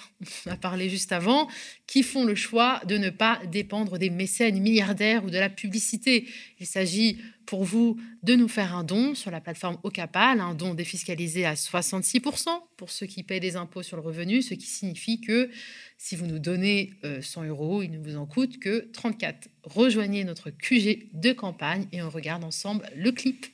on 0.47 0.51
a 0.51 0.57
parlé 0.57 0.91
juste 0.91 1.13
avant, 1.13 1.49
qui 1.87 2.03
font 2.03 2.25
le 2.25 2.35
choix 2.35 2.81
de 2.89 2.99
ne 2.99 3.11
pas 3.11 3.41
dépendre 3.47 3.97
des 3.97 4.11
mécènes 4.11 4.61
milliardaires 4.61 5.25
ou 5.25 5.31
de 5.31 5.39
la 5.39 5.49
publicité. 5.49 6.27
Il 6.59 6.67
s'agit 6.67 7.19
pour 7.47 7.63
vous 7.63 7.97
de 8.25 8.35
nous 8.35 8.49
faire 8.49 8.75
un 8.75 8.83
don 8.83 9.15
sur 9.15 9.31
la 9.31 9.41
plateforme 9.41 9.79
Ocapal, 9.85 10.41
un 10.41 10.55
don 10.55 10.75
défiscalisé 10.75 11.45
à 11.45 11.55
66% 11.55 12.49
pour 12.77 12.91
ceux 12.91 13.07
qui 13.07 13.23
paient 13.23 13.39
des 13.39 13.55
impôts 13.55 13.85
sur 13.85 13.97
le 13.97 14.03
revenu, 14.03 14.43
ce 14.43 14.55
qui 14.55 14.67
signifie 14.67 15.21
que 15.21 15.49
si 15.97 16.17
vous 16.17 16.27
nous 16.27 16.41
donnez 16.41 16.95
100 17.21 17.43
euh, 17.45 17.49
euros, 17.51 17.85
il 17.85 17.93
ne 17.93 17.99
vous 17.99 18.17
en 18.17 18.27
coûte 18.27 18.59
que 18.59 18.91
34. 18.93 19.49
Rejoignez 19.63 20.25
notre 20.25 20.51
QG 20.51 21.11
de 21.13 21.33
campagne 21.33 21.87
et 21.93 22.03
on 22.03 22.11
regarde 22.11 22.43
ensemble 22.43 22.91
le 22.97 23.13
clip. 23.13 23.47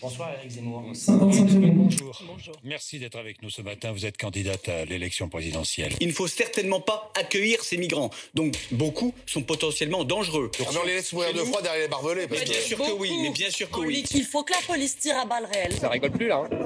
Bonsoir 0.00 0.30
Eric 0.38 0.50
Zemmour. 0.50 0.82
Bonjour. 1.08 2.22
Bonjour. 2.26 2.54
Merci 2.64 2.98
d'être 2.98 3.18
avec 3.18 3.42
nous 3.42 3.50
ce 3.50 3.62
matin. 3.62 3.92
Vous 3.92 4.06
êtes 4.06 4.16
candidate 4.16 4.68
à 4.68 4.84
l'élection 4.84 5.28
présidentielle. 5.28 5.92
Il 6.00 6.08
ne 6.08 6.12
faut 6.12 6.28
certainement 6.28 6.80
pas 6.80 7.12
accueillir 7.18 7.62
ces 7.62 7.76
migrants. 7.76 8.10
Donc 8.34 8.54
beaucoup 8.70 9.14
sont 9.26 9.42
potentiellement 9.42 10.04
dangereux. 10.04 10.50
Ah, 10.60 10.70
on 10.82 10.86
les 10.86 10.94
laisse 10.94 11.12
mourir 11.12 11.32
de 11.32 11.40
froid 11.40 11.62
derrière 11.62 11.82
les 11.82 11.88
barbelés. 11.88 12.26
bien 12.26 12.44
sûr 12.44 12.78
que 12.78 12.92
oui, 12.92 13.12
mais 13.22 13.30
bien 13.30 13.50
sûr 13.50 13.70
que 13.70 13.80
oui. 13.80 14.04
Il 14.14 14.24
faut 14.24 14.42
que 14.42 14.52
la 14.52 14.60
police 14.66 14.98
tire 14.98 15.18
à 15.18 15.24
balles 15.24 15.48
réelles. 15.52 15.74
Ça 15.74 15.88
rigole 15.88 16.12
plus 16.12 16.28
là. 16.28 16.44
Hein. 16.50 16.56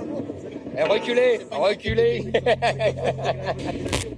Eh, 0.77 0.83
reculez, 0.83 1.41
reculez. 1.51 2.25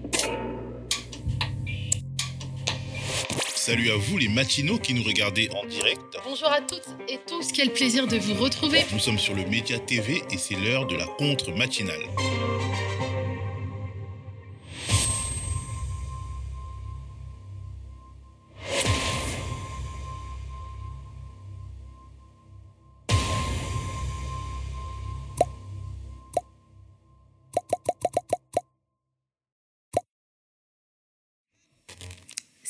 Salut 3.71 3.93
à 3.93 3.97
vous 3.97 4.19
les 4.19 4.27
matinaux 4.27 4.79
qui 4.79 4.95
nous 4.95 5.05
regardez 5.05 5.49
en 5.55 5.65
direct. 5.65 6.17
Bonjour 6.25 6.51
à 6.51 6.61
toutes 6.61 6.89
et 7.09 7.21
tous, 7.25 7.53
quel 7.53 7.73
plaisir 7.73 8.09
de 8.09 8.17
vous 8.17 8.35
retrouver. 8.35 8.81
Nous 8.93 8.99
sommes 8.99 9.21
sur 9.21 9.33
le 9.33 9.45
Média 9.45 9.79
TV 9.79 10.25
et 10.29 10.39
c'est 10.39 10.57
l'heure 10.57 10.89
de 10.89 10.97
la 10.97 11.07
contre 11.07 11.53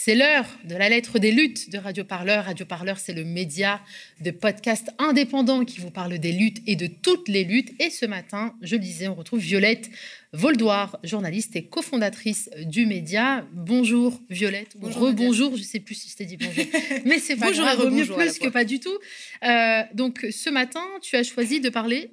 C'est 0.02 0.14
l'heure 0.14 0.46
de 0.64 0.76
la 0.76 0.88
lettre 0.88 1.18
des 1.18 1.30
luttes 1.30 1.68
de 1.68 1.76
Radio 1.76 2.04
Parleur. 2.04 2.46
Radio 2.46 2.64
Parleur, 2.64 2.98
c'est 2.98 3.12
le 3.12 3.22
média 3.22 3.82
de 4.22 4.30
podcast 4.30 4.88
indépendant 4.98 5.66
qui 5.66 5.78
vous 5.78 5.90
parle 5.90 6.18
des 6.18 6.32
luttes 6.32 6.62
et 6.66 6.74
de 6.74 6.86
toutes 6.86 7.28
les 7.28 7.44
luttes. 7.44 7.78
Et 7.78 7.90
ce 7.90 8.06
matin, 8.06 8.54
je 8.62 8.76
le 8.76 8.80
disais, 8.80 9.08
on 9.08 9.14
retrouve 9.14 9.40
Violette 9.40 9.90
Voldoir, 10.32 10.98
journaliste 11.04 11.54
et 11.54 11.66
cofondatrice 11.66 12.48
du 12.62 12.86
média. 12.86 13.46
Bonjour 13.52 14.18
Violette. 14.30 14.74
Bonjour. 14.78 15.02
Rebonjour, 15.02 15.54
je 15.56 15.60
ne 15.60 15.66
sais 15.66 15.80
plus 15.80 15.96
si 15.96 16.08
je 16.08 16.16
t'ai 16.16 16.24
dit 16.24 16.38
bonjour. 16.38 16.64
Mais 17.04 17.18
c'est 17.18 17.36
bonjour 17.36 17.66
grave, 17.66 17.92
mieux 17.92 18.06
plus 18.06 18.38
que 18.38 18.48
pas 18.48 18.64
du 18.64 18.80
tout. 18.80 18.98
Euh, 19.44 19.82
donc 19.92 20.26
ce 20.30 20.48
matin, 20.48 20.86
tu 21.02 21.14
as 21.16 21.24
choisi 21.24 21.60
de 21.60 21.68
parler 21.68 22.10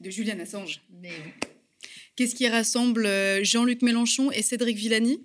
de 0.00 0.08
Julian 0.08 0.40
Assange. 0.40 0.80
Qu'est-ce 2.16 2.34
qui 2.34 2.48
rassemble 2.48 3.04
euh, 3.04 3.44
Jean-Luc 3.44 3.82
Mélenchon 3.82 4.30
et 4.30 4.40
Cédric 4.40 4.78
Villani? 4.78 5.20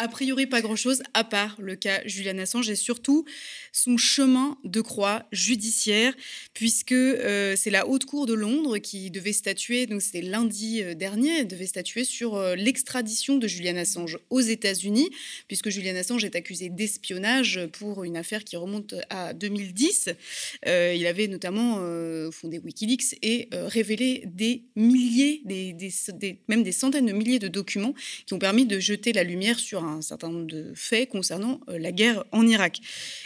A 0.00 0.08
priori, 0.08 0.46
pas 0.46 0.62
grand-chose, 0.62 1.02
à 1.12 1.24
part 1.24 1.56
le 1.58 1.76
cas 1.76 2.00
Julian 2.06 2.38
Assange 2.38 2.70
et 2.70 2.74
surtout 2.74 3.26
son 3.70 3.98
chemin 3.98 4.56
de 4.64 4.80
croix 4.80 5.26
judiciaire, 5.30 6.14
puisque 6.54 6.92
euh, 6.92 7.54
c'est 7.54 7.68
la 7.68 7.86
Haute 7.86 8.06
Cour 8.06 8.24
de 8.24 8.32
Londres 8.32 8.78
qui 8.78 9.10
devait 9.10 9.34
statuer, 9.34 9.84
donc 9.84 10.00
c'était 10.00 10.22
lundi 10.22 10.82
euh, 10.82 10.94
dernier, 10.94 11.44
devait 11.44 11.66
statuer 11.66 12.04
sur 12.04 12.36
euh, 12.36 12.54
l'extradition 12.54 13.36
de 13.36 13.46
Julian 13.46 13.76
Assange 13.76 14.18
aux 14.30 14.40
États-Unis, 14.40 15.10
puisque 15.48 15.68
Julian 15.68 15.96
Assange 15.96 16.24
est 16.24 16.34
accusé 16.34 16.70
d'espionnage 16.70 17.60
pour 17.70 18.02
une 18.02 18.16
affaire 18.16 18.44
qui 18.44 18.56
remonte 18.56 18.94
à 19.10 19.34
2010. 19.34 20.08
il 20.64 21.06
avait 21.06 21.28
notamment 21.28 21.76
fondé 22.30 22.58
Wikileaks 22.58 23.18
et 23.22 23.48
révélé 23.52 24.22
des 24.26 24.62
milliers, 24.76 25.42
des, 25.44 25.74
même 26.48 26.62
des 26.62 26.72
centaines 26.72 27.06
de 27.06 27.12
milliers 27.12 27.38
de 27.38 27.48
documents 27.48 27.94
qui 28.26 28.32
ont 28.32 28.38
permis 28.38 28.64
de 28.64 28.78
jeter 28.78 29.12
la 29.12 29.24
lumière 29.24 29.58
sur 29.58 29.84
un 29.84 29.89
un 29.92 30.02
certain 30.02 30.28
nombre 30.28 30.46
de 30.46 30.72
faits 30.74 31.08
concernant 31.08 31.60
euh, 31.68 31.78
la 31.78 31.92
guerre 31.92 32.24
en 32.32 32.46
Irak. 32.46 32.80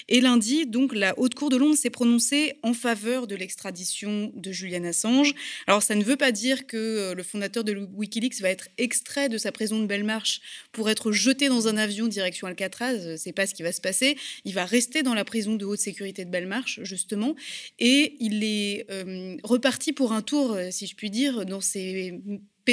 Et 0.08 0.20
lundi, 0.20 0.66
donc, 0.66 0.94
la 0.94 1.18
Haute 1.18 1.34
Cour 1.34 1.50
de 1.50 1.56
Londres 1.56 1.76
s'est 1.76 1.90
prononcée 1.90 2.54
en 2.62 2.74
faveur 2.74 3.26
de 3.26 3.34
l'extradition 3.34 4.32
de 4.34 4.52
Julian 4.52 4.84
Assange. 4.84 5.34
Alors, 5.66 5.82
ça 5.82 5.94
ne 5.94 6.04
veut 6.04 6.16
pas 6.16 6.32
dire 6.32 6.66
que 6.66 6.76
euh, 6.76 7.14
le 7.14 7.22
fondateur 7.22 7.64
de 7.64 7.88
Wikileaks 7.94 8.40
va 8.40 8.50
être 8.50 8.68
extrait 8.78 9.28
de 9.28 9.38
sa 9.38 9.52
prison 9.52 9.80
de 9.80 9.86
Belmarsh 9.86 10.40
pour 10.72 10.90
être 10.90 11.12
jeté 11.12 11.48
dans 11.48 11.68
un 11.68 11.76
avion 11.76 12.06
direction 12.06 12.46
Alcatraz. 12.46 13.16
C'est 13.16 13.32
pas 13.32 13.46
ce 13.46 13.54
qui 13.54 13.62
va 13.62 13.72
se 13.72 13.80
passer. 13.80 14.16
Il 14.44 14.54
va 14.54 14.64
rester 14.64 15.02
dans 15.02 15.14
la 15.14 15.24
prison 15.24 15.56
de 15.56 15.64
haute 15.64 15.80
sécurité 15.80 16.24
de 16.24 16.30
Belmarsh, 16.30 16.80
justement, 16.82 17.34
et 17.78 18.16
il 18.20 18.44
est 18.44 18.86
euh, 18.90 19.36
reparti 19.42 19.92
pour 19.92 20.12
un 20.12 20.22
tour, 20.22 20.56
si 20.70 20.86
je 20.86 20.94
puis 20.94 21.10
dire, 21.10 21.44
dans 21.46 21.60
ses 21.60 22.20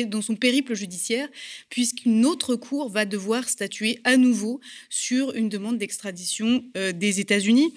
dans 0.06 0.22
son 0.22 0.36
périple 0.36 0.74
judiciaire, 0.74 1.30
puisqu'une 1.70 2.26
autre 2.26 2.56
cour 2.56 2.90
va 2.90 3.06
devoir 3.06 3.50
statuer 3.50 4.00
à 4.04 4.18
nouveau 4.18 4.60
sur 4.90 5.34
une 5.36 5.50
demande 5.50 5.78
d'extradition 5.78 6.64
euh, 6.78 6.92
des 6.92 7.20
États-Unis. 7.20 7.74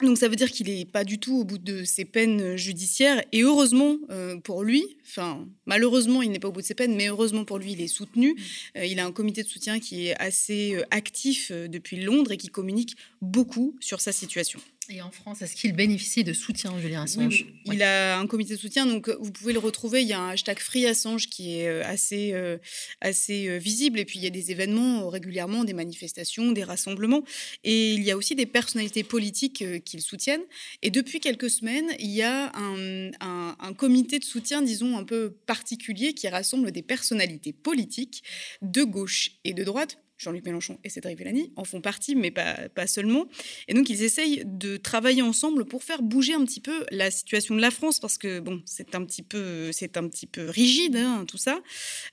Donc 0.00 0.16
ça 0.16 0.28
veut 0.28 0.36
dire 0.36 0.52
qu'il 0.52 0.68
n'est 0.68 0.84
pas 0.84 1.02
du 1.02 1.18
tout 1.18 1.38
au 1.38 1.44
bout 1.44 1.58
de 1.58 1.82
ses 1.82 2.04
peines 2.04 2.56
judiciaires. 2.56 3.20
Et 3.32 3.42
heureusement 3.42 3.96
euh, 4.10 4.36
pour 4.36 4.62
lui, 4.62 4.84
enfin 5.04 5.44
malheureusement 5.66 6.22
il 6.22 6.30
n'est 6.30 6.38
pas 6.38 6.48
au 6.48 6.52
bout 6.52 6.60
de 6.60 6.66
ses 6.66 6.74
peines, 6.74 6.94
mais 6.94 7.08
heureusement 7.08 7.44
pour 7.44 7.58
lui 7.58 7.72
il 7.72 7.80
est 7.80 7.88
soutenu. 7.88 8.36
Euh, 8.76 8.86
il 8.86 9.00
a 9.00 9.06
un 9.06 9.10
comité 9.10 9.42
de 9.42 9.48
soutien 9.48 9.80
qui 9.80 10.06
est 10.06 10.16
assez 10.20 10.80
actif 10.92 11.50
depuis 11.50 12.00
Londres 12.00 12.30
et 12.30 12.36
qui 12.36 12.48
communique 12.48 12.96
beaucoup 13.20 13.76
sur 13.80 14.00
sa 14.00 14.12
situation. 14.12 14.60
Et 14.90 15.02
en 15.02 15.10
France, 15.10 15.42
est-ce 15.42 15.54
qu'il 15.54 15.74
bénéficie 15.74 16.24
de 16.24 16.32
soutien, 16.32 16.72
Julien 16.80 17.02
Assange? 17.02 17.44
Il 17.66 17.82
a 17.82 18.18
un 18.18 18.26
comité 18.26 18.54
de 18.54 18.58
soutien, 18.58 18.86
donc 18.86 19.10
vous 19.20 19.30
pouvez 19.30 19.52
le 19.52 19.58
retrouver. 19.58 20.00
Il 20.00 20.08
y 20.08 20.14
a 20.14 20.20
un 20.20 20.30
hashtag 20.30 20.58
Free 20.60 20.86
Assange 20.86 21.28
qui 21.28 21.60
est 21.60 21.68
euh, 21.68 21.84
assez, 21.84 22.32
euh, 22.32 22.56
assez 23.02 23.48
euh, 23.48 23.58
visible. 23.58 23.98
Et 23.98 24.06
puis 24.06 24.18
il 24.18 24.24
y 24.24 24.26
a 24.26 24.30
des 24.30 24.50
événements 24.50 25.06
régulièrement, 25.10 25.64
des 25.64 25.74
manifestations, 25.74 26.52
des 26.52 26.64
rassemblements. 26.64 27.22
Et 27.64 27.92
il 27.92 28.02
y 28.02 28.10
a 28.10 28.16
aussi 28.16 28.34
des 28.34 28.46
personnalités 28.46 29.02
politiques 29.02 29.62
qui 29.84 29.96
le 29.98 30.02
soutiennent. 30.02 30.44
Et 30.80 30.90
depuis 30.90 31.20
quelques 31.20 31.50
semaines, 31.50 31.90
il 31.98 32.10
y 32.10 32.22
a 32.22 32.50
un, 32.54 33.10
un 33.20 33.74
comité 33.74 34.18
de 34.18 34.24
soutien, 34.24 34.62
disons, 34.62 34.96
un 34.96 35.04
peu 35.04 35.36
particulier 35.44 36.14
qui 36.14 36.28
rassemble 36.28 36.72
des 36.72 36.82
personnalités 36.82 37.52
politiques 37.52 38.22
de 38.62 38.84
gauche 38.84 39.32
et 39.44 39.52
de 39.52 39.64
droite 39.64 39.98
Jean-Luc 40.18 40.44
Mélenchon 40.44 40.78
et 40.84 40.88
Cédric 40.88 41.16
Villani 41.16 41.52
en 41.56 41.64
font 41.64 41.80
partie, 41.80 42.16
mais 42.16 42.30
pas, 42.30 42.68
pas 42.74 42.86
seulement. 42.86 43.26
Et 43.68 43.74
donc, 43.74 43.88
ils 43.88 44.02
essayent 44.02 44.42
de 44.44 44.76
travailler 44.76 45.22
ensemble 45.22 45.64
pour 45.64 45.84
faire 45.84 46.02
bouger 46.02 46.34
un 46.34 46.44
petit 46.44 46.60
peu 46.60 46.84
la 46.90 47.10
situation 47.10 47.54
de 47.54 47.60
la 47.60 47.70
France, 47.70 48.00
parce 48.00 48.18
que, 48.18 48.40
bon, 48.40 48.60
c'est 48.66 48.94
un 48.94 49.04
petit 49.04 49.22
peu, 49.22 49.70
c'est 49.72 49.96
un 49.96 50.08
petit 50.08 50.26
peu 50.26 50.48
rigide, 50.48 50.96
hein, 50.96 51.24
tout 51.26 51.38
ça. 51.38 51.60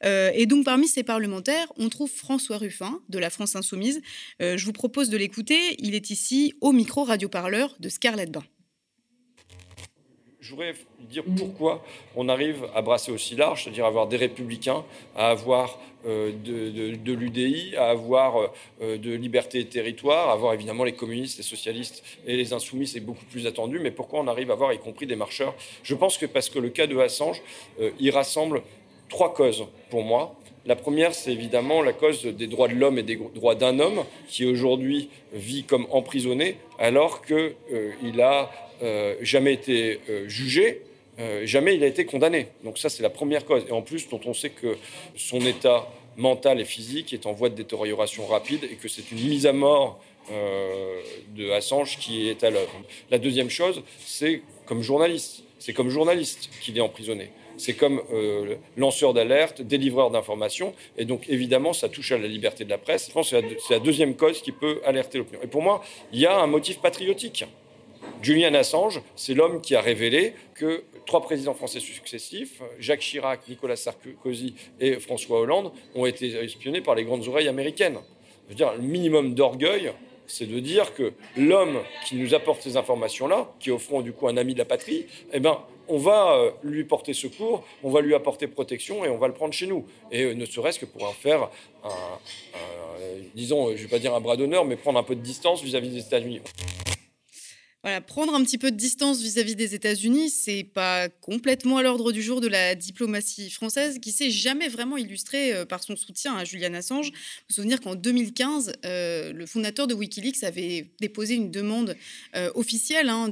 Euh, 0.03 0.32
et 0.34 0.45
donc, 0.45 0.66
parmi 0.66 0.88
ces 0.88 1.03
parlementaires, 1.03 1.72
on 1.78 1.89
trouve 1.89 2.10
François 2.10 2.58
Ruffin, 2.58 3.01
de 3.10 3.20
la 3.20 3.30
France 3.30 3.56
Insoumise. 3.56 4.01
Euh, 4.41 4.58
je 4.58 4.66
vous 4.66 4.74
propose 4.74 5.10
de 5.10 5.18
l'écouter. 5.18 5.76
Il 5.80 5.95
est 5.95 6.10
ici 6.10 6.53
au 6.62 6.72
micro 6.72 7.03
radio-parleur 7.03 7.76
de 7.80 7.89
Scarlett 7.89 8.32
Bain. 8.32 8.43
Je 10.46 10.52
voudrais 10.52 10.76
dire 11.00 11.24
pourquoi 11.36 11.84
on 12.16 12.30
arrive 12.30 12.68
à 12.76 12.84
brasser 12.84 13.12
aussi 13.12 13.36
large, 13.36 13.64
c'est-à-dire 13.64 13.84
avoir 13.84 14.06
des 14.06 14.18
républicains, 14.18 14.86
à 15.16 15.30
avoir 15.30 15.80
euh, 16.06 16.32
de, 16.43 17.14
l'UDI, 17.14 17.76
à 17.76 17.86
avoir 17.89 18.52
euh, 18.80 19.00
de 19.00 19.12
liberté 19.16 19.62
et 19.62 19.66
territoire, 19.66 20.30
avoir 20.30 20.54
évidemment 20.54 20.84
les 20.84 20.93
communistes, 20.93 21.39
les 21.39 21.43
socialistes 21.43 22.04
et 22.28 22.38
les 22.38 22.54
insoumis, 22.54 22.86
c'est 22.86 23.00
beaucoup 23.00 23.26
plus 23.26 23.48
attendu, 23.48 23.80
mais 23.80 23.89
pourquoi 23.89 24.20
on 24.20 24.28
arrive 24.28 24.52
à 24.52 24.54
avoir 24.54 24.72
y 24.72 24.78
compris 24.78 25.08
des 25.08 25.16
marcheurs? 25.16 25.56
Je 25.82 25.96
pense 25.96 26.20
que 26.20 26.28
parce 26.28 26.50
que 26.50 26.60
le 26.60 26.70
cas 26.70 26.86
de 26.86 26.96
Assange, 26.96 27.41
euh, 27.82 27.89
il 28.00 28.12
rassemble 28.12 28.62
trois 29.10 29.34
causes 29.34 29.66
pour 29.89 30.04
moi. 30.04 30.36
La 30.68 30.76
première, 30.76 31.16
c'est 31.16 31.32
évidemment 31.32 31.82
la 31.82 31.93
cause 31.93 32.24
des 32.24 32.46
droits 32.46 32.68
de 32.68 32.76
l'homme 32.76 33.00
et 33.00 33.04
des 33.04 33.20
droits 33.34 33.56
d'un 33.56 33.80
homme 33.80 34.04
qui 34.28 34.46
aujourd'hui 34.46 35.10
vit 35.34 35.64
comme 35.64 35.88
emprisonné 35.91 36.58
alors 36.78 37.24
qu'il 37.24 38.22
a 38.22 38.52
euh, 38.82 39.15
jamais 39.21 39.53
été 39.53 39.99
euh, 40.09 40.28
jugé, 40.28 40.82
euh, 41.19 41.45
jamais 41.45 41.76
il 41.76 41.84
a 41.84 41.88
été 41.88 42.05
condamné. 42.05 42.47
Donc 42.63 42.78
ça, 42.78 42.89
c'est 42.89 43.03
la 43.03 43.09
première 43.09 43.45
cause. 43.45 43.63
Et 43.69 43.71
en 43.71 43.82
plus, 43.82 44.09
dont 44.09 44.19
on 44.26 44.34
sait 44.34 44.49
que 44.49 44.78
son 45.15 45.39
état 45.41 45.88
mental 46.17 46.59
et 46.59 46.65
physique 46.65 47.13
est 47.13 47.26
en 47.26 47.34
voie 47.34 47.49
de 47.49 47.55
détérioration 47.55 48.26
rapide 48.26 48.63
et 48.63 48.76
que 48.76 48.88
c'est 48.88 49.11
une 49.11 49.28
mise 49.28 49.45
à 49.45 49.53
mort 49.53 49.99
de 50.30 51.51
Assange 51.51 51.99
qui 51.99 52.30
est 52.30 52.43
à 52.43 52.49
l'œuvre. 52.49 52.82
La 53.11 53.19
deuxième 53.19 53.51
chose, 53.51 53.84
c'est 54.03 54.41
comme 54.65 54.82
journaliste. 54.82 55.43
C'est 55.59 55.73
comme 55.73 55.89
journaliste 55.89 56.49
qu'il 56.61 56.76
est 56.78 56.82
emprisonné. 56.82 57.30
C'est 57.57 57.73
comme 57.73 58.01
lanceur 58.76 59.13
d'alerte, 59.13 59.61
délivreur 59.61 60.09
d'informations. 60.09 60.73
Et 60.97 61.05
donc, 61.05 61.30
évidemment, 61.30 61.73
ça 61.73 61.89
touche 61.89 62.11
à 62.11 62.17
la 62.17 62.28
liberté 62.28 62.65
de 62.65 62.71
la 62.71 62.80
presse. 62.80 63.07
Je 63.07 63.13
pense 63.13 63.30
que 63.30 63.38
c'est 63.67 63.73
la, 63.76 63.80
deuxième 63.80 64.15
cause 64.15 64.41
qui 64.41 64.51
peut 64.51 64.82
alerter 64.84 65.19
l'opinion. 65.19 65.41
Et 65.43 65.47
pour 65.47 65.61
moi, 65.61 65.84
il 66.11 66.19
y 66.19 66.26
a 66.26 66.39
un 66.39 66.47
motif 66.47 66.80
patriotique 66.80 67.45
Julian 68.22 68.53
Assange, 68.53 69.01
c'est 69.16 69.34
l'homme 69.34 69.61
qui 69.61 69.76
a 69.76 69.82
révélé 69.82 70.34
que 70.55 70.84
trois 71.05 71.22
présidents 71.22 71.53
français 71.53 71.80
successifs, 71.80 72.61
Jacques 72.80 73.01
Chirac, 73.01 73.47
Nicolas 73.47 73.76
Sarkozy 73.76 74.55
et 74.80 74.99
François 74.99 75.39
Hollande, 75.39 75.72
ont 75.93 76.05
été 76.05 76.28
espionnés 76.43 76.82
par 76.82 76.95
les 76.95 77.03
grandes 77.03 77.28
oreilles 77.28 77.47
américaines. 77.47 77.99
Je 78.45 78.49
veux 78.49 78.55
dire, 78.55 78.74
le 78.74 78.82
minimum 78.82 79.34
d'orgueil, 79.34 79.91
c'est 80.28 80.47
de 80.47 80.59
dire 80.59 80.93
que 80.95 81.13
l'homme 81.38 81.80
qui 82.05 82.16
nous 82.16 82.34
apporte 82.34 82.61
ces 82.61 82.78
informations-là, 82.78 83.53
qui 83.59 83.70
fond 83.78 84.01
du 84.01 84.11
coup 84.11 84.28
un 84.28 84.38
ami 84.38 84.53
de 84.53 84.59
la 84.59 84.66
patrie, 84.66 85.05
eh 85.34 85.39
ben, 85.39 85.59
on 85.88 85.99
va 85.99 86.34
euh, 86.34 86.51
lui 86.63 86.84
porter 86.84 87.13
secours, 87.13 87.63
on 87.84 87.91
va 87.91 88.01
lui 88.01 88.16
apporter 88.16 88.47
protection 88.47 89.05
et 89.05 89.09
on 89.09 89.18
va 89.18 89.28
le 89.28 89.34
prendre 89.34 89.53
chez 89.53 89.68
nous. 89.68 89.86
Et 90.11 90.24
euh, 90.24 90.34
ne 90.34 90.45
serait-ce 90.45 90.80
que 90.80 90.86
pour 90.86 91.03
en 91.03 91.11
faire 91.11 91.49
un, 91.84 91.89
disons, 93.36 93.68
je 93.68 93.74
ne 93.74 93.78
vais 93.78 93.88
pas 93.88 93.99
dire 93.99 94.16
un 94.16 94.22
bras 94.22 94.36
d'honneur, 94.36 94.66
mais 94.66 94.76
prendre 94.76 94.97
un 94.97 95.03
peu 95.03 95.16
de 95.16 95.22
distance 95.22 95.61
vis-à-vis 95.61 95.89
des 95.89 95.99
États-Unis 95.99 96.41
prendre 98.08 98.34
un 98.34 98.44
petit 98.44 98.58
peu 98.58 98.72
de 98.72 98.76
distance 98.76 99.22
vis-à-vis 99.22 99.56
des 99.56 99.76
États-Unis, 99.76 100.32
c'est 100.32 100.64
pas 100.64 101.08
complètement 101.08 101.78
à 101.78 101.84
l'ordre 101.84 102.12
du 102.12 102.24
jour 102.24 102.42
de 102.42 102.48
la 102.48 102.74
diplomatie 102.74 103.52
française, 103.52 104.00
qui 104.00 104.12
s'est 104.12 104.32
jamais 104.32 104.70
vraiment 104.70 104.98
illustrée 104.98 105.54
euh, 105.54 105.66
par 105.66 105.84
son 105.84 105.96
soutien 105.96 106.36
à 106.36 106.46
Julian 106.46 106.74
Assange. 106.74 107.12
Vous 107.12 107.20
vous 107.50 107.56
souvenir 107.56 107.80
qu'en 107.82 107.94
2015, 107.94 108.74
euh, 108.86 109.34
le 109.34 109.46
fondateur 109.46 109.86
de 109.86 109.94
WikiLeaks 109.94 110.44
avait 110.44 110.88
déposé 111.00 111.36
une 111.36 111.52
demande 111.52 111.96
euh, 112.36 112.52
officielle 112.56 113.10
hein, 113.10 113.32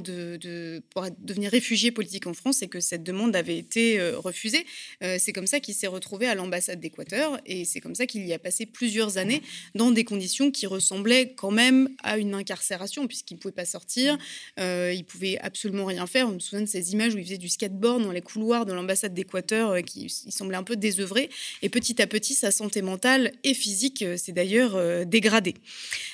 pour 0.90 1.06
devenir 1.18 1.50
réfugié 1.50 1.90
politique 1.90 2.28
en 2.28 2.34
France 2.34 2.62
et 2.62 2.68
que 2.68 2.78
cette 2.78 3.02
demande 3.02 3.34
avait 3.34 3.58
été 3.58 4.00
refusée. 4.14 4.66
c'est 5.00 5.32
comme 5.32 5.46
ça 5.46 5.60
qu'il 5.60 5.74
s'est 5.74 5.86
retrouvé 5.86 6.26
à 6.26 6.34
l'ambassade 6.34 6.80
d'Équateur 6.80 7.40
et 7.46 7.64
c'est 7.64 7.80
comme 7.80 7.94
ça 7.94 8.06
qu'il 8.06 8.26
y 8.26 8.32
a 8.32 8.38
passé 8.38 8.66
plusieurs 8.66 9.18
années 9.18 9.42
dans 9.74 9.90
des 9.90 10.04
conditions 10.04 10.50
qui 10.50 10.66
ressemblaient 10.66 11.34
quand 11.34 11.50
même 11.50 11.88
à 12.02 12.18
une 12.18 12.34
incarcération 12.34 13.06
puisqu'il 13.06 13.34
ne 13.34 13.38
pouvait 13.40 13.52
pas 13.52 13.64
sortir. 13.64 14.18
Euh, 14.58 14.92
il 14.94 15.04
pouvait 15.04 15.38
absolument 15.38 15.84
rien 15.84 16.06
faire. 16.06 16.28
On 16.28 16.32
me 16.32 16.38
souvient 16.38 16.62
de 16.62 16.68
ces 16.68 16.92
images 16.92 17.14
où 17.14 17.18
il 17.18 17.24
faisait 17.24 17.38
du 17.38 17.48
skateboard 17.48 18.02
dans 18.02 18.12
les 18.12 18.20
couloirs 18.20 18.66
de 18.66 18.72
l'ambassade 18.72 19.14
d'Équateur, 19.14 19.70
euh, 19.70 19.80
qui 19.80 20.06
il 20.26 20.32
semblait 20.32 20.56
un 20.56 20.62
peu 20.62 20.76
désœuvré. 20.76 21.30
Et 21.62 21.68
petit 21.68 22.00
à 22.00 22.06
petit, 22.06 22.34
sa 22.34 22.50
santé 22.50 22.82
mentale 22.82 23.32
et 23.42 23.54
physique 23.54 24.02
euh, 24.02 24.16
s'est 24.16 24.32
d'ailleurs 24.32 24.74
dégradée. 25.06 25.54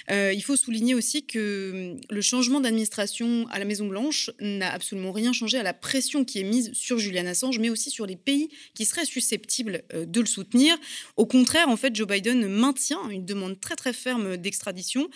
il 0.08 0.42
faut 0.42 0.56
souligner 0.56 0.94
aussi 0.94 1.24
que 1.24 1.92
hum, 1.94 2.00
le 2.08 2.20
changement 2.20 2.60
d'administration 2.60 3.46
à 3.50 3.58
la 3.58 3.64
Maison 3.64 3.86
Blanche 3.86 4.30
n'a 4.40 4.72
absolument 4.72 5.12
rien 5.12 5.32
changé 5.32 5.58
à 5.58 5.62
la 5.62 5.74
pression 5.74 6.24
qui 6.24 6.40
est 6.40 6.44
mise 6.44 6.72
sur 6.72 6.98
Julian 6.98 7.26
Assange, 7.26 7.58
mais 7.58 7.70
aussi 7.70 7.90
sur 7.90 8.06
les 8.06 8.16
pays 8.16 8.48
qui 8.74 8.84
seraient 8.84 9.04
susceptibles 9.04 9.82
de 9.94 10.20
le 10.20 10.26
soutenir. 10.26 10.76
Au 11.16 11.26
contraire, 11.26 11.68
en 11.68 11.76
fait, 11.76 11.94
Joe 11.94 12.06
Biden 12.06 12.46
maintient 12.48 13.08
une 13.10 13.24
demande 13.24 13.60
très 13.60 13.76
très 13.76 13.92
ferme 13.92 14.36
d'extradition 14.36 15.08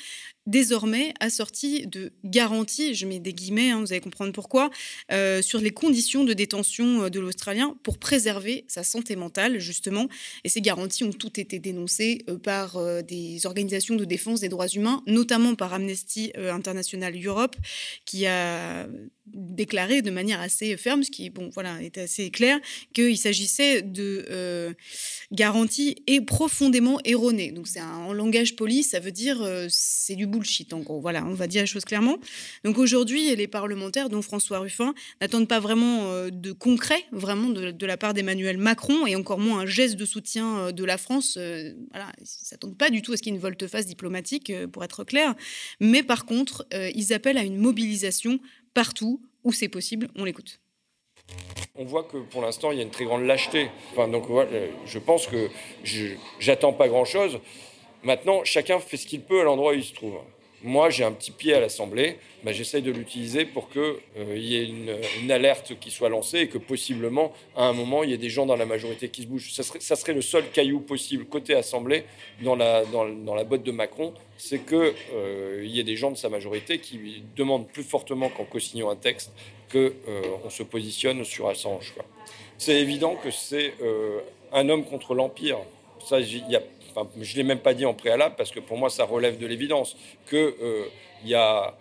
désormais 0.47 1.15
assorti 1.21 1.87
de 1.87 2.13
garanties, 2.25 2.95
je 2.95 3.07
mets 3.07 3.19
des 3.19 3.33
guillemets, 3.33 3.71
hein, 3.71 3.81
vous 3.81 3.93
allez 3.93 4.01
comprendre 4.01 4.33
pourquoi, 4.33 4.71
euh, 5.11 5.43
sur 5.43 5.61
les 5.61 5.71
conditions 5.71 6.25
de 6.25 6.33
détention 6.33 7.05
euh, 7.05 7.11
de 7.11 7.21
l'Australien 7.21 7.77
pour 7.83 7.99
préserver 7.99 8.65
sa 8.69 8.85
santé 8.85 9.17
mentale, 9.17 9.59
justement. 9.59 10.09
Et 10.45 10.49
ces 10.49 10.61
garanties 10.61 11.05
ont 11.05 11.13
toutes 11.13 11.39
été 11.39 11.59
dénoncées 11.59 12.25
euh, 12.29 12.39
par 12.39 12.79
des 13.05 13.47
organisations 13.47 13.95
de 13.95 14.05
défense 14.05 14.41
des 14.41 14.49
droits 14.49 14.69
humains, 14.69 15.03
notamment 15.07 15.55
par 15.55 15.73
Amnesty 15.73 16.33
International 16.37 17.15
Europe, 17.25 17.57
qui 18.05 18.27
a 18.27 18.87
déclaré 19.27 20.03
de 20.03 20.11
manière 20.11 20.41
assez 20.41 20.77
ferme, 20.77 21.03
ce 21.03 21.11
qui 21.11 21.31
bon, 21.31 21.51
voilà, 21.55 21.81
était 21.83 22.03
assez 22.03 22.31
clair, 22.31 22.59
qu'il 22.93 23.19
s'agissait 23.19 23.83
de 23.83 24.75
garanties 25.33 25.97
et 26.07 26.21
profondément 26.21 27.01
erronées. 27.05 27.53
Donc 27.53 27.69
c'est 27.69 27.81
en 27.81 28.13
langage 28.13 28.57
poli, 28.57 28.83
ça 28.83 29.01
veut 29.01 29.13
dire 29.13 29.43
c'est 29.69 30.17
du 30.17 30.27
bullshit, 30.27 30.73
en 30.73 30.81
gros. 30.81 31.01
Voilà, 31.01 31.25
on 31.25 31.35
va 31.35 31.47
dire 31.47 31.63
les 31.63 31.67
choses 31.67 31.85
clairement. 31.85 32.19
Donc 32.65 32.79
aujourd'hui, 32.79 33.35
les 33.35 33.47
parlementaires, 33.47 34.09
dont 34.09 34.23
François 34.23 34.59
Ruffin, 34.59 34.95
n'attendent 35.21 35.49
pas 35.49 35.61
vraiment 35.61 36.11
euh, 36.11 36.31
de 36.31 36.53
concret, 36.53 37.05
vraiment, 37.13 37.49
de, 37.49 37.87
la 37.87 37.97
part 37.97 38.15
d'Emmanuel 38.15 38.59
Macron, 38.59 39.07
et 39.07 39.17
encore 39.17 39.39
moins 39.39 39.61
un 39.61 39.67
geste 39.67 39.97
de 39.97 40.05
soutien 40.05 40.59
euh, 40.59 40.73
de 40.73 40.85
la 40.85 40.99
France. 40.99 41.37
Euh, 41.39 41.73
voilà, 41.91 42.11
ils 42.21 42.27
s'attendent 42.27 42.77
pas 42.77 42.91
du 42.91 43.03
tout 43.03 43.13
à 43.13 43.17
ce 43.17 43.23
qu'il 43.23 43.33
y 43.33 43.35
ait 43.35 43.37
une 43.37 43.43
volte-face 43.43 43.87
diplomatique, 43.87 44.53
pour 44.73 44.85
être 44.85 45.05
clair. 45.05 45.35
Mais 45.81 46.03
par 46.03 46.25
contre, 46.25 46.67
ils 46.73 47.13
appellent 47.13 47.39
à 47.39 47.45
une 47.45 47.57
mobilisation 47.57 48.41
partout 48.75 49.21
où 49.45 49.53
c'est 49.53 49.69
possible. 49.69 50.09
On 50.17 50.25
l'écoute. 50.25 50.61
On 51.77 51.85
voit 51.85 52.05
que 52.05 52.19
pour 52.19 52.43
l'instant, 52.43 52.71
il 52.71 52.77
y 52.77 52.81
a 52.81 52.85
une 52.85 52.91
très 52.91 53.05
grande 53.05 53.25
lâcheté. 53.25 53.71
Enfin, 53.93 54.09
donc, 54.09 54.25
je 54.85 54.99
pense 54.99 55.27
que 55.27 55.49
j'attends 56.39 56.73
pas 56.73 56.89
grand-chose. 56.89 57.41
Maintenant, 58.03 58.45
chacun 58.45 58.79
fait 58.79 58.97
ce 58.97 59.07
qu'il 59.07 59.23
peut 59.23 59.41
à 59.41 59.45
l'endroit 59.45 59.73
où 59.73 59.77
il 59.77 59.85
se 59.85 59.95
trouve. 59.95 60.19
Moi, 60.67 60.89
j'ai 60.89 61.05
un 61.05 61.13
petit 61.13 61.31
pied 61.31 61.53
à 61.53 61.61
l'Assemblée, 61.61 62.17
bah, 62.43 62.53
j'essaye 62.53 62.81
de 62.81 62.91
l'utiliser 62.91 63.45
pour 63.45 63.69
qu'il 63.69 63.83
euh, 63.83 64.39
y 64.39 64.57
ait 64.57 64.65
une, 64.65 65.31
alerte 65.31 65.79
qui 65.79 65.91
soit 65.91 66.09
lancée 66.09 66.39
et 66.39 66.49
que 66.49 66.57
possiblement, 66.57 67.35
à 67.55 67.67
un 67.67 67.75
moment, 67.75 68.03
il 68.03 68.09
y 68.09 68.13
ait 68.15 68.19
des 68.19 68.31
gens 68.31 68.47
dans 68.47 68.57
la 68.57 68.65
majorité 68.65 69.11
qui 69.11 69.23
se 69.23 69.27
bougent. 69.27 69.53
Ça 69.53 69.63
serait, 69.63 70.15
le 70.15 70.23
seul 70.23 70.49
caillou 70.51 70.81
possible 70.81 71.27
côté 71.27 71.55
Assemblée 71.55 72.05
dans 72.41 72.57
la, 72.57 72.83
botte 73.45 73.63
de 73.63 73.73
Macron, 73.73 74.15
c'est 74.39 74.65
qu'il 74.65 74.95
euh, 75.13 75.63
y 75.67 75.81
ait 75.81 75.85
des 75.85 75.97
gens 75.97 76.11
de 76.11 76.17
sa 76.17 76.31
majorité 76.31 76.79
qui 76.79 77.23
demandent 77.37 77.69
plus 77.69 77.85
fortement 77.85 78.31
qu'en 78.31 78.45
co-signant 78.45 78.89
un 78.89 78.97
texte 78.97 79.33
qu'on 79.71 79.79
euh, 80.09 80.49
se 80.49 80.63
positionne 80.63 81.25
sur 81.25 81.47
Assange. 81.47 81.93
C'est 82.57 82.81
évident 82.81 83.17
que 83.17 83.31
c'est 83.31 83.75
un 84.51 84.69
homme 84.71 84.87
contre 84.87 85.15
l'Empire. 85.15 85.59
Ça, 86.03 86.21
il 86.21 86.49
y 86.49 86.57
a 86.57 86.63
je 87.21 87.33
ne 87.33 87.37
l'ai 87.37 87.43
même 87.43 87.61
pas 87.61 87.75
dit 87.75 87.87
en 87.87 87.95
préalable 87.95 88.35
parce 88.37 88.51
que 88.51 88.61
pour 88.61 88.77
moi, 88.77 88.91
ça 88.91 89.05
relève 89.05 89.39
de 89.39 89.47
l'évidence, 89.47 89.97
qu'il 90.29 90.39
euh, 90.39 90.87
y 91.25 91.35
a 91.35 91.75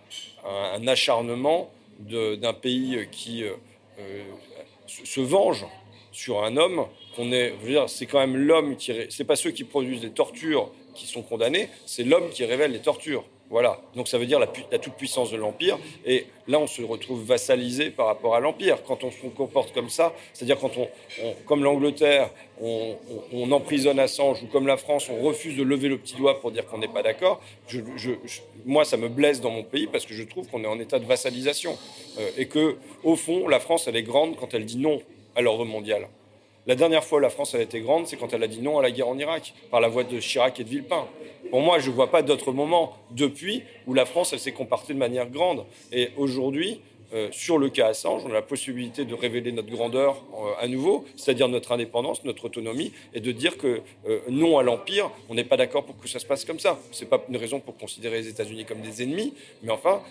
un, 0.46 0.88
acharnement 0.88 1.72
d'un 2.00 2.54
pays 2.54 3.08
qui 3.12 3.44
euh, 3.44 3.54
euh, 4.00 4.24
se 4.86 5.22
venge 5.22 5.66
sur 6.12 6.44
un 6.44 6.58
homme 6.58 6.86
qu'on 7.16 7.32
est. 7.32 7.54
C'est 7.88 8.06
quand 8.06 8.20
même 8.20 8.36
l'homme 8.36 8.76
qui. 8.76 8.92
C'est 9.10 9.24
pas 9.24 9.36
ceux 9.36 9.52
qui 9.52 9.64
produisent 9.64 10.02
des 10.02 10.12
tortures 10.12 10.72
qui 10.94 11.08
sont 11.08 11.24
condamnés, 11.24 11.70
c'est 11.86 12.04
l'homme 12.04 12.30
qui 12.30 12.46
révèle 12.46 12.72
les 12.72 12.82
tortures. 12.82 13.24
Voilà. 13.50 13.80
Donc 13.96 14.08
ça 14.08 14.18
veut 14.18 14.26
dire 14.26 14.40
la, 14.40 14.48
toute-puissance 14.48 15.32
de 15.32 15.38
l'Empire. 15.38 15.78
Et 16.06 16.26
là, 16.48 16.60
on 16.60 16.68
se 16.68 16.82
retrouve 16.82 17.24
vassalisé 17.24 17.92
par 17.92 18.08
rapport 18.08 18.36
à 18.36 18.40
l'Empire. 18.40 18.84
Quand 18.84 19.04
on 19.04 19.12
se 19.12 19.28
comporte 19.28 19.74
comme 19.74 19.90
ça, 19.90 20.14
c'est-à-dire 20.34 20.58
quand 20.58 20.72
on, 20.78 20.88
comme 21.46 21.64
l'Angleterre, 21.64 22.30
on, 22.62 23.52
emprisonne 23.52 24.00
Assange, 24.00 24.42
ou 24.42 24.48
comme 24.48 24.66
la 24.66 24.78
France, 24.78 25.10
on 25.10 25.22
refuse 25.22 25.56
de 25.56 25.64
lever 25.64 25.90
le 25.90 25.98
petit 25.98 26.16
doigt 26.16 26.42
pour 26.42 26.52
dire 26.52 26.66
qu'on 26.66 26.80
n'est 26.80 26.88
pas 26.88 27.04
d'accord, 27.04 27.42
moi, 28.66 28.86
ça 28.86 28.98
me 28.98 29.10
blesse 29.10 29.42
dans 29.42 29.52
mon 29.52 29.64
pays 29.64 29.88
parce 29.88 30.06
que 30.06 30.14
je 30.14 30.24
trouve 30.24 30.48
qu'on 30.48 30.64
est 30.64 30.68
en 30.68 30.80
état 30.80 30.98
de 30.98 31.06
vassalisation. 31.06 31.78
Euh, 32.18 32.30
et 32.38 32.48
que, 32.48 32.78
au 33.04 33.16
fond, 33.16 33.48
la 33.48 33.60
France, 33.60 33.88
elle 33.88 33.96
est 33.96 34.04
grande 34.04 34.36
quand 34.36 34.54
elle 34.54 34.66
dit 34.66 34.78
non 34.78 35.02
à 35.36 35.42
l'ordre 35.42 35.66
mondial. 35.66 36.08
La 36.66 36.76
dernière 36.76 37.04
fois 37.04 37.18
où 37.18 37.22
la 37.22 37.30
France 37.30 37.56
a 37.56 37.62
été 37.62 37.82
grande, 37.82 38.08
c'est 38.08 38.16
quand 38.16 38.34
elle 38.34 38.44
a 38.44 38.48
dit 38.48 38.62
non 38.62 38.80
à 38.80 38.82
la 38.82 38.92
guerre 38.92 39.10
en 39.10 39.18
Irak, 39.18 39.54
par 39.70 39.82
la 39.82 39.90
voix 39.90 40.04
de 40.06 40.20
Chirac 40.20 40.60
et 40.60 40.64
de 40.64 40.70
Villepin. 40.70 41.08
Pour 41.50 41.60
moi, 41.60 41.80
je 41.80 41.90
ne 41.90 41.96
vois 41.96 42.10
pas 42.10 42.22
d'autre 42.22 42.54
moment 42.54 42.94
depuis 43.12 43.64
où 43.86 43.94
la 43.94 44.06
France 44.06 44.36
s'est 44.38 44.54
comportée 44.54 44.94
de 44.94 45.00
manière 45.00 45.30
grande. 45.30 45.66
Et 45.92 46.12
aujourd'hui, 46.16 46.80
euh, 47.14 47.28
sur 47.32 47.58
le 47.58 47.70
cas 47.70 47.88
Assange, 47.88 48.24
on 48.26 48.30
a 48.30 48.34
la 48.34 48.42
possibilité 48.42 49.06
de 49.06 49.14
révéler 49.14 49.52
notre 49.52 49.70
grandeur 49.70 50.24
euh, 50.34 50.54
à 50.60 50.68
nouveau, 50.68 51.06
c'est-à-dire 51.16 51.48
notre 51.48 51.72
indépendance, 51.72 52.24
notre 52.24 52.46
autonomie, 52.46 52.92
et 53.14 53.20
de 53.20 53.32
dire 53.32 53.58
que 53.58 53.82
euh, 54.08 54.22
non 54.30 54.58
à 54.58 54.64
l'Empire, 54.64 55.12
on 55.30 55.36
n'est 55.36 55.44
pas 55.44 55.58
d'accord 55.58 55.86
pour 55.86 56.00
que 56.00 56.08
ça 56.08 56.18
se 56.18 56.26
passe 56.26 56.44
comme 56.44 56.60
ça. 56.60 56.80
Ce 56.92 57.04
n'est 57.04 57.10
pas 57.10 57.24
une 57.30 57.38
raison 57.38 57.60
pour 57.60 57.78
considérer 57.78 58.22
les 58.22 58.30
États-Unis 58.30 58.66
comme 58.66 58.82
des 58.82 59.04
ennemis, 59.04 59.34
mais 59.62 59.72
enfin, 59.72 60.02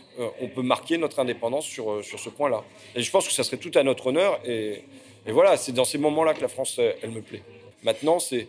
on 0.41 0.49
peut 0.49 0.63
marquer 0.63 0.97
notre 0.97 1.19
indépendance 1.19 1.65
sur, 1.65 2.05
sur 2.05 2.21
ce 2.21 2.29
point-là. 2.29 2.63
Et 2.95 3.03
je 3.03 3.11
pense 3.11 3.27
que 3.27 3.33
ça 3.33 3.43
serait 3.43 3.57
tout 3.57 3.73
à 3.75 3.83
notre 3.83 4.09
honneur. 4.09 4.39
Et, 4.47 4.85
et 5.27 5.33
voilà, 5.33 5.57
c'est 5.57 5.73
dans 5.73 5.85
ces 5.85 5.99
moments-là 5.99 6.35
que 6.35 6.41
la 6.41 6.49
France, 6.49 6.79
elle 6.79 7.11
me 7.11 7.23
plaît. 7.23 7.43
Maintenant, 7.83 8.19
c'est 8.19 8.49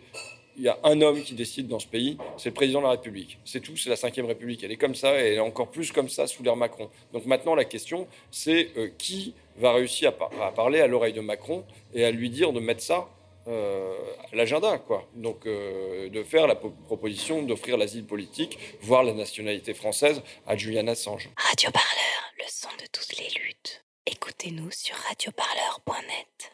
il 0.56 0.62
y 0.62 0.68
a 0.68 0.78
un 0.84 1.00
homme 1.00 1.22
qui 1.22 1.34
décide 1.34 1.68
dans 1.68 1.78
ce 1.78 1.86
pays, 1.86 2.16
c'est 2.36 2.50
le 2.50 2.54
président 2.54 2.80
de 2.80 2.84
la 2.84 2.92
République. 2.92 3.38
C'est 3.44 3.60
tout, 3.60 3.76
c'est 3.76 3.90
la 3.90 3.96
Ve 3.96 4.26
République. 4.26 4.62
Elle 4.62 4.72
est 4.72 4.76
comme 4.76 4.94
ça 4.94 5.20
et 5.20 5.28
elle 5.28 5.34
est 5.34 5.40
encore 5.40 5.70
plus 5.70 5.92
comme 5.92 6.08
ça 6.08 6.26
sous 6.26 6.42
l'ère 6.42 6.56
Macron. 6.56 6.90
Donc 7.12 7.26
maintenant, 7.26 7.54
la 7.54 7.64
question, 7.64 8.06
c'est 8.30 8.70
euh, 8.76 8.88
qui 8.98 9.34
va 9.56 9.72
réussir 9.72 10.12
à, 10.40 10.52
parler 10.52 10.80
à 10.80 10.86
l'oreille 10.86 11.12
de 11.12 11.20
Macron 11.20 11.64
et 11.92 12.04
à 12.04 12.10
lui 12.10 12.30
dire 12.30 12.52
de 12.52 12.60
mettre 12.60 12.82
ça 12.82 13.08
euh, 13.46 13.94
à 14.32 14.36
l'agenda, 14.36 14.78
quoi. 14.78 15.06
Donc 15.14 15.46
euh, 15.46 16.08
de 16.08 16.22
faire 16.22 16.46
la 16.46 16.54
proposition 16.54 17.42
d'offrir 17.42 17.76
l'asile 17.76 18.04
politique, 18.04 18.58
voire 18.80 19.02
la 19.02 19.12
nationalité 19.12 19.74
française 19.74 20.22
à 20.46 20.56
Julian 20.56 20.86
Assange. 20.86 21.28
Radio 21.36 21.70
Parleur, 21.70 22.32
le 22.38 22.44
son 22.48 22.68
de 22.80 22.86
toutes 22.92 23.18
les 23.18 23.28
luttes. 23.40 23.84
Écoutez-nous 24.06 24.70
sur 24.70 24.96
radioparleur.net. 24.96 26.53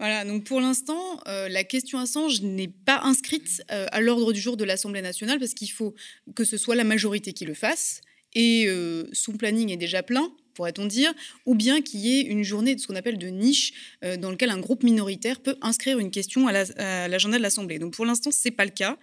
Voilà, 0.00 0.26
donc 0.26 0.44
pour 0.44 0.60
l'instant, 0.60 1.20
euh, 1.28 1.48
la 1.48 1.64
question 1.64 1.98
Assange 1.98 2.42
n'est 2.42 2.68
pas 2.68 3.00
inscrite 3.04 3.62
euh, 3.70 3.86
à 3.90 4.00
l'ordre 4.00 4.34
du 4.34 4.40
jour 4.40 4.56
de 4.56 4.64
l'Assemblée 4.64 5.00
nationale 5.00 5.38
parce 5.38 5.54
qu'il 5.54 5.70
faut 5.70 5.94
que 6.34 6.44
ce 6.44 6.58
soit 6.58 6.74
la 6.74 6.84
majorité 6.84 7.32
qui 7.32 7.44
le 7.44 7.54
fasse. 7.54 8.00
Et 8.34 8.66
euh, 8.66 9.04
son 9.12 9.32
planning 9.32 9.70
est 9.70 9.76
déjà 9.76 10.02
plein 10.02 10.30
pourrait-on 10.54 10.86
dire, 10.86 11.12
ou 11.46 11.56
bien 11.56 11.82
qu'il 11.82 11.98
y 11.98 12.16
ait 12.16 12.22
une 12.22 12.44
journée 12.44 12.76
de 12.76 12.80
ce 12.80 12.86
qu'on 12.86 12.94
appelle 12.94 13.18
de 13.18 13.26
niche, 13.26 13.72
dans 14.20 14.30
lequel 14.30 14.50
un 14.50 14.60
groupe 14.60 14.84
minoritaire 14.84 15.40
peut 15.40 15.56
inscrire 15.62 15.98
une 15.98 16.12
question 16.12 16.46
à 16.46 17.08
l'agenda 17.08 17.38
de 17.38 17.42
l'Assemblée. 17.42 17.80
Donc 17.80 17.94
pour 17.94 18.06
l'instant, 18.06 18.30
ce 18.30 18.38
n'est 18.44 18.54
pas 18.54 18.64
le 18.64 18.70
cas. 18.70 18.96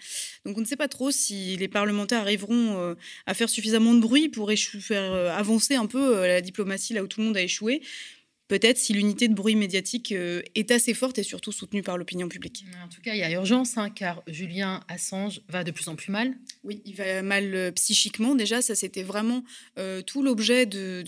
Donc 0.46 0.58
on 0.58 0.62
ne 0.62 0.66
sait 0.66 0.78
pas 0.78 0.88
trop 0.88 1.12
si 1.12 1.58
les 1.58 1.68
parlementaires 1.68 2.22
arriveront 2.22 2.96
à 3.26 3.34
faire 3.34 3.50
suffisamment 3.50 3.94
de 3.94 4.00
bruit 4.00 4.30
pour 4.30 4.50
faire 4.50 5.14
avancer 5.38 5.76
un 5.76 5.88
peu 5.88 6.26
la 6.26 6.40
diplomatie 6.40 6.94
là 6.94 7.04
où 7.04 7.08
tout 7.08 7.20
le 7.20 7.26
monde 7.26 7.36
a 7.36 7.42
échoué 7.42 7.82
peut-être 8.52 8.78
si 8.78 8.92
l'unité 8.92 9.30
de 9.30 9.34
bruit 9.34 9.56
médiatique 9.56 10.12
euh, 10.12 10.42
est 10.56 10.72
assez 10.72 10.94
forte 10.94 11.18
et 11.18 11.24
surtout 11.24 11.54
soutenue 11.54 11.84
par 11.84 11.98
l'opinion 11.98 12.28
publique. 12.28 12.66
En 12.84 12.90
tout 12.90 13.00
cas, 13.00 13.14
il 13.14 13.20
y 13.20 13.24
a 13.24 13.32
urgence, 13.32 13.78
hein, 13.78 13.90
car 13.90 14.24
Julien 14.28 14.82
Assange 14.90 15.40
va 15.48 15.64
de 15.64 15.72
plus 15.72 15.88
en 15.88 15.96
plus 15.96 16.12
mal. 16.12 16.34
Oui, 16.66 16.82
il 16.84 16.94
va 16.94 17.22
mal 17.22 17.56
euh, 17.56 17.72
psychiquement. 17.72 18.36
Déjà, 18.36 18.62
ça, 18.62 18.76
c'était 18.76 19.04
vraiment 19.04 19.46
euh, 19.80 20.02
tout 20.02 20.22
l'objet 20.22 20.66
de, 20.66 21.02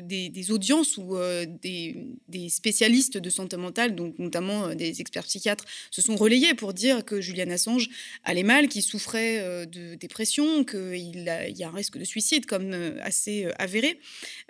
des, 0.00 0.50
audiences 0.50 0.96
où 0.96 1.14
des, 1.62 2.48
spécialistes 2.48 3.18
de 3.18 3.28
santé 3.28 3.58
mentale, 3.58 3.94
donc 3.94 4.18
notamment 4.18 4.74
des 4.74 5.02
experts 5.02 5.24
psychiatres, 5.24 5.66
se 5.90 6.00
sont 6.00 6.16
relayés 6.16 6.54
pour 6.54 6.72
dire 6.72 7.04
que 7.04 7.20
Julian 7.20 7.50
Assange 7.50 7.90
allait 8.24 8.44
mal, 8.44 8.68
qu'il 8.68 8.82
souffrait 8.82 9.66
de 9.66 9.94
dépression, 9.96 10.64
qu'il 10.64 11.22
y 11.54 11.62
a 11.62 11.68
un 11.68 11.72
risque 11.72 11.98
de 11.98 12.04
suicide 12.04 12.46
comme 12.46 12.72
assez 13.02 13.46
avéré. 13.58 14.00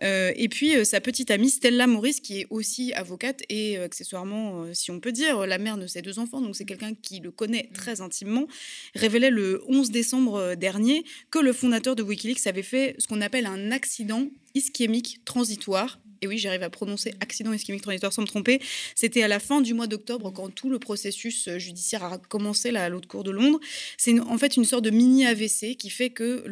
et 0.00 0.48
puis, 0.48 0.86
sa 0.86 1.00
petite 1.00 1.32
amie 1.32 1.50
Stella 1.50 1.88
Maurice, 1.88 2.20
qui 2.28 2.40
est 2.40 2.46
aussi 2.50 2.92
avocate 2.92 3.42
et 3.48 3.78
euh, 3.78 3.86
accessoirement, 3.86 4.64
euh, 4.64 4.74
si 4.74 4.90
on 4.90 5.00
peut 5.00 5.12
dire, 5.12 5.46
la 5.46 5.56
mère 5.56 5.78
de 5.78 5.86
ses 5.86 6.02
deux 6.02 6.18
enfants, 6.18 6.42
donc 6.42 6.54
c'est 6.54 6.66
quelqu'un 6.66 6.92
qui 6.92 7.20
le 7.20 7.30
connaît 7.30 7.70
mmh. 7.70 7.72
très 7.72 8.00
intimement, 8.02 8.46
révélait 8.94 9.30
le 9.30 9.62
11 9.66 9.90
décembre 9.90 10.34
euh, 10.34 10.54
dernier 10.54 11.04
que 11.30 11.38
le 11.38 11.54
fondateur 11.54 11.96
de 11.96 12.02
Wikileaks 12.02 12.46
avait 12.46 12.62
fait 12.62 12.96
ce 12.98 13.06
qu'on 13.06 13.22
appelle 13.22 13.46
un 13.46 13.70
accident 13.70 14.28
ischémique 14.54 15.22
transitoire. 15.24 16.00
Et 16.20 16.26
oui, 16.26 16.36
j'arrive 16.36 16.64
à 16.64 16.68
prononcer 16.68 17.14
accident 17.20 17.54
ischémique 17.54 17.80
transitoire 17.80 18.12
sans 18.12 18.20
me 18.20 18.26
tromper. 18.26 18.60
C'était 18.94 19.22
à 19.22 19.28
la 19.28 19.38
fin 19.38 19.62
du 19.62 19.72
mois 19.72 19.86
d'octobre, 19.86 20.30
quand 20.30 20.54
tout 20.54 20.68
le 20.68 20.78
processus 20.78 21.48
judiciaire 21.56 22.04
a 22.04 22.18
commencé 22.18 22.72
là, 22.72 22.84
à 22.84 22.88
l'autre 22.90 23.08
cour 23.08 23.24
de 23.24 23.30
Londres. 23.30 23.58
C'est 23.96 24.20
en 24.20 24.36
fait 24.36 24.58
une 24.58 24.66
sorte 24.66 24.84
de 24.84 24.90
mini 24.90 25.24
AVC 25.24 25.76
qui 25.78 25.88
fait 25.88 26.10
que 26.10 26.44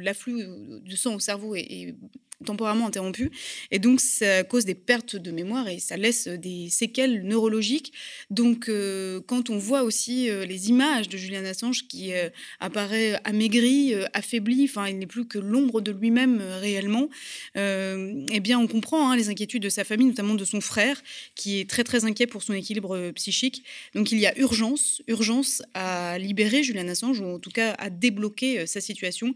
l'afflux 0.00 0.46
de 0.84 0.96
sang 0.96 1.14
au 1.14 1.20
cerveau 1.20 1.54
est 1.54 1.94
temporairement 2.42 2.86
interrompu. 2.86 3.30
Et 3.70 3.78
donc, 3.78 4.00
ça 4.00 4.44
cause 4.44 4.64
des 4.64 4.74
pertes 4.74 5.16
de 5.16 5.30
mémoire 5.30 5.68
et 5.68 5.78
ça 5.78 5.96
laisse 5.96 6.28
des 6.28 6.68
séquelles 6.70 7.22
neurologiques. 7.24 7.92
Donc, 8.30 8.68
euh, 8.68 9.20
quand 9.26 9.50
on 9.50 9.58
voit 9.58 9.82
aussi 9.82 10.28
euh, 10.28 10.44
les 10.44 10.68
images 10.68 11.08
de 11.08 11.16
Julian 11.16 11.44
Assange 11.44 11.86
qui 11.88 12.12
euh, 12.12 12.28
apparaît 12.60 13.20
amaigri, 13.24 13.94
affaibli, 14.12 14.64
enfin, 14.64 14.88
il 14.88 14.98
n'est 14.98 15.06
plus 15.06 15.26
que 15.26 15.38
l'ombre 15.38 15.80
de 15.80 15.92
lui-même 15.92 16.42
réellement, 16.60 17.08
eh 17.54 18.40
bien, 18.40 18.58
on 18.58 18.66
comprend 18.66 19.10
hein, 19.10 19.16
les 19.16 19.28
inquiétudes 19.28 19.62
de 19.62 19.68
sa 19.68 19.84
famille, 19.84 20.06
notamment 20.06 20.34
de 20.34 20.44
son 20.44 20.60
frère, 20.60 21.00
qui 21.34 21.60
est 21.60 21.68
très, 21.68 21.84
très 21.84 22.04
inquiet 22.04 22.26
pour 22.26 22.42
son 22.42 22.54
équilibre 22.54 23.10
psychique. 23.12 23.64
Donc, 23.94 24.12
il 24.12 24.18
y 24.18 24.26
a 24.26 24.36
urgence, 24.38 25.02
urgence 25.06 25.62
à 25.74 26.18
libérer 26.18 26.62
Julian 26.62 26.88
Assange, 26.88 27.20
ou 27.20 27.26
en 27.26 27.38
tout 27.38 27.50
cas 27.50 27.74
à 27.78 27.90
débloquer 27.90 28.66
sa 28.66 28.80
situation 28.80 29.34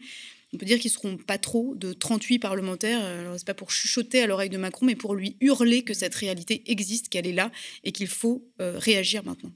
on 0.53 0.59
peut 0.59 0.67
dire 0.67 0.79
qu'ils 0.79 0.91
seront 0.91 1.17
pas 1.17 1.39
trop 1.39 1.75
de 1.75 1.93
38 1.93 2.39
parlementaires. 2.39 3.05
Alors, 3.05 3.35
c'est 3.37 3.47
pas 3.47 3.55
pour 3.55 3.71
chuchoter 3.71 4.23
à 4.23 4.27
l'oreille 4.27 4.49
de 4.49 4.59
Macron, 4.59 4.87
mais 4.87 4.95
pour 4.95 5.15
lui 5.15 5.37
hurler 5.41 5.83
que 5.83 5.93
cette 5.93 6.15
réalité 6.15 6.63
existe, 6.71 7.09
qu'elle 7.09 7.27
est 7.27 7.33
là 7.33 7.51
et 7.85 7.93
qu'il 7.93 8.07
faut 8.07 8.49
euh, 8.61 8.79
réagir 8.79 9.25
maintenant. 9.25 9.53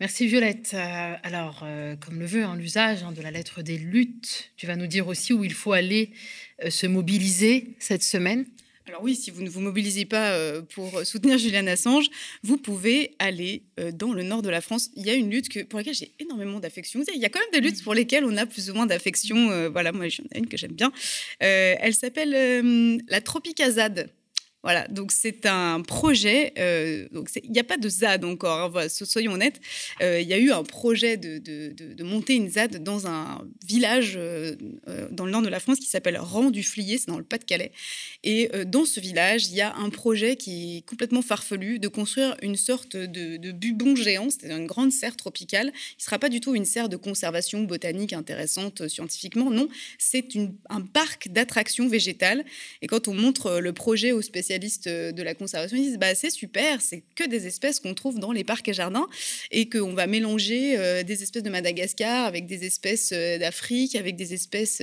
Merci 0.00 0.26
Violette. 0.26 0.72
Euh, 0.74 1.14
alors, 1.22 1.62
euh, 1.64 1.96
comme 1.96 2.20
le 2.20 2.26
veut 2.26 2.44
hein, 2.44 2.54
l'usage 2.54 3.02
hein, 3.02 3.12
de 3.12 3.22
la 3.22 3.30
lettre 3.30 3.62
des 3.62 3.78
luttes, 3.78 4.52
tu 4.56 4.66
vas 4.66 4.76
nous 4.76 4.86
dire 4.86 5.08
aussi 5.08 5.32
où 5.32 5.42
il 5.42 5.54
faut 5.54 5.72
aller 5.72 6.12
se 6.68 6.86
mobiliser 6.86 7.76
cette 7.78 8.02
semaine. 8.02 8.44
Alors 8.88 9.02
oui, 9.02 9.14
si 9.14 9.30
vous 9.30 9.42
ne 9.42 9.50
vous 9.50 9.60
mobilisez 9.60 10.06
pas 10.06 10.32
euh, 10.32 10.62
pour 10.62 11.04
soutenir 11.04 11.36
Julian 11.36 11.66
Assange, 11.66 12.08
vous 12.42 12.56
pouvez 12.56 13.14
aller 13.18 13.62
euh, 13.78 13.92
dans 13.92 14.14
le 14.14 14.22
nord 14.22 14.40
de 14.40 14.48
la 14.48 14.62
France. 14.62 14.88
Il 14.96 15.04
y 15.04 15.10
a 15.10 15.14
une 15.14 15.30
lutte 15.30 15.50
que, 15.50 15.60
pour 15.60 15.78
laquelle 15.78 15.94
j'ai 15.94 16.12
énormément 16.18 16.58
d'affection. 16.58 17.02
Il 17.14 17.20
y 17.20 17.26
a 17.26 17.28
quand 17.28 17.40
même 17.40 17.60
des 17.60 17.60
luttes 17.60 17.84
pour 17.84 17.92
lesquelles 17.92 18.24
on 18.24 18.36
a 18.38 18.46
plus 18.46 18.70
ou 18.70 18.74
moins 18.74 18.86
d'affection. 18.86 19.50
Euh, 19.50 19.68
voilà, 19.68 19.92
moi 19.92 20.08
j'en 20.08 20.24
ai 20.32 20.38
une 20.38 20.46
que 20.46 20.56
j'aime 20.56 20.72
bien. 20.72 20.90
elle 21.40 21.94
s'appelle 21.94 23.02
la 23.08 23.20
Tropicazade. 23.20 24.10
Voilà, 24.64 24.88
donc 24.88 25.12
c'est 25.12 25.46
un 25.46 25.82
projet. 25.82 26.52
Euh, 26.58 27.06
il 27.44 27.52
n'y 27.52 27.60
a 27.60 27.64
pas 27.64 27.76
de 27.76 27.88
ZAD 27.88 28.24
encore, 28.24 28.76
hein, 28.76 28.88
soyons 28.88 29.32
honnêtes. 29.32 29.60
Euh, 30.02 30.20
il 30.20 30.26
y 30.26 30.32
a 30.32 30.38
eu 30.38 30.50
un 30.50 30.64
projet 30.64 31.16
de, 31.16 32.02
monter 32.02 32.34
une 32.34 32.50
ZAD 32.50 32.82
dans 32.82 33.06
un 33.06 33.46
village 33.64 34.14
euh, 34.16 34.56
dans 35.12 35.26
le 35.26 35.30
nord 35.30 35.42
de 35.42 35.48
la 35.48 35.60
France 35.60 35.78
qui 35.78 35.86
s'appelle 35.86 36.18
Rang 36.18 36.50
du 36.50 36.64
Flier, 36.64 36.98
c'est 36.98 37.06
dans 37.06 37.18
le 37.18 37.24
Pas-de-Calais. 37.24 37.70
Et 38.24 38.50
dans 38.66 38.84
ce 38.84 38.98
village, 38.98 39.46
il 39.46 39.54
y 39.54 39.60
a 39.60 39.76
un 39.76 39.90
projet 39.90 40.34
qui 40.34 40.78
est 40.78 40.80
complètement 40.80 41.22
farfelu 41.22 41.78
de 41.78 41.86
construire 41.86 42.36
une 42.42 42.56
sorte 42.56 42.96
de, 42.96 43.52
bubon 43.52 43.94
géant, 43.94 44.28
c'est 44.30 44.50
une 44.50 44.66
grande 44.66 44.90
serre 44.90 45.16
tropicale. 45.16 45.66
Il 45.66 46.00
ne 46.00 46.02
sera 46.02 46.18
pas 46.18 46.28
du 46.28 46.40
tout 46.40 46.54
une 46.54 46.64
serre 46.64 46.88
de 46.88 46.96
conservation 46.96 47.62
botanique 47.62 48.12
intéressante 48.12 48.88
scientifiquement, 48.88 49.50
non, 49.50 49.68
c'est 49.98 50.26
un 50.68 50.80
parc 50.80 51.28
d'attractions 51.28 51.88
végétales. 51.88 52.44
Et 52.82 52.88
quand 52.88 53.06
on 53.06 53.14
montre 53.14 53.60
le 53.60 53.72
projet 53.72 54.10
aux 54.10 54.22
spécialistes, 54.22 54.47
spécialistes 54.48 54.86
euh, 54.86 55.12
de 55.12 55.22
la 55.22 55.34
conservation 55.34 55.76
disent 55.76 55.98
bah, 55.98 56.14
c'est 56.14 56.30
super, 56.30 56.80
c'est 56.80 57.02
que 57.14 57.24
des 57.28 57.46
espèces 57.46 57.80
qu'on 57.80 57.92
trouve 57.92 58.18
dans 58.18 58.32
les 58.32 58.44
parcs 58.44 58.66
et 58.68 58.72
jardins 58.72 59.06
et 59.50 59.68
qu'on 59.68 59.92
va 59.92 60.06
mélanger 60.06 60.78
euh, 60.78 61.02
des 61.02 61.22
espèces 61.22 61.42
de 61.42 61.50
Madagascar 61.50 62.24
avec 62.24 62.46
des 62.46 62.64
espèces 62.64 63.10
euh, 63.12 63.36
d'Afrique, 63.38 63.94
avec 63.94 64.16
des 64.16 64.32
espèces 64.32 64.82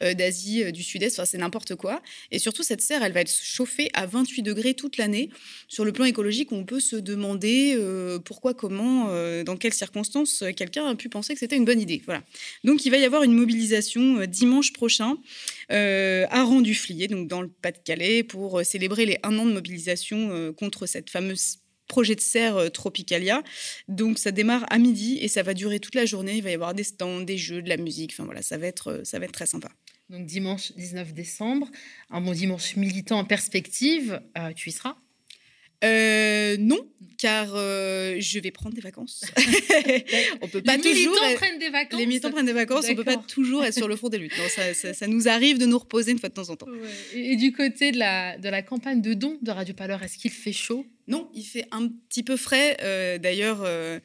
d'Asie 0.00 0.72
du 0.72 0.82
Sud-Est, 0.82 1.18
enfin, 1.18 1.24
c'est 1.24 1.38
n'importe 1.38 1.74
quoi. 1.74 2.02
Et 2.30 2.38
surtout, 2.38 2.62
cette 2.62 2.80
serre, 2.80 3.02
elle 3.02 3.12
va 3.12 3.20
être 3.20 3.30
chauffée 3.30 3.90
à 3.94 4.06
28 4.06 4.42
degrés 4.42 4.74
toute 4.74 4.96
l'année. 4.96 5.30
Sur 5.68 5.84
le 5.84 5.92
plan 5.92 6.04
écologique, 6.04 6.52
on 6.52 6.64
peut 6.64 6.80
se 6.80 6.96
demander 6.96 7.76
pourquoi, 8.24 8.54
comment, 8.54 9.06
dans 9.44 9.56
quelles 9.56 9.74
circonstances 9.74 10.44
quelqu'un 10.56 10.86
a 10.86 10.94
pu 10.94 11.08
penser 11.08 11.34
que 11.34 11.40
c'était 11.40 11.56
une 11.56 11.64
bonne 11.64 11.80
idée. 11.80 12.02
Voilà. 12.04 12.22
Donc, 12.64 12.84
il 12.84 12.90
va 12.90 12.98
y 12.98 13.04
avoir 13.04 13.22
une 13.22 13.34
mobilisation 13.34 14.24
dimanche 14.26 14.72
prochain 14.72 15.16
à 15.70 16.44
Rang-du-Flier, 16.44 17.08
donc 17.08 17.28
dans 17.28 17.42
le 17.42 17.48
Pas-de-Calais, 17.48 18.22
pour 18.22 18.64
célébrer 18.64 19.06
les 19.06 19.18
un 19.22 19.38
an 19.38 19.46
de 19.46 19.52
mobilisation 19.52 20.30
euh, 20.30 20.52
contre 20.52 20.86
cette 20.86 21.10
fameuse 21.10 21.58
projet 21.88 22.14
de 22.14 22.20
serre 22.20 22.56
euh, 22.56 22.68
Tropicalia. 22.68 23.42
Donc 23.88 24.18
ça 24.18 24.30
démarre 24.30 24.64
à 24.70 24.78
midi 24.78 25.18
et 25.20 25.28
ça 25.28 25.42
va 25.42 25.54
durer 25.54 25.80
toute 25.80 25.94
la 25.94 26.06
journée. 26.06 26.36
Il 26.36 26.42
va 26.42 26.50
y 26.50 26.54
avoir 26.54 26.74
des 26.74 26.84
stands, 26.84 27.20
des 27.20 27.38
jeux, 27.38 27.62
de 27.62 27.68
la 27.68 27.76
musique. 27.76 28.12
Enfin 28.14 28.24
voilà, 28.24 28.42
ça 28.42 28.58
va 28.58 28.66
être, 28.66 28.88
euh, 28.88 29.04
ça 29.04 29.18
va 29.18 29.24
être 29.24 29.32
très 29.32 29.46
sympa. 29.46 29.68
Donc 30.08 30.26
dimanche 30.26 30.72
19 30.72 31.14
décembre, 31.14 31.68
un 32.10 32.20
bon 32.20 32.32
dimanche 32.32 32.76
militant 32.76 33.18
en 33.18 33.24
perspective. 33.24 34.20
tu 34.56 34.70
y 34.70 34.72
seras? 34.72 34.96
Euh, 35.82 36.56
non, 36.58 36.78
car 37.16 37.52
euh, 37.54 38.16
je 38.18 38.38
vais 38.38 38.50
prendre 38.50 38.74
des 38.74 38.80
vacances. 38.80 39.24
on 40.40 40.48
peut 40.48 40.62
pas 40.62 40.76
les 40.76 40.82
toujours. 40.82 40.94
Militants 40.94 41.34
prennent 41.36 41.58
des 41.58 41.70
vacances. 41.70 42.00
Les 42.00 42.06
militants 42.06 42.30
prennent 42.30 42.46
des 42.46 42.52
vacances. 42.52 42.86
On 42.88 42.94
peut 42.94 43.04
pas 43.04 43.16
toujours 43.16 43.64
être 43.64 43.74
sur 43.74 43.88
le 43.88 43.96
front 43.96 44.08
des 44.08 44.18
luttes. 44.18 44.32
ça, 44.34 45.06
nous 45.06 45.28
arrive 45.28 45.58
de 45.58 45.66
nous 45.66 45.78
reposer 45.78 46.12
une 46.12 46.18
fois 46.18 46.28
de 46.28 46.34
temps 46.34 46.50
en 46.50 46.56
temps. 46.56 46.66
Et, 47.14 47.36
du 47.36 47.52
côté 47.52 47.92
de 47.92 47.98
la, 47.98 48.38
de 48.38 48.48
la 48.48 48.62
campagne 48.62 49.00
de 49.00 49.14
dons 49.14 49.38
de 49.42 49.50
Radio 49.50 49.74
Paleur, 49.74 50.02
est-ce 50.02 50.18
qu'il 50.18 50.30
fait 50.30 50.52
chaud? 50.52 50.86
Non, 51.08 51.28
il 51.34 51.42
fait 51.42 51.66
un 51.72 51.88
petit 51.88 52.22
peu 52.22 52.36
frais. 52.36 52.76
Euh, 52.82 53.18
d'ailleurs, 53.18 53.62
euh, 53.64 53.98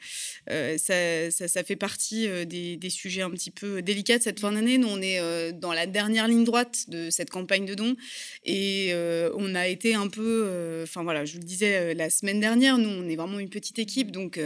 euh, 0.50 0.78
ça, 0.78 1.64
fait 1.64 1.76
partie 1.76 2.28
des, 2.48 2.90
sujets 2.90 3.22
un 3.22 3.30
petit 3.30 3.52
peu 3.52 3.82
délicats 3.82 4.18
de 4.18 4.24
cette 4.24 4.40
fin 4.40 4.52
d'année. 4.52 4.78
Nous, 4.78 4.88
on 4.88 5.02
est 5.02 5.54
dans 5.54 5.74
la 5.74 5.86
dernière 5.86 6.28
ligne 6.28 6.44
droite 6.44 6.86
de 6.90 7.10
cette 7.10 7.30
campagne 7.30 7.66
de 7.66 7.76
dons. 7.76 7.96
Et 8.44 8.92
on 9.36 9.56
a 9.56 9.68
été 9.68 9.94
un 9.94 10.08
peu... 10.08 10.82
Enfin 10.84 11.04
voilà, 11.04 11.26
je 11.26 11.34
vous 11.34 11.40
le 11.40 11.46
disais 11.46 11.94
la 11.94 12.10
semaine 12.10 12.40
dernière, 12.40 12.78
nous, 12.78 12.90
on 12.90 13.08
est 13.08 13.16
vraiment 13.16 13.40
une 13.40 13.50
petite 13.50 13.78
équipe. 13.80 14.12
Donc, 14.12 14.40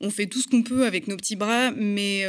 on 0.00 0.10
fait 0.10 0.26
tout 0.26 0.40
ce 0.40 0.46
qu'on 0.46 0.62
peut 0.62 0.86
avec 0.86 1.08
nos 1.08 1.16
petits 1.16 1.36
bras. 1.36 1.72
Mais 1.72 2.24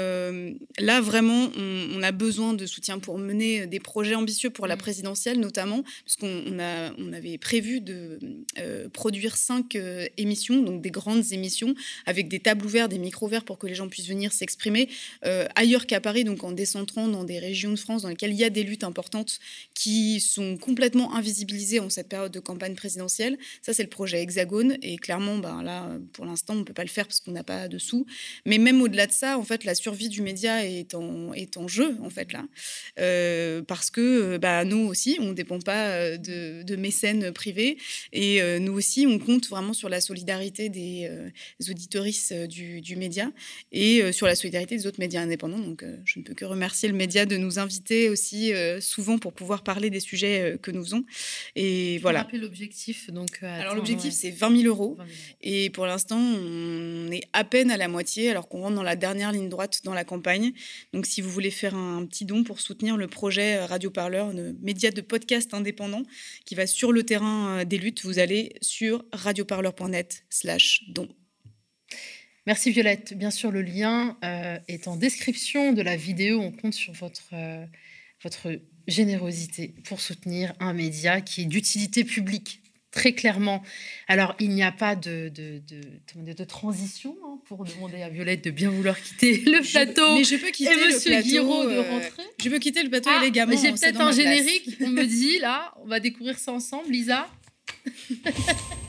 là, 0.79 1.01
vraiment, 1.01 1.51
on, 1.57 2.01
a 2.01 2.11
besoin 2.11 2.53
de 2.53 2.65
soutien 2.65 2.97
pour 2.97 3.19
mener 3.19 3.67
des 3.67 3.79
projets 3.79 4.15
ambitieux 4.15 4.49
pour 4.49 4.65
la 4.65 4.75
mmh. 4.75 4.79
présidentielle, 4.79 5.39
notamment, 5.39 5.83
parce 6.05 6.15
qu'on 6.15 6.43
on 6.97 7.13
avait 7.13 7.37
prévu 7.37 7.81
de 7.81 8.19
produire 8.93 9.37
cinq 9.49 9.75
euh, 9.75 10.07
émissions, 10.17 10.61
donc 10.61 10.81
des 10.81 10.91
grandes 10.91 11.31
émissions, 11.31 11.73
avec 12.05 12.27
des 12.27 12.39
tables 12.39 12.65
ouvertes, 12.65 12.91
des 12.91 12.99
micros 12.99 13.25
ouverts 13.25 13.45
pour 13.49 13.57
que 13.57 13.65
les 13.65 13.73
gens 13.79 13.89
puissent 13.89 14.11
venir 14.15 14.31
s'exprimer 14.31 14.89
euh, 15.25 15.47
ailleurs 15.55 15.85
qu'à 15.87 15.99
Paris, 15.99 16.23
donc 16.23 16.43
en 16.43 16.51
décentrant 16.51 17.07
dans 17.07 17.23
des 17.23 17.39
régions 17.39 17.71
de 17.71 17.81
France 17.85 18.03
dans 18.03 18.09
lesquelles 18.09 18.35
il 18.37 18.37
y 18.37 18.43
a 18.43 18.51
des 18.51 18.63
luttes 18.63 18.83
importantes 18.83 19.39
qui 19.73 20.19
sont 20.19 20.57
complètement 20.57 21.15
invisibilisées 21.15 21.79
en 21.79 21.89
cette 21.89 22.09
période 22.09 22.31
de 22.31 22.39
campagne 22.39 22.75
présidentielle. 22.75 23.37
Ça, 23.65 23.73
c'est 23.73 23.81
le 23.89 23.89
projet 23.89 24.21
Hexagone. 24.21 24.77
Et 24.83 24.97
clairement, 24.97 25.37
ben, 25.39 25.63
là, 25.63 25.89
pour 26.13 26.25
l'instant, 26.25 26.53
on 26.53 26.59
ne 26.63 26.67
peut 26.69 26.73
pas 26.81 26.87
le 26.89 26.89
faire 26.97 27.07
parce 27.07 27.19
qu'on 27.19 27.31
n'a 27.31 27.43
pas 27.43 27.67
de 27.67 27.79
sous. 27.79 28.05
Mais 28.45 28.59
même 28.59 28.79
au-delà 28.81 29.07
de 29.07 29.11
ça, 29.11 29.39
en 29.39 29.43
fait, 29.43 29.63
la 29.63 29.73
survie 29.73 30.09
du 30.09 30.21
média 30.21 30.63
est 30.65 30.93
en, 30.93 31.33
est 31.33 31.57
en 31.57 31.67
jeu, 31.67 31.97
en 32.03 32.11
fait, 32.11 32.33
là. 32.33 32.43
Euh, 32.99 33.63
parce 33.63 33.89
que 33.89 34.37
bah, 34.37 34.63
nous 34.63 34.83
aussi, 34.91 35.17
on 35.19 35.29
ne 35.29 35.33
dépend 35.33 35.59
pas 35.59 36.17
de, 36.17 36.63
de 36.63 36.75
mécènes 36.75 37.31
privés. 37.31 37.77
Et 38.13 38.33
nous 38.59 38.73
aussi, 38.73 39.07
on 39.07 39.17
compte 39.17 39.38
vraiment 39.47 39.73
sur 39.73 39.89
la 39.89 40.01
solidarité 40.01 40.69
des, 40.69 41.07
euh, 41.09 41.29
auditoristes 41.69 42.31
euh, 42.31 42.47
du, 42.47 42.81
du 42.81 42.95
média 42.95 43.31
et 43.71 44.11
sur 44.11 44.27
la 44.27 44.35
solidarité 44.35 44.75
des 44.75 44.87
autres 44.87 44.99
médias 44.99 45.21
indépendants. 45.21 45.59
Donc, 45.59 45.83
je 46.05 46.19
ne 46.19 46.23
peux 46.23 46.33
que 46.33 46.45
remercier 46.45 46.89
le 46.89 46.95
média 46.95 47.25
de 47.25 47.37
nous 47.37 47.59
inviter 47.59 48.09
aussi 48.09 48.51
souvent 48.79 49.17
pour 49.17 49.33
pouvoir 49.33 49.63
parler 49.63 49.89
des 49.89 49.99
sujets 49.99 50.57
que 50.61 50.71
nous 50.71 50.83
faisons. 50.83 51.03
Et 51.55 51.99
voilà. 51.99 52.19
rappeler 52.19 52.39
l'objectif. 52.39 53.11
Donc, 53.11 53.41
alors, 53.41 53.75
l'objectif, 53.75 54.13
c'est 54.13 54.31
20 54.31 54.61
000 54.61 54.67
euros. 54.67 54.97
Et 55.41 55.69
pour 55.69 55.85
l'instant, 55.85 56.17
on 56.19 57.11
est 57.11 57.23
à 57.33 57.43
peine 57.43 57.71
à 57.71 57.77
la 57.77 57.87
moitié, 57.87 58.29
alors 58.29 58.47
qu'on 58.47 58.61
rentre 58.61 58.75
dans 58.75 58.83
la 58.83 58.95
dernière 58.95 59.31
ligne 59.31 59.49
droite 59.49 59.81
dans 59.83 59.93
la 59.93 60.03
campagne. 60.03 60.51
Donc, 60.93 61.05
si 61.05 61.21
vous 61.21 61.29
voulez 61.29 61.51
faire 61.51 61.75
un 61.75 62.05
petit 62.05 62.25
don 62.25 62.43
pour 62.43 62.59
soutenir 62.59 62.97
le 62.97 63.07
projet 63.07 63.63
Radio 63.63 63.89
Parleur, 63.89 64.33
le 64.33 64.55
média 64.61 64.91
de 64.91 65.01
podcast 65.01 65.53
indépendant 65.53 66.03
qui 66.45 66.55
va 66.55 66.67
sur 66.67 66.91
le 66.91 67.03
terrain 67.03 67.65
des 67.65 67.77
luttes, 67.77 68.03
vous 68.03 68.19
allez 68.19 68.53
sur 68.61 69.03
radioparleur.net 69.29 70.23
slash 70.29 70.83
don. 70.89 71.07
Merci 72.47 72.71
Violette. 72.71 73.13
Bien 73.13 73.29
sûr, 73.29 73.51
le 73.51 73.61
lien 73.61 74.17
euh, 74.23 74.57
est 74.67 74.87
en 74.87 74.95
description 74.95 75.71
de 75.71 75.83
la 75.83 75.95
vidéo. 75.95 76.41
On 76.41 76.51
compte 76.51 76.73
sur 76.73 76.93
votre, 76.93 77.29
euh, 77.33 77.63
votre 78.23 78.59
générosité 78.87 79.75
pour 79.83 80.01
soutenir 80.01 80.53
un 80.59 80.73
média 80.73 81.21
qui 81.21 81.41
est 81.41 81.45
d'utilité 81.45 82.03
publique, 82.03 82.63
très 82.89 83.13
clairement. 83.13 83.61
Alors, 84.07 84.35
il 84.39 84.49
n'y 84.49 84.63
a 84.63 84.71
pas 84.71 84.95
de, 84.95 85.29
de, 85.29 85.61
de, 85.67 86.33
de 86.33 86.43
transition 86.43 87.15
hein, 87.23 87.39
pour 87.45 87.65
demander 87.65 88.01
à 88.01 88.09
Violette 88.09 88.43
de 88.43 88.49
bien 88.49 88.71
vouloir 88.71 88.99
quitter 88.99 89.43
le 89.45 89.61
plateau. 89.61 90.15
Mais 90.15 90.23
je 90.23 90.37
peux 90.37 90.49
quitter 90.49 90.71
et 90.71 90.87
Monsieur 90.87 91.17
le 91.17 91.21
Guiraud 91.21 91.65
de 91.65 91.73
euh, 91.73 91.81
rentrer. 91.83 92.23
Je 92.43 92.49
peux 92.49 92.57
quitter 92.57 92.81
le 92.81 92.89
plateau 92.89 93.11
ah, 93.13 93.21
élégamment. 93.21 93.55
J'ai 93.55 93.73
peut-être 93.73 94.01
un 94.01 94.11
générique. 94.11 94.75
on 94.81 94.89
me 94.89 95.03
dit 95.03 95.37
là, 95.37 95.71
on 95.83 95.85
va 95.85 95.99
découvrir 95.99 96.39
ça 96.39 96.51
ensemble, 96.51 96.89
Lisa. 96.89 97.29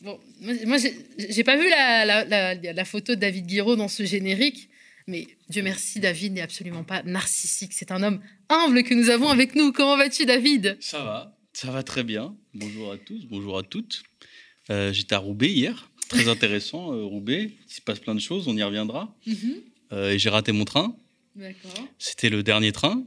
Bon, 0.00 0.20
moi, 0.40 0.76
j'ai 0.78 1.44
pas 1.44 1.56
vu 1.56 1.68
la, 1.68 2.84
photo 2.84 3.14
de 3.14 3.20
David 3.20 3.46
Guiraud 3.46 3.74
dans 3.74 3.88
ce 3.88 4.04
générique, 4.04 4.68
mais 5.08 5.26
Dieu 5.48 5.62
merci, 5.62 5.98
David 5.98 6.34
n'est 6.34 6.40
absolument 6.40 6.84
pas 6.84 7.02
narcissique. 7.02 7.72
C'est 7.72 7.90
un 7.90 8.02
homme 8.04 8.20
humble 8.48 8.84
que 8.84 8.94
nous 8.94 9.10
avons 9.10 9.28
avec 9.28 9.56
nous. 9.56 9.72
Comment 9.72 9.96
vas-tu, 9.96 10.24
David? 10.24 10.76
Ça 10.80 11.02
va, 11.02 11.36
ça 11.52 11.72
va 11.72 11.82
très 11.82 12.04
bien. 12.04 12.36
Bonjour 12.54 12.92
à 12.92 12.96
tous, 12.96 13.26
bonjour 13.26 13.58
à 13.58 13.64
toutes. 13.64 14.04
Euh, 14.70 14.92
j'étais 14.92 15.14
à 15.14 15.18
Roubaix 15.18 15.50
hier, 15.50 15.90
très 16.08 16.28
intéressant, 16.28 16.92
euh, 16.92 17.04
Roubaix. 17.04 17.50
Il 17.68 17.72
se 17.72 17.80
passe 17.80 17.98
plein 17.98 18.14
de 18.14 18.20
choses, 18.20 18.48
on 18.48 18.56
y 18.56 18.62
reviendra. 18.62 19.14
Mhm. 19.26 19.54
Euh, 19.92 20.12
et 20.12 20.18
j'ai 20.18 20.30
raté 20.30 20.52
mon 20.52 20.64
train. 20.64 20.94
C'était 21.98 22.30
le 22.30 22.42
dernier 22.42 22.72
train. 22.72 23.02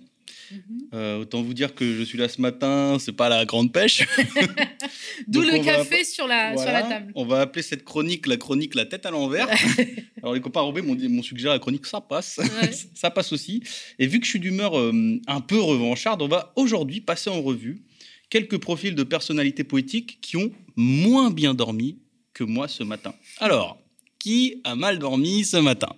Mhm. 0.52 1.22
autant 1.22 1.42
vous 1.42 1.54
dire 1.54 1.74
que 1.74 1.94
je 1.96 2.04
suis 2.04 2.18
là 2.18 2.28
ce 2.28 2.42
matin, 2.42 2.98
c'est 3.00 3.14
pas 3.14 3.30
la 3.30 3.46
grande 3.46 3.72
pêche. 3.72 4.06
D'où 5.28 5.42
le 5.42 5.64
café 5.64 6.04
sur, 6.04 6.28
la, 6.28 6.58
sur 6.58 6.70
la 6.70 6.84
table. 6.84 7.14
On 7.16 7.24
va 7.24 7.40
appeler 7.40 7.64
cette 7.64 7.86
chronique 7.86 8.28
la 8.28 8.36
chronique 8.36 8.76
la 8.76 8.86
tête 8.86 9.06
à 9.06 9.12
l'envers. 9.12 9.48
Alors 10.22 10.34
les 10.34 10.42
copains 10.42 10.60
Roubaix 10.60 10.82
m'ont 10.82 11.24
suggéré 11.24 11.54
la 11.54 11.60
chronique 11.60 11.86
ça 11.86 12.02
passe, 12.02 12.42
ça 12.96 13.10
passe 13.10 13.32
aussi. 13.32 13.64
Et 13.98 14.08
vu 14.08 14.20
que 14.20 14.26
je 14.26 14.32
suis 14.32 14.42
d'humeur 14.42 14.74
un 14.76 15.42
peu 15.42 15.58
revancharde, 15.58 16.22
on 16.22 16.28
va 16.28 16.52
aujourd'hui 16.58 17.00
passer 17.00 17.30
en 17.30 17.42
revue 17.42 17.82
quelques 18.30 18.58
profils 18.58 18.96
de 18.96 19.04
personnalités 19.04 19.64
poétiques 19.64 20.20
qui 20.20 20.36
ont 20.36 20.52
moins 20.76 21.32
bien 21.32 21.54
dormi 21.54 21.98
que 22.34 22.44
moi 22.44 22.68
ce 22.68 22.84
matin. 22.84 23.14
Alors, 23.40 23.80
qui 24.20 24.62
a 24.64 24.76
mal 24.76 25.00
dormi 25.00 25.44
ce 25.46 25.58
matin? 25.58 25.96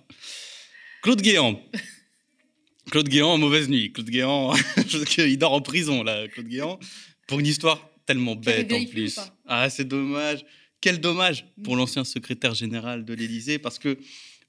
Claude 1.02 1.20
Guéant. 1.20 1.60
Claude 2.90 3.08
Guéant, 3.08 3.38
mauvaise 3.38 3.68
nuit. 3.68 3.92
Claude 3.92 4.10
Guéant, 4.10 4.52
il 5.18 5.38
dort 5.38 5.52
en 5.52 5.60
prison, 5.60 6.02
là, 6.02 6.28
Claude 6.28 6.48
Guéant. 6.48 6.78
Pour 7.26 7.40
une 7.40 7.46
histoire 7.46 7.90
tellement 8.06 8.36
bête 8.36 8.72
en 8.72 8.84
plus. 8.84 9.18
Ah, 9.46 9.70
c'est 9.70 9.86
dommage. 9.86 10.44
Quel 10.80 11.00
dommage 11.00 11.46
pour 11.62 11.74
mm. 11.74 11.78
l'ancien 11.78 12.04
secrétaire 12.04 12.54
général 12.54 13.04
de 13.04 13.14
l'Élysée, 13.14 13.58
parce 13.58 13.78
que 13.78 13.98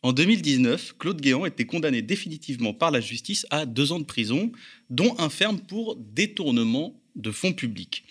en 0.01 0.13
2019, 0.13 0.97
Claude 0.99 1.19
Guéant 1.19 1.45
était 1.45 1.65
condamné 1.65 2.01
définitivement 2.01 2.73
par 2.73 2.91
la 2.91 3.01
justice 3.01 3.47
à 3.49 3.65
deux 3.65 3.91
ans 3.91 3.99
de 3.99 4.05
prison, 4.05 4.51
dont 4.89 5.15
un 5.17 5.29
ferme 5.29 5.59
pour 5.59 5.95
détournement 5.95 7.01
de 7.15 7.31
fonds 7.31 7.53
publics. 7.53 8.03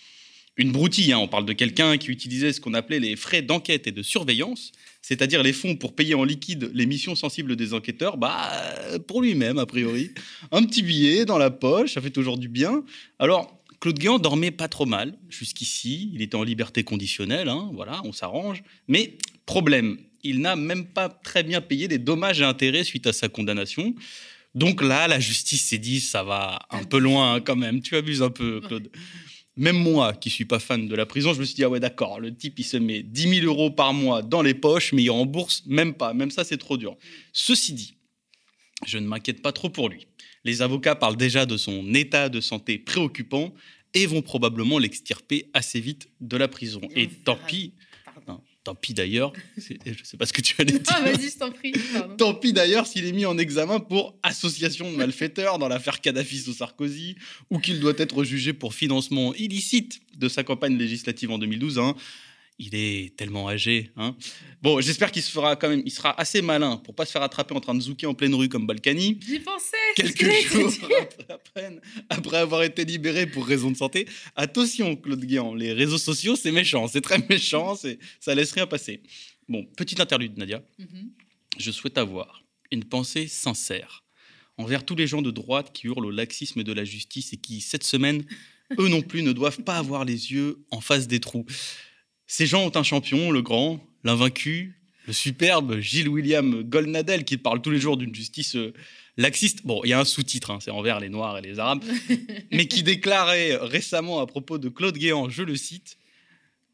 Une 0.57 0.70
broutille, 0.70 1.12
hein, 1.12 1.18
on 1.18 1.26
parle 1.26 1.46
de 1.46 1.52
quelqu'un 1.52 1.98
qui 1.98 2.11
utilisait 2.11 2.52
ce 2.52 2.61
qu'on 2.61 2.74
appelait 2.74 3.00
les 3.00 3.16
frais 3.16 3.42
d'enquête 3.42 3.88
et 3.88 3.92
de 3.92 4.02
surveillance, 4.02 4.70
c'est-à-dire 5.02 5.42
les 5.42 5.52
fonds 5.52 5.74
pour 5.74 5.96
payer 5.96 6.14
en 6.14 6.22
liquide 6.22 6.70
les 6.72 6.86
missions 6.86 7.16
sensibles 7.16 7.57
des 7.57 7.74
enquêteurs, 7.74 8.16
bah, 8.18 8.52
pour 9.09 9.20
lui-même, 9.20 9.59
a 9.59 9.66
priori. 9.66 10.11
Un 10.52 10.62
petit 10.62 10.82
billet 10.82 11.24
dans 11.24 11.38
la 11.38 11.50
poche, 11.50 11.94
ça 11.94 12.00
fait 12.00 12.11
toujours 12.11 12.38
du 12.38 12.48
bien. 12.48 12.84
Alors, 13.18 13.61
Claude 13.80 13.98
Guéant 13.98 14.20
dormait 14.20 14.52
pas 14.52 14.68
trop 14.68 14.86
mal 14.86 15.18
jusqu'ici, 15.28 16.11
il 16.14 16.22
était 16.22 16.36
en 16.36 16.44
liberté 16.44 16.84
conditionnelle, 16.84 17.48
hein, 17.48 17.70
voilà, 17.74 18.00
on 18.05 18.12
s'arrange. 18.12 18.62
Mais 18.86 19.18
problème, 19.46 19.98
il 20.22 20.40
n'a 20.40 20.55
même 20.55 20.86
pas 20.86 21.09
très 21.09 21.42
bien 21.42 21.61
payé 21.61 21.88
les 21.88 21.98
dommages 21.98 22.40
et 22.40 22.44
intérêts 22.44 22.84
suite 22.84 23.09
à 23.09 23.12
sa 23.12 23.28
condamnation. 23.28 23.94
Donc 24.55 24.82
là, 24.82 25.09
la 25.09 25.18
justice 25.18 25.64
s'est 25.64 25.78
dit, 25.78 26.00
ça 26.00 26.22
va 26.22 26.61
un 26.70 26.84
peu 26.84 26.98
loin 26.98 27.40
quand 27.40 27.57
même. 27.57 27.82
Tu 27.82 27.96
abuses 27.96 28.22
un 28.22 28.30
peu, 28.30 28.61
Claude. 28.61 28.88
Même 29.57 29.76
moi, 29.76 30.14
qui 30.14 30.30
suis 30.30 30.44
pas 30.44 30.59
fan 30.59 30.88
de 30.88 30.94
la 30.96 31.07
prison, 31.07 31.32
je 31.32 31.40
me 31.40 31.44
suis 31.44 31.55
dit, 31.55 31.62
ah 31.62 31.68
ouais, 31.68 31.78
d'accord, 31.78 32.18
le 32.18 32.34
type, 32.34 32.59
il 32.59 32.64
se 32.64 32.76
met 32.76 33.02
10 33.02 33.40
000 33.40 33.46
euros 33.46 33.70
par 33.70 33.94
mois 33.94 34.22
dans 34.22 34.42
les 34.42 34.55
poches, 34.55 34.92
mais 34.92 35.02
il 35.05 35.11
rembourse 35.11 35.62
même 35.66 35.94
pas. 35.94 36.12
Même 36.12 36.30
ça, 36.30 36.42
c'est 36.42 36.59
trop 36.59 36.76
dur. 36.76 36.96
Ceci 37.32 37.72
dit, 37.72 37.96
je 38.84 38.98
ne 38.98 39.07
m'inquiète 39.07 39.42
pas 39.42 39.52
trop 39.52 39.70
pour 39.70 39.88
lui. 39.88 40.09
Les 40.44 40.61
avocats 40.61 40.96
parlent 40.96 41.16
déjà 41.16 41.46
de 41.46 41.57
son 41.57 41.94
état 41.94 42.28
de 42.28 42.40
santé 42.40 42.78
préoccupant 42.78 43.55
et 43.94 44.07
vont 44.07 44.22
probablement 44.22 44.78
l'extirper 44.78 45.48
assez 45.55 45.80
vite 45.80 46.09
de 46.20 46.36
la 46.36 46.48
prison. 46.48 46.80
Et, 46.96 47.09
tant 47.09 47.38
pis, 47.46 47.74
Tant 48.65 48.75
pis 48.75 48.95
d'ailleurs, 48.95 49.33
je 49.59 49.75
ne 49.75 49.95
sais 50.05 50.17
pas 50.17 50.25
ce 50.25 50.33
que 50.33 50.41
tu 50.41 50.55
allais 50.59 50.73
dire. 50.79 50.83
Ah, 50.89 51.03
vas-y, 51.03 51.29
je 51.29 51.37
t'en 51.37 51.51
prie. 51.51 51.73
Tant 52.17 52.35
pis 52.35 52.55
d'ailleurs 52.55 52.87
s'il 52.87 53.05
est 53.05 53.12
mis 53.12 53.27
en 53.27 53.37
examen 53.37 53.79
pour 53.79 54.17
association 54.23 54.91
de 54.91 54.97
malfaiteurs 54.97 55.59
dans 55.59 55.69
l'affaire 55.69 56.01
Kadhafi 56.01 56.39
sous 56.39 56.55
Sarkozy, 56.55 57.17
ou 57.51 57.59
qu'il 57.59 57.79
doit 57.79 57.93
être 57.99 58.25
jugé 58.25 58.55
pour 58.55 58.73
financement 58.73 59.35
illicite 59.35 60.01
de 60.17 60.29
sa 60.29 60.45
campagne 60.45 60.79
législative 60.79 61.31
en 61.31 61.39
2012. 61.39 61.79
Hein 61.79 61.95
il 62.59 62.74
est 62.74 63.16
tellement 63.16 63.48
âgé. 63.48 63.90
Hein 63.96 64.16
bon, 64.62 64.80
j'espère 64.80 65.11
qu'il 65.11 65.22
se 65.22 65.30
fera 65.30 65.57
quand 65.57 65.68
même, 65.68 65.82
il 65.84 65.90
sera 65.90 66.18
assez 66.18 66.40
malin 66.40 66.76
pour 66.76 66.94
pas 66.94 67.05
se 67.05 67.12
faire 67.12 67.22
attraper 67.22 67.55
en 67.55 67.61
train 67.61 67.74
de 67.74 67.80
zouker 67.80 68.07
en 68.07 68.14
pleine 68.14 68.34
rue 68.34 68.48
comme 68.48 68.66
Balkany. 68.66 69.18
J'y 69.26 69.40
pensais. 69.40 69.76
Quelques 69.96 70.30
jours 70.52 70.72
après, 71.28 71.80
après, 72.09 72.36
avoir 72.36 72.62
été 72.62 72.84
libéré 72.84 73.26
pour 73.26 73.46
raison 73.46 73.70
de 73.70 73.76
santé. 73.76 74.07
Attention, 74.36 74.96
Claude 74.96 75.24
Guéant, 75.24 75.55
les 75.55 75.72
réseaux 75.72 75.98
sociaux, 75.98 76.36
c'est 76.36 76.52
méchant, 76.52 76.86
c'est 76.86 77.00
très 77.00 77.18
méchant, 77.28 77.76
ça 78.20 78.34
laisse 78.34 78.52
rien 78.52 78.66
passer. 78.66 79.02
Bon, 79.48 79.64
petite 79.76 80.00
interlude, 80.00 80.38
Nadia. 80.38 80.62
Mhm. 80.78 81.11
Je 81.59 81.70
souhaite 81.70 81.98
avoir 81.98 82.44
une 82.70 82.84
pensée 82.84 83.26
sincère 83.26 84.05
envers 84.57 84.84
tous 84.84 84.94
les 84.94 85.07
gens 85.07 85.22
de 85.22 85.30
droite 85.30 85.72
qui 85.72 85.88
hurlent 85.88 86.07
au 86.07 86.11
laxisme 86.11 86.62
de 86.62 86.72
la 86.72 86.84
justice 86.84 87.32
et 87.32 87.36
qui, 87.36 87.61
cette 87.61 87.84
semaine, 87.84 88.24
eux 88.78 88.88
non 88.88 89.02
plus, 89.02 89.22
ne 89.22 89.32
doivent 89.32 89.62
pas 89.62 89.76
avoir 89.76 90.05
les 90.05 90.32
yeux 90.32 90.64
en 90.70 90.80
face 90.80 91.09
des 91.09 91.20
trous. 91.20 91.44
Ces 92.27 92.47
gens 92.47 92.64
ont 92.64 92.77
un 92.77 92.83
champion, 92.83 93.31
le 93.31 93.43
grand, 93.43 93.81
l'invaincu, 94.03 94.75
le 95.07 95.12
superbe 95.12 95.79
Gilles 95.81 96.09
William 96.09 96.62
Goldnadel 96.62 97.25
qui 97.25 97.37
parle 97.37 97.61
tous 97.61 97.70
les 97.70 97.79
jours 97.79 97.97
d'une 97.97 98.14
justice 98.14 98.57
euh, 98.57 98.72
laxiste. 99.16 99.64
Bon, 99.64 99.83
il 99.85 99.91
y 99.91 99.93
a 99.93 100.01
un 100.01 100.05
sous-titre, 100.05 100.51
hein, 100.51 100.59
c'est 100.61 100.70
envers 100.70 101.01
les 101.01 101.09
Noirs 101.09 101.39
et 101.39 101.43
les 101.43 101.59
Arabes, 101.59 101.85
mais 102.53 102.66
qui 102.66 102.83
déclarait 102.83 103.57
récemment 103.57 104.20
à 104.20 104.27
propos 104.27 104.59
de 104.59 104.68
Claude 104.68 104.97
Guéant, 104.97 105.29
je 105.29 105.43
le 105.43 105.57
cite, 105.57 105.99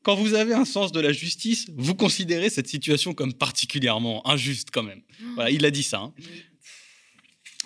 Quand 0.03 0.15
vous 0.15 0.35
avez 0.35 0.55
un 0.55 0.65
sens 0.65 0.93
de 0.93 1.01
la 1.01 1.13
justice, 1.13 1.67
vous 1.77 1.95
considérez 1.95 2.51
cette 2.51 2.69
situation 2.69 3.15
comme 3.15 3.35
particulièrement 3.35 4.27
injuste 4.29 4.69
quand 4.73 4.85
même. 4.85 5.03
Voilà, 5.35 5.51
il 5.51 5.65
a 5.65 5.71
dit 5.71 5.83
ça. 5.83 5.99
Hein. 5.99 6.15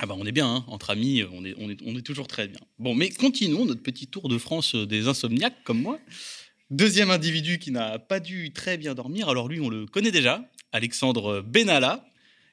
Ah 0.00 0.06
bah 0.06 0.16
on 0.18 0.26
est 0.26 0.32
bien, 0.32 0.48
hein, 0.48 0.64
entre 0.66 0.90
amis, 0.90 1.22
on 1.32 1.44
est, 1.44 1.54
on, 1.56 1.70
est, 1.70 1.78
on 1.84 1.96
est 1.96 2.02
toujours 2.02 2.26
très 2.26 2.48
bien. 2.48 2.58
Bon, 2.80 2.94
mais 2.96 3.10
continuons 3.10 3.64
notre 3.64 3.82
petit 3.82 4.08
tour 4.08 4.28
de 4.28 4.38
France 4.38 4.74
des 4.74 5.06
insomniaques 5.06 5.62
comme 5.62 5.80
moi. 5.80 6.00
Deuxième 6.70 7.10
individu 7.10 7.58
qui 7.58 7.70
n'a 7.70 7.98
pas 7.98 8.20
dû 8.20 8.52
très 8.52 8.78
bien 8.78 8.94
dormir, 8.94 9.28
alors 9.28 9.48
lui 9.48 9.60
on 9.60 9.68
le 9.68 9.84
connaît 9.86 10.10
déjà, 10.10 10.42
Alexandre 10.72 11.42
Benalla, 11.42 12.04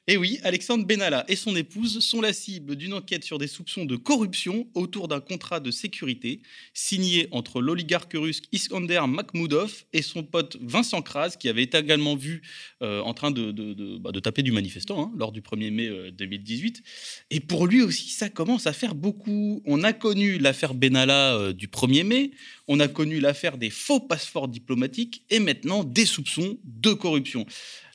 et 0.08 0.16
oui, 0.16 0.40
Alexandre 0.42 0.84
Benalla 0.84 1.24
et 1.28 1.36
son 1.36 1.54
épouse 1.54 2.00
sont 2.00 2.20
la 2.20 2.32
cible 2.32 2.74
d'une 2.74 2.92
enquête 2.92 3.22
sur 3.22 3.38
des 3.38 3.46
soupçons 3.46 3.84
de 3.84 3.94
corruption 3.94 4.66
autour 4.74 5.06
d'un 5.06 5.20
contrat 5.20 5.60
de 5.60 5.70
sécurité 5.70 6.42
signé 6.74 7.28
entre 7.30 7.60
l'oligarque 7.60 8.14
russe 8.14 8.42
Iskander 8.50 9.00
Makhmoudov 9.06 9.84
et 9.92 10.02
son 10.02 10.24
pote 10.24 10.56
Vincent 10.60 11.02
Kras, 11.02 11.36
qui 11.38 11.48
avait 11.48 11.62
été 11.62 11.78
également 11.78 12.16
vu 12.16 12.42
euh, 12.82 13.00
en 13.02 13.14
train 13.14 13.30
de, 13.30 13.52
bah, 13.98 14.10
de, 14.10 14.18
taper 14.18 14.42
du 14.42 14.50
manifestant 14.50 15.04
hein, 15.04 15.12
lors 15.16 15.30
du 15.30 15.40
1er 15.40 15.70
mai 15.70 16.10
2018. 16.10 16.78
Euh, 16.78 16.82
et 17.30 17.38
pour 17.38 17.68
lui 17.68 17.80
aussi, 17.80 18.10
ça 18.10 18.28
commence 18.28 18.66
à 18.66 18.72
faire 18.72 18.96
beaucoup. 18.96 19.62
On 19.66 19.84
a 19.84 19.92
connu 19.92 20.38
l'affaire 20.38 20.74
Benalla 20.74 21.36
euh, 21.36 21.52
du 21.52 21.68
1er 21.68 22.02
mai, 22.02 22.32
On 22.74 22.80
a 22.80 22.88
connu 22.88 23.20
l'affaire 23.20 23.58
des 23.58 23.68
faux 23.68 24.00
passeports 24.00 24.48
diplomatiques 24.48 25.26
et 25.28 25.40
maintenant 25.40 25.84
des 25.84 26.06
soupçons 26.06 26.56
de 26.64 26.94
corruption. 26.94 27.44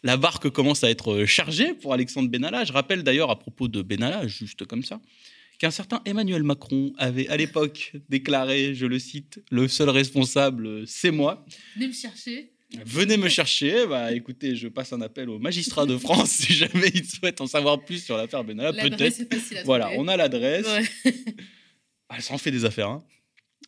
La 0.04 0.18
barque 0.18 0.52
commence 0.52 0.84
à 0.84 0.92
être 0.92 1.26
chargée 1.26 1.74
pour 1.74 1.94
Alexandre 1.94 2.30
Benalla. 2.30 2.64
Je 2.64 2.74
rappelle 2.74 3.02
d'ailleurs 3.02 3.32
à 3.32 3.40
propos 3.40 3.68
de 3.68 3.82
Benalla, 3.82 4.28
juste 4.28 4.66
comme 4.66 4.84
ça, 4.84 5.02
qu'un 5.58 5.72
certain 5.72 6.04
Emmanuel 6.06 6.44
Macron 6.44 6.94
avait 7.00 7.28
à 7.28 7.38
l'époque 7.38 7.94
déclaré, 8.08 8.76
je 8.76 8.86
le 8.86 9.00
cite, 9.00 9.42
le 9.50 9.68
seul 9.68 9.90
responsable, 9.90 10.86
c'est 10.86 11.10
moi. 11.10 11.44
Venez 11.76 11.88
me 11.88 11.94
chercher. 11.94 12.52
Venez 12.86 13.18
me 13.18 13.30
chercher. 13.30 13.88
Bah, 13.88 14.14
écoutez, 14.14 14.56
je 14.56 14.68
passe 14.68 14.94
un 14.94 15.02
appel 15.02 15.28
au 15.32 15.40
magistrat 15.40 15.88
de 15.88 15.98
France 15.98 16.30
si 16.30 16.54
jamais 16.54 16.92
il 16.94 17.04
souhaite 17.04 17.42
en 17.42 17.48
savoir 17.48 17.84
plus 17.84 18.06
sur 18.06 18.16
l'affaire 18.16 18.44
Benalla. 18.44 18.80
Peut-être. 18.80 19.24
Voilà, 19.66 19.90
on 19.96 20.08
a 20.08 20.16
l'adresse. 20.16 20.68
Ah, 22.10 22.22
ça 22.22 22.36
en 22.36 22.38
fait 22.38 22.52
des 22.52 22.64
affaires. 22.64 22.90
Hein. 22.90 23.04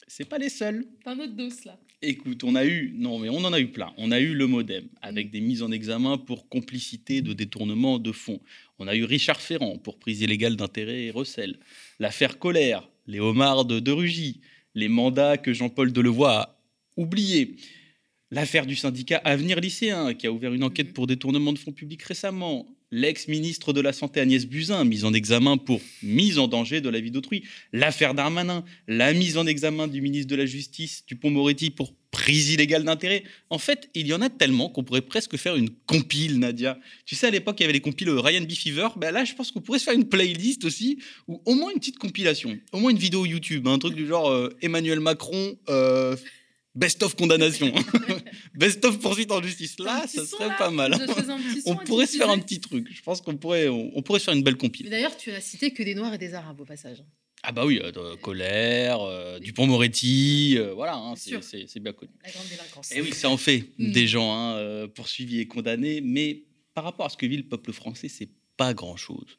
C'est 0.09 0.25
pas 0.25 0.39
les 0.39 0.49
seuls. 0.49 0.85
Pas 1.03 1.11
un 1.11 1.19
autre 1.19 1.35
dos 1.35 1.49
là. 1.65 1.77
Écoute, 2.01 2.43
on 2.43 2.55
a 2.55 2.65
eu, 2.65 2.91
non 2.95 3.19
mais 3.19 3.29
on 3.29 3.43
en 3.45 3.53
a 3.53 3.59
eu 3.59 3.67
plein. 3.67 3.93
On 3.97 4.11
a 4.11 4.19
eu 4.19 4.33
le 4.33 4.47
MoDem 4.47 4.87
avec 5.03 5.27
mm. 5.27 5.31
des 5.31 5.41
mises 5.41 5.61
en 5.61 5.71
examen 5.71 6.17
pour 6.17 6.49
complicité 6.49 7.21
de 7.21 7.31
détournement 7.33 7.99
de 7.99 8.11
fonds. 8.11 8.39
On 8.79 8.87
a 8.87 8.95
eu 8.95 9.03
Richard 9.03 9.39
Ferrand 9.39 9.77
pour 9.77 9.99
prise 9.99 10.21
illégale 10.21 10.55
d'intérêt 10.55 11.03
et 11.03 11.11
recel. 11.11 11.59
L'affaire 11.99 12.39
Colère, 12.39 12.89
les 13.05 13.19
homards 13.19 13.65
de, 13.65 13.91
Rugy, 13.91 14.41
les 14.73 14.87
mandats 14.87 15.37
que 15.37 15.53
Jean-Paul 15.53 15.93
Delevoye 15.93 16.31
a 16.31 16.59
oubliés. 16.97 17.57
L'affaire 18.31 18.65
du 18.65 18.75
syndicat 18.75 19.21
Avenir 19.23 19.59
Lycéen 19.59 20.15
qui 20.15 20.25
a 20.25 20.31
ouvert 20.31 20.53
une 20.53 20.63
enquête 20.63 20.89
mm. 20.89 20.93
pour 20.93 21.05
détournement 21.05 21.53
de 21.53 21.59
fonds 21.59 21.71
publics 21.71 22.01
récemment 22.01 22.65
l'ex-ministre 22.91 23.73
de 23.73 23.81
la 23.81 23.93
Santé 23.93 24.19
Agnès 24.19 24.45
Buzyn, 24.45 24.83
mise 24.83 25.05
en 25.05 25.13
examen 25.13 25.57
pour 25.57 25.81
mise 26.01 26.39
en 26.39 26.47
danger 26.47 26.81
de 26.81 26.89
la 26.89 26.99
vie 26.99 27.11
d'autrui, 27.11 27.43
l'affaire 27.73 28.13
Darmanin, 28.13 28.63
la 28.87 29.13
mise 29.13 29.37
en 29.37 29.45
examen 29.45 29.87
du 29.87 30.01
ministre 30.01 30.29
de 30.29 30.35
la 30.35 30.45
Justice, 30.45 31.03
Dupont-Moretti, 31.07 31.69
pour 31.69 31.93
prise 32.11 32.51
illégale 32.51 32.83
d'intérêt. 32.83 33.23
En 33.49 33.59
fait, 33.59 33.89
il 33.93 34.07
y 34.07 34.13
en 34.13 34.21
a 34.21 34.29
tellement 34.29 34.69
qu'on 34.69 34.83
pourrait 34.83 35.01
presque 35.01 35.37
faire 35.37 35.55
une 35.55 35.69
compile, 35.85 36.39
Nadia. 36.39 36.79
Tu 37.05 37.15
sais, 37.15 37.27
à 37.27 37.29
l'époque, 37.29 37.57
il 37.59 37.63
y 37.63 37.65
avait 37.65 37.73
les 37.73 37.81
compiles 37.81 38.09
Ryan 38.09 38.41
B. 38.41 38.51
Fever. 38.51 38.87
Ben 38.97 39.11
là, 39.11 39.25
je 39.25 39.33
pense 39.35 39.51
qu'on 39.51 39.61
pourrait 39.61 39.79
se 39.79 39.83
faire 39.83 39.93
une 39.93 40.09
playlist 40.09 40.65
aussi, 40.65 40.99
ou 41.27 41.41
au 41.45 41.53
moins 41.53 41.71
une 41.71 41.79
petite 41.79 41.99
compilation, 41.99 42.57
au 42.71 42.79
moins 42.79 42.91
une 42.91 42.97
vidéo 42.97 43.25
YouTube, 43.25 43.67
un 43.67 43.77
truc 43.77 43.93
du 43.93 44.07
genre 44.07 44.29
euh, 44.29 44.49
Emmanuel 44.61 44.99
Macron. 44.99 45.55
Euh, 45.69 46.15
Best 46.75 47.01
of 47.03 47.15
condamnation. 47.15 47.73
Best 48.53 48.85
of 48.85 48.99
poursuite 48.99 49.31
en 49.31 49.41
justice. 49.41 49.79
Là, 49.79 50.05
ça 50.07 50.25
serait 50.25 50.55
pas 50.57 50.69
mal. 50.69 50.93
on 51.65 51.75
pourrait 51.75 52.05
se 52.05 52.17
faire 52.17 52.29
un 52.29 52.37
petit 52.37 52.59
truc. 52.59 52.87
Je 52.91 53.01
pense 53.01 53.21
qu'on 53.21 53.37
pourrait, 53.37 53.67
on, 53.67 54.01
pourrait 54.01 54.19
se 54.19 54.25
faire 54.25 54.35
une 54.35 54.43
belle 54.43 54.57
compil. 54.57 54.89
D'ailleurs, 54.89 55.17
tu 55.17 55.31
as 55.31 55.41
cité 55.41 55.71
que 55.71 55.81
des 55.81 55.95
Noirs 55.95 56.13
et 56.13 56.17
des 56.17 56.33
Arabes 56.33 56.61
au 56.61 56.65
passage. 56.65 57.03
Ah 57.41 57.53
bah 57.53 57.65
oui, 57.65 57.79
euh, 57.81 58.17
Colère, 58.17 59.01
euh, 59.01 59.39
Dupont-Moretti, 59.39 60.57
euh, 60.57 60.73
voilà, 60.73 60.95
hein, 60.95 61.13
c'est 61.15 61.79
bien 61.79 61.93
connu. 61.93 62.11
La 62.23 62.31
grande 62.31 62.47
délinquance. 62.49 62.91
Et 62.91 63.01
oui, 63.01 63.13
ça 63.13 63.29
en 63.29 63.37
fait 63.37 63.71
mm. 63.77 63.91
des 63.91 64.07
gens 64.07 64.33
hein, 64.33 64.87
poursuivis 64.89 65.39
et 65.39 65.47
condamnés, 65.47 66.01
mais 66.01 66.43
par 66.73 66.83
rapport 66.83 67.05
à 67.05 67.09
ce 67.09 67.15
que 67.15 67.25
vit 67.25 67.37
le 67.37 67.47
peuple 67.47 67.71
français, 67.71 68.09
c'est 68.09 68.29
pas 68.57 68.73
grand-chose. 68.73 69.37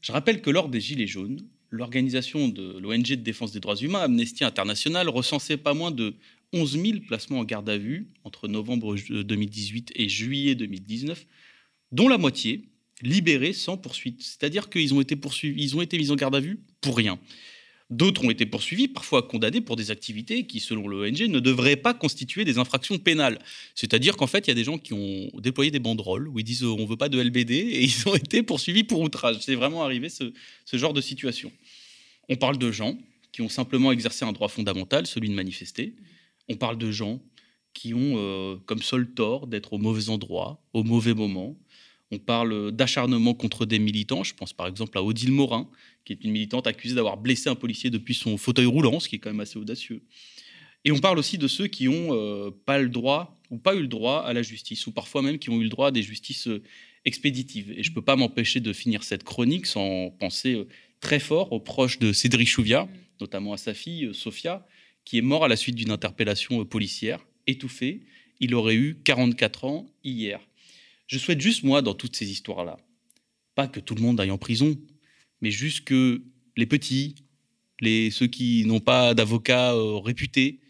Je 0.00 0.10
rappelle 0.10 0.42
que 0.42 0.50
lors 0.50 0.68
des 0.68 0.80
Gilets 0.80 1.06
jaunes, 1.06 1.40
l'organisation 1.70 2.48
de 2.48 2.78
l'ONG 2.78 3.06
de 3.06 3.14
défense 3.14 3.52
des 3.52 3.60
droits 3.60 3.76
humains, 3.76 4.00
Amnesty 4.00 4.42
International, 4.42 5.08
recensait 5.08 5.56
pas 5.56 5.74
moins 5.74 5.92
de 5.92 6.16
11 6.52 6.82
000 6.82 6.98
placements 7.06 7.40
en 7.40 7.44
garde 7.44 7.68
à 7.68 7.78
vue 7.78 8.08
entre 8.24 8.48
novembre 8.48 8.96
2018 8.96 9.92
et 9.96 10.08
juillet 10.08 10.54
2019, 10.54 11.26
dont 11.92 12.08
la 12.08 12.18
moitié 12.18 12.68
libérés 13.02 13.52
sans 13.52 13.76
poursuite. 13.76 14.22
C'est-à-dire 14.22 14.70
qu'ils 14.70 14.94
ont 14.94 15.00
été 15.00 15.16
poursuivis, 15.16 15.62
ils 15.62 15.76
ont 15.76 15.82
été 15.82 15.98
mis 15.98 16.10
en 16.10 16.16
garde 16.16 16.36
à 16.36 16.40
vue 16.40 16.60
pour 16.80 16.96
rien. 16.96 17.18
D'autres 17.90 18.24
ont 18.24 18.30
été 18.30 18.46
poursuivis, 18.46 18.88
parfois 18.88 19.22
condamnés 19.22 19.60
pour 19.60 19.76
des 19.76 19.90
activités 19.90 20.46
qui, 20.46 20.60
selon 20.60 20.88
l'ONG, 20.88 21.28
ne 21.28 21.40
devraient 21.40 21.76
pas 21.76 21.92
constituer 21.92 22.46
des 22.46 22.56
infractions 22.56 22.96
pénales. 22.96 23.38
C'est-à-dire 23.74 24.16
qu'en 24.16 24.26
fait, 24.26 24.46
il 24.46 24.48
y 24.48 24.50
a 24.50 24.54
des 24.54 24.64
gens 24.64 24.78
qui 24.78 24.94
ont 24.94 25.30
déployé 25.34 25.70
des 25.70 25.78
banderoles 25.78 26.26
où 26.28 26.38
ils 26.38 26.44
disent 26.44 26.64
on 26.64 26.86
veut 26.86 26.96
pas 26.96 27.10
de 27.10 27.20
LBD 27.20 27.50
et 27.54 27.84
ils 27.84 28.08
ont 28.08 28.14
été 28.14 28.42
poursuivis 28.42 28.84
pour 28.84 29.00
outrage. 29.00 29.38
C'est 29.40 29.56
vraiment 29.56 29.82
arrivé 29.82 30.08
ce, 30.08 30.32
ce 30.64 30.76
genre 30.78 30.94
de 30.94 31.02
situation. 31.02 31.52
On 32.30 32.36
parle 32.36 32.56
de 32.56 32.70
gens 32.70 32.96
qui 33.30 33.42
ont 33.42 33.50
simplement 33.50 33.92
exercé 33.92 34.24
un 34.24 34.32
droit 34.32 34.48
fondamental, 34.48 35.06
celui 35.06 35.28
de 35.28 35.34
manifester. 35.34 35.94
On 36.48 36.56
parle 36.56 36.78
de 36.78 36.90
gens 36.90 37.20
qui 37.74 37.94
ont 37.94 38.14
euh, 38.16 38.56
comme 38.66 38.82
seul 38.82 39.12
tort 39.12 39.46
d'être 39.46 39.72
au 39.72 39.78
mauvais 39.78 40.08
endroit, 40.10 40.62
au 40.72 40.84
mauvais 40.84 41.14
moment. 41.14 41.56
On 42.10 42.18
parle 42.18 42.72
d'acharnement 42.72 43.32
contre 43.32 43.64
des 43.64 43.78
militants. 43.78 44.22
Je 44.22 44.34
pense 44.34 44.52
par 44.52 44.66
exemple 44.66 44.98
à 44.98 45.02
Odile 45.02 45.32
Morin, 45.32 45.68
qui 46.04 46.12
est 46.12 46.22
une 46.22 46.32
militante 46.32 46.66
accusée 46.66 46.94
d'avoir 46.94 47.16
blessé 47.16 47.48
un 47.48 47.54
policier 47.54 47.88
depuis 47.88 48.14
son 48.14 48.36
fauteuil 48.36 48.66
roulant, 48.66 49.00
ce 49.00 49.08
qui 49.08 49.16
est 49.16 49.18
quand 49.18 49.30
même 49.30 49.40
assez 49.40 49.58
audacieux. 49.58 50.02
Et 50.84 50.92
on 50.92 50.98
parle 50.98 51.18
aussi 51.18 51.38
de 51.38 51.48
ceux 51.48 51.68
qui 51.68 51.86
n'ont 51.86 52.08
euh, 52.10 52.50
pas 52.66 52.78
le 52.78 52.88
droit 52.88 53.40
ou 53.50 53.58
pas 53.58 53.74
eu 53.74 53.80
le 53.80 53.88
droit 53.88 54.20
à 54.20 54.32
la 54.32 54.42
justice, 54.42 54.86
ou 54.86 54.92
parfois 54.92 55.22
même 55.22 55.38
qui 55.38 55.50
ont 55.50 55.60
eu 55.60 55.64
le 55.64 55.68
droit 55.68 55.88
à 55.88 55.90
des 55.90 56.02
justices 56.02 56.48
euh, 56.48 56.62
expéditives. 57.04 57.72
Et 57.72 57.82
je 57.82 57.90
ne 57.90 57.94
peux 57.94 58.02
pas 58.02 58.16
m'empêcher 58.16 58.60
de 58.60 58.72
finir 58.72 59.04
cette 59.04 59.24
chronique 59.24 59.66
sans 59.66 60.10
penser 60.10 60.66
très 61.00 61.18
fort 61.18 61.52
aux 61.52 61.60
proches 61.60 61.98
de 61.98 62.12
Cédric 62.12 62.48
Chouviat, 62.48 62.88
notamment 63.20 63.52
à 63.52 63.56
sa 63.56 63.74
fille 63.74 64.10
Sophia, 64.14 64.66
qui 65.04 65.18
est 65.18 65.22
mort 65.22 65.44
à 65.44 65.48
la 65.48 65.56
suite 65.56 65.74
d'une 65.74 65.90
interpellation 65.90 66.60
euh, 66.60 66.64
policière, 66.64 67.24
étouffé. 67.46 68.02
Il 68.40 68.54
aurait 68.54 68.74
eu 68.74 68.98
44 69.04 69.64
ans 69.64 69.86
hier. 70.04 70.40
Je 71.06 71.18
souhaite 71.18 71.40
juste, 71.40 71.62
moi, 71.62 71.82
dans 71.82 71.94
toutes 71.94 72.16
ces 72.16 72.30
histoires-là, 72.30 72.78
pas 73.54 73.68
que 73.68 73.80
tout 73.80 73.94
le 73.94 74.02
monde 74.02 74.20
aille 74.20 74.30
en 74.30 74.38
prison, 74.38 74.76
mais 75.40 75.50
juste 75.50 75.84
que 75.84 76.22
les 76.56 76.66
petits, 76.66 77.16
les, 77.80 78.10
ceux 78.10 78.26
qui 78.26 78.64
n'ont 78.64 78.80
pas 78.80 79.14
d'avocat 79.14 79.74
euh, 79.74 79.98
réputé, 79.98 80.60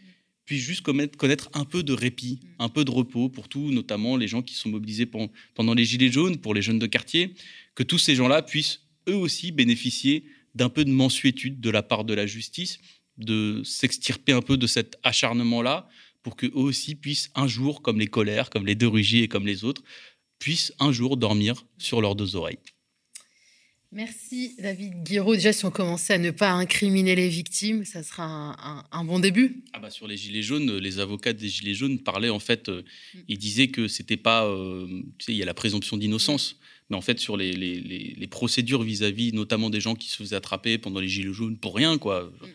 puissent 0.45 0.64
juste 0.64 0.83
connaître, 0.83 1.51
un 1.55 1.64
peu 1.64 1.83
de 1.83 1.93
répit, 1.93 2.41
un 2.59 2.68
peu 2.68 2.85
de 2.85 2.91
repos 2.91 3.28
pour 3.28 3.49
tous, 3.49 3.70
notamment 3.70 4.16
les 4.16 4.26
gens 4.26 4.43
qui 4.43 4.55
sont 4.55 4.68
mobilisés 4.68 5.07
pendant 5.07 5.74
les 5.74 5.85
Gilets 5.85 6.11
jaunes, 6.11 6.39
pour 6.39 6.55
les 6.55 6.62
jeunes 6.62 6.78
de 6.78 6.87
quartier, 6.87 7.35
que 7.74 7.83
tous 7.83 7.99
ces 7.99 8.16
gens-là 8.16 8.43
puissent 8.43 8.80
eux 9.09 9.14
aussi 9.14 9.53
bénéficier 9.53 10.24
d'un 10.55 10.68
peu 10.68 10.85
de 10.85 10.91
mensuétude 10.91 11.61
de 11.61 11.70
la 11.70 11.83
part 11.83 12.05
de 12.05 12.14
la 12.14 12.26
justice 12.26 12.80
de 13.18 13.62
s'extirper 13.64 14.32
un 14.32 14.42
peu 14.42 14.56
de 14.56 14.66
cet 14.66 14.98
acharnement-là 15.02 15.88
pour 16.22 16.36
qu'eux 16.36 16.52
aussi 16.54 16.94
puissent 16.94 17.30
un 17.34 17.46
jour, 17.46 17.82
comme 17.82 17.98
les 17.98 18.06
colères, 18.06 18.50
comme 18.50 18.66
les 18.66 18.74
deux 18.74 18.88
rugis 18.88 19.22
et 19.22 19.28
comme 19.28 19.46
les 19.46 19.64
autres, 19.64 19.82
puissent 20.38 20.72
un 20.78 20.92
jour 20.92 21.16
dormir 21.16 21.64
sur 21.78 22.00
leurs 22.00 22.14
deux 22.14 22.36
oreilles. 22.36 22.58
Merci 23.94 24.54
David 24.58 25.02
Guiraud. 25.04 25.34
Déjà, 25.34 25.52
si 25.52 25.66
on 25.66 25.70
commençait 25.70 26.14
à 26.14 26.18
ne 26.18 26.30
pas 26.30 26.50
incriminer 26.50 27.14
les 27.14 27.28
victimes, 27.28 27.84
ça 27.84 28.02
sera 28.02 28.56
un, 28.90 29.04
bon 29.04 29.18
début. 29.18 29.62
Ah 29.74 29.80
bah 29.80 29.90
sur 29.90 30.08
les 30.08 30.16
gilets 30.16 30.40
jaunes, 30.40 30.78
les 30.78 30.98
avocats 30.98 31.34
des 31.34 31.48
gilets 31.48 31.74
jaunes 31.74 31.98
parlaient 31.98 32.30
en 32.30 32.38
fait, 32.38 32.70
euh, 32.70 32.82
mm. 33.14 33.18
ils 33.28 33.38
disaient 33.38 33.68
que 33.68 33.88
c'était 33.88 34.16
pas, 34.16 34.46
euh, 34.46 34.86
tu 35.18 35.26
sais, 35.26 35.32
il 35.32 35.36
y 35.36 35.42
a 35.42 35.46
la 35.46 35.52
présomption 35.52 35.98
d'innocence, 35.98 36.58
mais 36.93 36.97
en 36.97 37.01
fait 37.01 37.18
sur 37.18 37.36
les, 37.36 37.53
les, 37.53 38.26
procédures 38.28 38.82
vis-à-vis, 38.82 39.32
notamment 39.32 39.68
des 39.68 39.80
gens 39.80 39.95
qui 39.95 40.09
se 40.09 40.16
faisaient 40.16 40.36
attraper 40.36 40.78
pendant 40.78 41.01
les 41.01 41.09
gilets 41.09 41.32
jaunes 41.32 41.57
pour 41.57 41.74
rien, 41.74 41.99
quoi. 41.99 42.24
Mm 42.24 42.47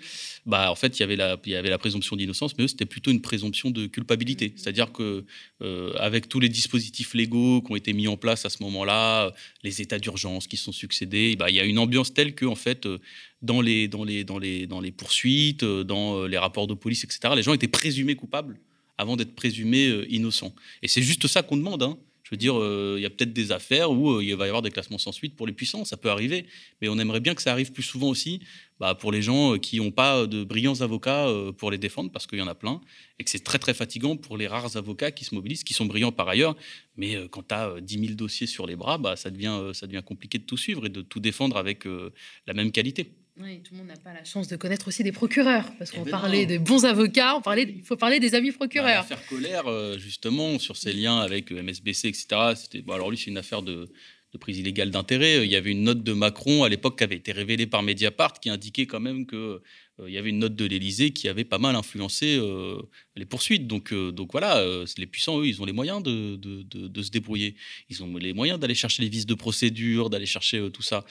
bah, 0.47 0.71
en 0.71 0.75
fait, 0.75 0.97
il 0.97 1.01
y 1.01 1.03
avait 1.03 1.17
la, 1.17 1.37
il 1.45 1.51
y 1.51 1.55
avait 1.55 1.69
la 1.69 1.77
présomption 1.77 2.15
d'innocence, 2.15 2.57
mais 2.57 2.63
eux, 2.63 2.67
c'était 2.69 2.85
plutôt 2.85 3.11
une 3.11 3.19
présomption 3.19 3.69
de 3.69 3.85
culpabilité. 3.85 4.47
Mm-hmm. 4.47 4.53
C'est-à-dire 4.55 4.93
que, 4.93 5.25
euh, 5.61 5.91
avec 5.97 6.29
tous 6.29 6.39
les 6.39 6.47
dispositifs 6.47 7.13
légaux 7.13 7.61
qui 7.61 7.73
ont 7.73 7.75
été 7.75 7.91
mis 7.91 8.07
en 8.07 8.15
place 8.15 8.45
à 8.45 8.49
ce 8.49 8.63
moment-là, 8.63 9.33
les 9.63 9.81
états 9.81 9.99
d'urgence 9.99 10.47
qui 10.47 10.55
sont 10.55 10.71
succédés, 10.71 11.35
bah, 11.35 11.49
il 11.49 11.57
y 11.57 11.59
a 11.59 11.65
une 11.65 11.77
ambiance 11.77 12.13
telle 12.13 12.33
que, 12.33 12.45
en 12.45 12.55
fait, 12.55 12.85
euh, 12.85 12.97
dans 13.41 13.59
les, 13.59 13.89
dans 13.89 14.05
les, 14.05 14.23
dans 14.23 14.39
les, 14.39 14.67
dans 14.67 14.79
les 14.79 14.93
poursuites, 14.93 15.63
euh, 15.63 15.83
dans 15.83 16.25
les 16.25 16.37
rapports 16.37 16.67
de 16.67 16.73
police, 16.73 17.03
etc., 17.03 17.33
les 17.35 17.43
gens 17.43 17.53
étaient 17.53 17.67
présumés 17.67 18.15
coupables 18.15 18.57
avant 18.97 19.17
d'être 19.17 19.35
présumés 19.35 20.05
innocents. 20.09 20.55
Et 20.81 20.87
c'est 20.87 21.03
juste 21.03 21.27
ça 21.27 21.43
qu'on 21.43 21.57
demande. 21.57 21.83
Hein. 21.83 21.97
Je 22.27 22.35
veux 22.35 22.37
dire, 22.37 22.55
il 22.97 23.01
y 23.01 23.05
a 23.05 23.09
peut-être 23.09 23.31
des 23.31 23.53
affaires 23.53 23.89
où 23.89 24.19
il 24.19 24.35
va 24.35 24.47
y 24.47 24.49
avoir 24.49 24.61
des 24.61 24.69
classements 24.69 24.97
sans 24.97 25.13
suite 25.13 25.37
pour 25.37 25.47
les 25.47 25.53
puissants, 25.53 25.85
ça 25.85 25.95
peut 25.95 26.09
arriver, 26.09 26.45
mais 26.81 26.89
on 26.89 26.99
aimerait 26.99 27.21
bien 27.21 27.33
que 27.33 27.41
ça 27.41 27.53
arrive 27.53 27.71
plus 27.71 27.83
souvent 27.83 28.09
aussi 28.09 28.41
bah, 28.79 28.93
pour 28.93 29.11
les 29.11 29.21
gens 29.21 29.53
euh, 29.53 29.57
qui 29.57 29.77
n'ont 29.77 29.91
pas 29.91 30.27
de 30.27 30.43
brillants 30.43 30.81
avocats 30.81 31.27
euh, 31.27 31.51
pour 31.51 31.71
les 31.71 31.77
défendre, 31.77 32.11
parce 32.11 32.27
qu'il 32.27 32.37
y 32.37 32.41
en 32.41 32.47
a 32.47 32.55
plein, 32.55 32.81
et 33.17 33.23
que 33.23 33.29
c'est 33.29 33.43
très 33.43 33.57
très 33.59 33.73
fatigant 33.73 34.17
pour 34.17 34.37
les 34.37 34.47
rares 34.47 34.77
avocats 34.77 35.11
qui 35.11 35.25
se 35.25 35.33
mobilisent, 35.33 35.63
qui 35.63 35.73
sont 35.73 35.85
brillants 35.85 36.11
par 36.11 36.27
ailleurs, 36.27 36.55
mais 36.95 37.15
euh, 37.15 37.27
quand 37.27 37.47
tu 37.47 37.55
as 37.55 37.81
10 37.81 37.99
000 37.99 38.13
dossiers 38.13 38.47
sur 38.47 38.67
les 38.67 38.75
bras, 38.75 38.97
bah, 38.97 39.15
ça 39.15 39.31
devient 39.31 40.03
compliqué 40.05 40.37
de 40.37 40.43
tout 40.43 40.57
suivre 40.57 40.85
et 40.85 40.89
de 40.89 41.01
tout 41.01 41.19
défendre 41.19 41.57
avec 41.57 41.85
la 41.85 42.53
même 42.53 42.71
qualité. 42.71 43.11
Oui, 43.39 43.61
tout 43.61 43.73
le 43.73 43.79
monde 43.79 43.87
n'a 43.87 43.97
pas 43.97 44.13
la 44.13 44.23
chance 44.23 44.47
de 44.47 44.55
connaître 44.55 44.87
aussi 44.87 45.03
des 45.03 45.11
procureurs, 45.11 45.71
parce 45.77 45.91
qu'on 45.91 46.01
eh 46.01 46.05
ben 46.05 46.11
parlait 46.11 46.45
des 46.45 46.57
bons 46.57 46.85
avocats, 46.85 47.35
on 47.35 47.41
parlait, 47.41 47.63
il 47.63 47.83
faut 47.83 47.95
parler 47.95 48.19
des 48.19 48.33
amis 48.33 48.51
procureurs. 48.51 49.05
Bah, 49.07 49.09
L'affaire 49.09 49.27
Colère, 49.27 49.99
justement, 49.99 50.57
sur 50.57 50.75
ses 50.75 50.91
liens 50.91 51.19
avec 51.19 51.51
MSBC, 51.51 52.07
etc., 52.07 52.27
c'était, 52.55 52.81
bon, 52.81 52.93
alors 52.93 53.11
lui, 53.11 53.17
c'est 53.17 53.29
une 53.29 53.37
affaire 53.37 53.61
de, 53.61 53.91
de 54.33 54.37
prise 54.37 54.57
illégale 54.59 54.91
d'intérêt. 54.91 55.45
Il 55.45 55.51
y 55.51 55.55
avait 55.55 55.71
une 55.71 55.83
note 55.83 56.03
de 56.03 56.13
Macron 56.13 56.63
à 56.63 56.69
l'époque 56.69 56.97
qui 56.97 57.03
avait 57.03 57.15
été 57.15 57.31
révélée 57.31 57.65
par 57.65 57.81
Mediapart 57.81 58.39
qui 58.39 58.49
indiquait 58.49 58.85
quand 58.85 58.99
même 58.99 59.25
qu'il 59.25 59.37
euh, 59.37 59.59
il 60.05 60.13
y 60.13 60.17
avait 60.17 60.29
une 60.29 60.39
note 60.39 60.55
de 60.55 60.65
l'Élysée 60.65 61.11
qui 61.11 61.29
avait 61.29 61.45
pas 61.45 61.57
mal 61.57 61.75
influencé 61.75 62.37
euh, 62.37 62.81
les 63.15 63.25
poursuites. 63.25 63.67
Donc, 63.67 63.93
euh, 63.93 64.11
donc 64.11 64.31
voilà, 64.33 64.63
les 64.97 65.07
puissants, 65.07 65.39
eux, 65.39 65.47
ils 65.47 65.61
ont 65.61 65.65
les 65.65 65.71
moyens 65.71 66.03
de, 66.03 66.35
de, 66.35 67.01
se 67.01 67.09
débrouiller. 67.09 67.55
Ils 67.89 68.03
ont 68.03 68.17
les 68.17 68.33
moyens 68.33 68.59
d'aller 68.59 68.75
chercher 68.75 69.03
les 69.03 69.09
vices 69.09 69.25
de 69.25 69.33
procédure, 69.33 70.09
d'aller 70.09 70.25
chercher 70.25 70.69
tout 70.71 70.81
ça. 70.81 71.05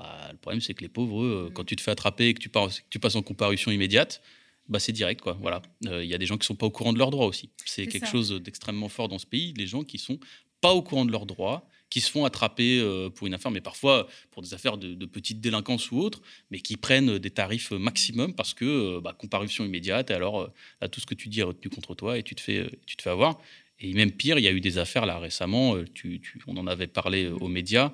Bah, 0.00 0.28
le 0.32 0.38
problème, 0.38 0.60
c'est 0.62 0.72
que 0.72 0.80
les 0.82 0.88
pauvres, 0.88 1.50
quand 1.52 1.64
tu 1.64 1.76
te 1.76 1.82
fais 1.82 1.90
attraper 1.90 2.28
et 2.28 2.34
que 2.34 2.40
tu, 2.40 2.48
passes, 2.48 2.82
tu 2.88 2.98
passes 2.98 3.16
en 3.16 3.22
comparution 3.22 3.70
immédiate, 3.70 4.22
bah, 4.68 4.78
c'est 4.78 4.92
direct. 4.92 5.20
quoi. 5.20 5.36
Voilà. 5.40 5.60
Il 5.84 6.04
y 6.06 6.14
a 6.14 6.18
des 6.18 6.24
gens 6.26 6.38
qui 6.38 6.46
sont 6.46 6.54
pas 6.56 6.64
au 6.66 6.70
courant 6.70 6.92
de 6.94 6.98
leurs 6.98 7.10
droits 7.10 7.26
aussi. 7.26 7.50
C'est 7.66 7.86
quelque 7.86 8.06
ça. 8.06 8.12
chose 8.12 8.30
d'extrêmement 8.42 8.88
fort 8.88 9.08
dans 9.08 9.18
ce 9.18 9.26
pays. 9.26 9.52
Les 9.58 9.66
gens 9.66 9.84
qui 9.84 9.98
sont 9.98 10.18
pas 10.62 10.72
au 10.72 10.80
courant 10.82 11.04
de 11.04 11.12
leurs 11.12 11.26
droits, 11.26 11.68
qui 11.90 12.00
se 12.00 12.10
font 12.10 12.24
attraper 12.24 12.78
euh, 12.80 13.10
pour 13.10 13.26
une 13.26 13.34
affaire, 13.34 13.50
mais 13.50 13.60
parfois 13.60 14.06
pour 14.30 14.42
des 14.42 14.54
affaires 14.54 14.78
de, 14.78 14.94
de 14.94 15.06
petite 15.06 15.40
délinquance 15.40 15.90
ou 15.90 15.98
autre, 15.98 16.22
mais 16.50 16.60
qui 16.60 16.76
prennent 16.76 17.18
des 17.18 17.30
tarifs 17.30 17.72
maximum 17.72 18.32
parce 18.34 18.54
que 18.54 18.64
euh, 18.64 19.00
bah, 19.02 19.12
comparution 19.12 19.64
immédiate, 19.64 20.10
et 20.10 20.14
alors 20.14 20.40
euh, 20.42 20.52
là, 20.80 20.88
tout 20.88 21.00
ce 21.00 21.06
que 21.06 21.14
tu 21.16 21.28
dis 21.28 21.40
est 21.40 21.44
retenu 21.44 21.68
contre 21.68 21.94
toi 21.94 22.16
et 22.16 22.22
tu 22.22 22.34
te 22.36 22.40
fais, 22.40 22.58
euh, 22.58 22.70
tu 22.86 22.96
te 22.96 23.02
fais 23.02 23.10
avoir. 23.10 23.38
Et 23.80 23.92
même 23.94 24.12
pire, 24.12 24.38
il 24.38 24.42
y 24.44 24.48
a 24.48 24.52
eu 24.52 24.60
des 24.60 24.78
affaires 24.78 25.04
là 25.04 25.18
récemment, 25.18 25.74
euh, 25.76 25.84
tu, 25.92 26.20
tu- 26.20 26.38
on 26.46 26.56
en 26.58 26.66
avait 26.68 26.86
parlé 26.86 27.24
euh, 27.24 27.34
aux 27.40 27.48
médias, 27.48 27.92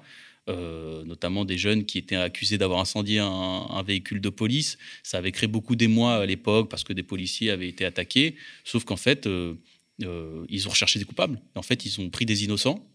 euh, 0.49 1.05
notamment 1.05 1.45
des 1.45 1.59
jeunes 1.59 1.85
qui 1.85 1.99
étaient 1.99 2.17
accusés 2.17 2.59
d'avoir 2.59 2.81
incendié 2.81 3.19
un, 3.19 3.27
un 3.27 3.83
véhicule 3.83 4.21
de 4.21 4.29
police. 4.29 4.79
Ça 5.03 5.19
avait 5.19 5.33
créé 5.33 5.49
beaucoup 5.49 5.77
d'émoi 5.77 6.15
à 6.17 6.27
l'époque 6.27 6.71
parce 6.71 6.85
que 6.85 6.93
des 6.93 7.03
policiers 7.03 7.51
avaient 7.51 7.69
été 7.69 7.85
attaqués, 7.85 8.37
sauf 8.65 8.85
qu'en 8.85 8.97
fait, 8.97 9.27
euh, 9.27 9.55
euh, 10.03 10.45
ils 10.49 10.67
ont 10.67 10.71
recherché 10.71 10.99
des 10.99 11.05
coupables. 11.05 11.41
En 11.55 11.63
fait, 11.63 11.85
ils 11.85 12.01
ont 12.01 12.11
pris 12.11 12.27
des 12.27 12.45
innocents 12.45 12.87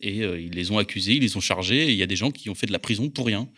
et 0.00 0.18
ils 0.18 0.52
les 0.52 0.70
ont 0.70 0.78
accusés, 0.78 1.14
ils 1.14 1.22
les 1.22 1.36
ont 1.36 1.40
chargés. 1.40 1.90
Il 1.90 1.96
y 1.96 2.02
a 2.02 2.06
des 2.06 2.16
gens 2.16 2.30
qui 2.30 2.50
ont 2.50 2.54
fait 2.54 2.66
de 2.66 2.72
la 2.72 2.78
prison 2.78 3.08
pour 3.08 3.26
rien. 3.26 3.48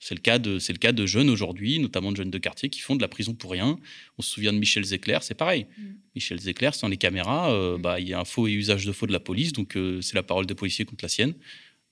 C'est 0.00 0.14
le 0.14 0.20
cas 0.20 0.38
de, 0.38 0.58
c'est 0.58 0.74
le 0.74 0.78
cas 0.78 0.92
de 0.92 1.06
jeunes 1.06 1.30
aujourd'hui, 1.30 1.78
notamment 1.78 2.12
de 2.12 2.16
jeunes 2.16 2.30
de 2.30 2.38
quartier, 2.38 2.68
qui 2.68 2.80
font 2.80 2.94
de 2.94 3.00
la 3.00 3.08
prison 3.08 3.32
pour 3.32 3.52
rien. 3.52 3.78
On 4.18 4.22
se 4.22 4.30
souvient 4.30 4.52
de 4.52 4.58
Michel 4.58 4.84
Zecler, 4.84 5.18
c'est 5.22 5.34
pareil. 5.34 5.66
Michel 6.14 6.38
Zecler, 6.38 6.70
sans 6.72 6.88
les 6.88 6.98
caméras, 6.98 7.52
euh, 7.52 7.78
bah, 7.78 8.00
il 8.00 8.08
y 8.08 8.12
a 8.12 8.20
un 8.20 8.24
faux 8.26 8.46
et 8.46 8.52
usage 8.52 8.84
de 8.84 8.92
faux 8.92 9.06
de 9.06 9.12
la 9.12 9.20
police, 9.20 9.54
donc 9.54 9.76
euh, 9.76 10.02
c'est 10.02 10.14
la 10.14 10.22
parole 10.22 10.44
des 10.44 10.54
policiers 10.54 10.84
contre 10.84 11.04
la 11.04 11.08
sienne. 11.08 11.32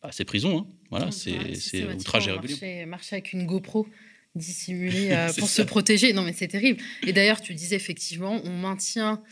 Bah, 0.02 0.10
c'est 0.10 0.24
prison, 0.24 0.58
hein. 0.58 0.66
voilà, 0.90 1.10
c'est 1.12 1.84
outrage 1.94 2.28
et 2.28 2.32
rébellion. 2.32 2.86
marcher, 2.86 3.16
avec 3.16 3.32
une 3.32 3.46
GoPro 3.46 3.86
dissimulée 4.34 5.10
euh, 5.12 5.32
pour 5.38 5.48
ça. 5.48 5.62
se 5.62 5.62
protéger. 5.62 6.12
Non, 6.12 6.22
mais 6.22 6.32
c'est 6.32 6.48
terrible. 6.48 6.82
Et 7.06 7.12
d'ailleurs, 7.12 7.40
tu 7.40 7.54
disais 7.54 7.76
effectivement, 7.76 8.40
on 8.44 8.56
maintient 8.56 9.22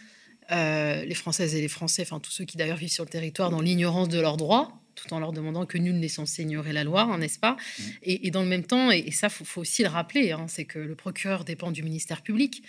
euh, 0.52 1.04
les 1.04 1.14
Françaises 1.14 1.54
et 1.54 1.60
les 1.60 1.68
Français, 1.68 2.02
enfin 2.02 2.20
tous 2.20 2.30
ceux 2.30 2.44
qui 2.44 2.56
d'ailleurs 2.56 2.76
vivent 2.76 2.90
sur 2.90 3.04
le 3.04 3.10
territoire, 3.10 3.50
dans 3.50 3.60
l'ignorance 3.60 4.08
de 4.08 4.20
leurs 4.20 4.36
droits, 4.36 4.79
tout 4.94 5.12
en 5.14 5.20
leur 5.20 5.32
demandant 5.32 5.66
que 5.66 5.78
nul 5.78 5.98
n'est 5.98 6.08
censé 6.08 6.42
ignorer 6.42 6.72
la 6.72 6.84
loi, 6.84 7.02
hein, 7.02 7.18
n'est-ce 7.18 7.38
pas? 7.38 7.52
Mmh. 7.52 7.82
et, 8.02 8.26
et 8.26 8.30
dans 8.30 8.42
le 8.42 8.48
même 8.48 8.64
temps, 8.64 8.90
et, 8.90 8.98
et 8.98 9.10
ça, 9.10 9.28
faut, 9.28 9.44
faut 9.44 9.60
aussi 9.60 9.82
le 9.82 9.88
rappeler, 9.88 10.32
hein, 10.32 10.46
c'est 10.48 10.64
que 10.64 10.78
le 10.78 10.94
procureur 10.94 11.44
dépend 11.44 11.70
du 11.70 11.82
ministère 11.82 12.22
public. 12.22 12.62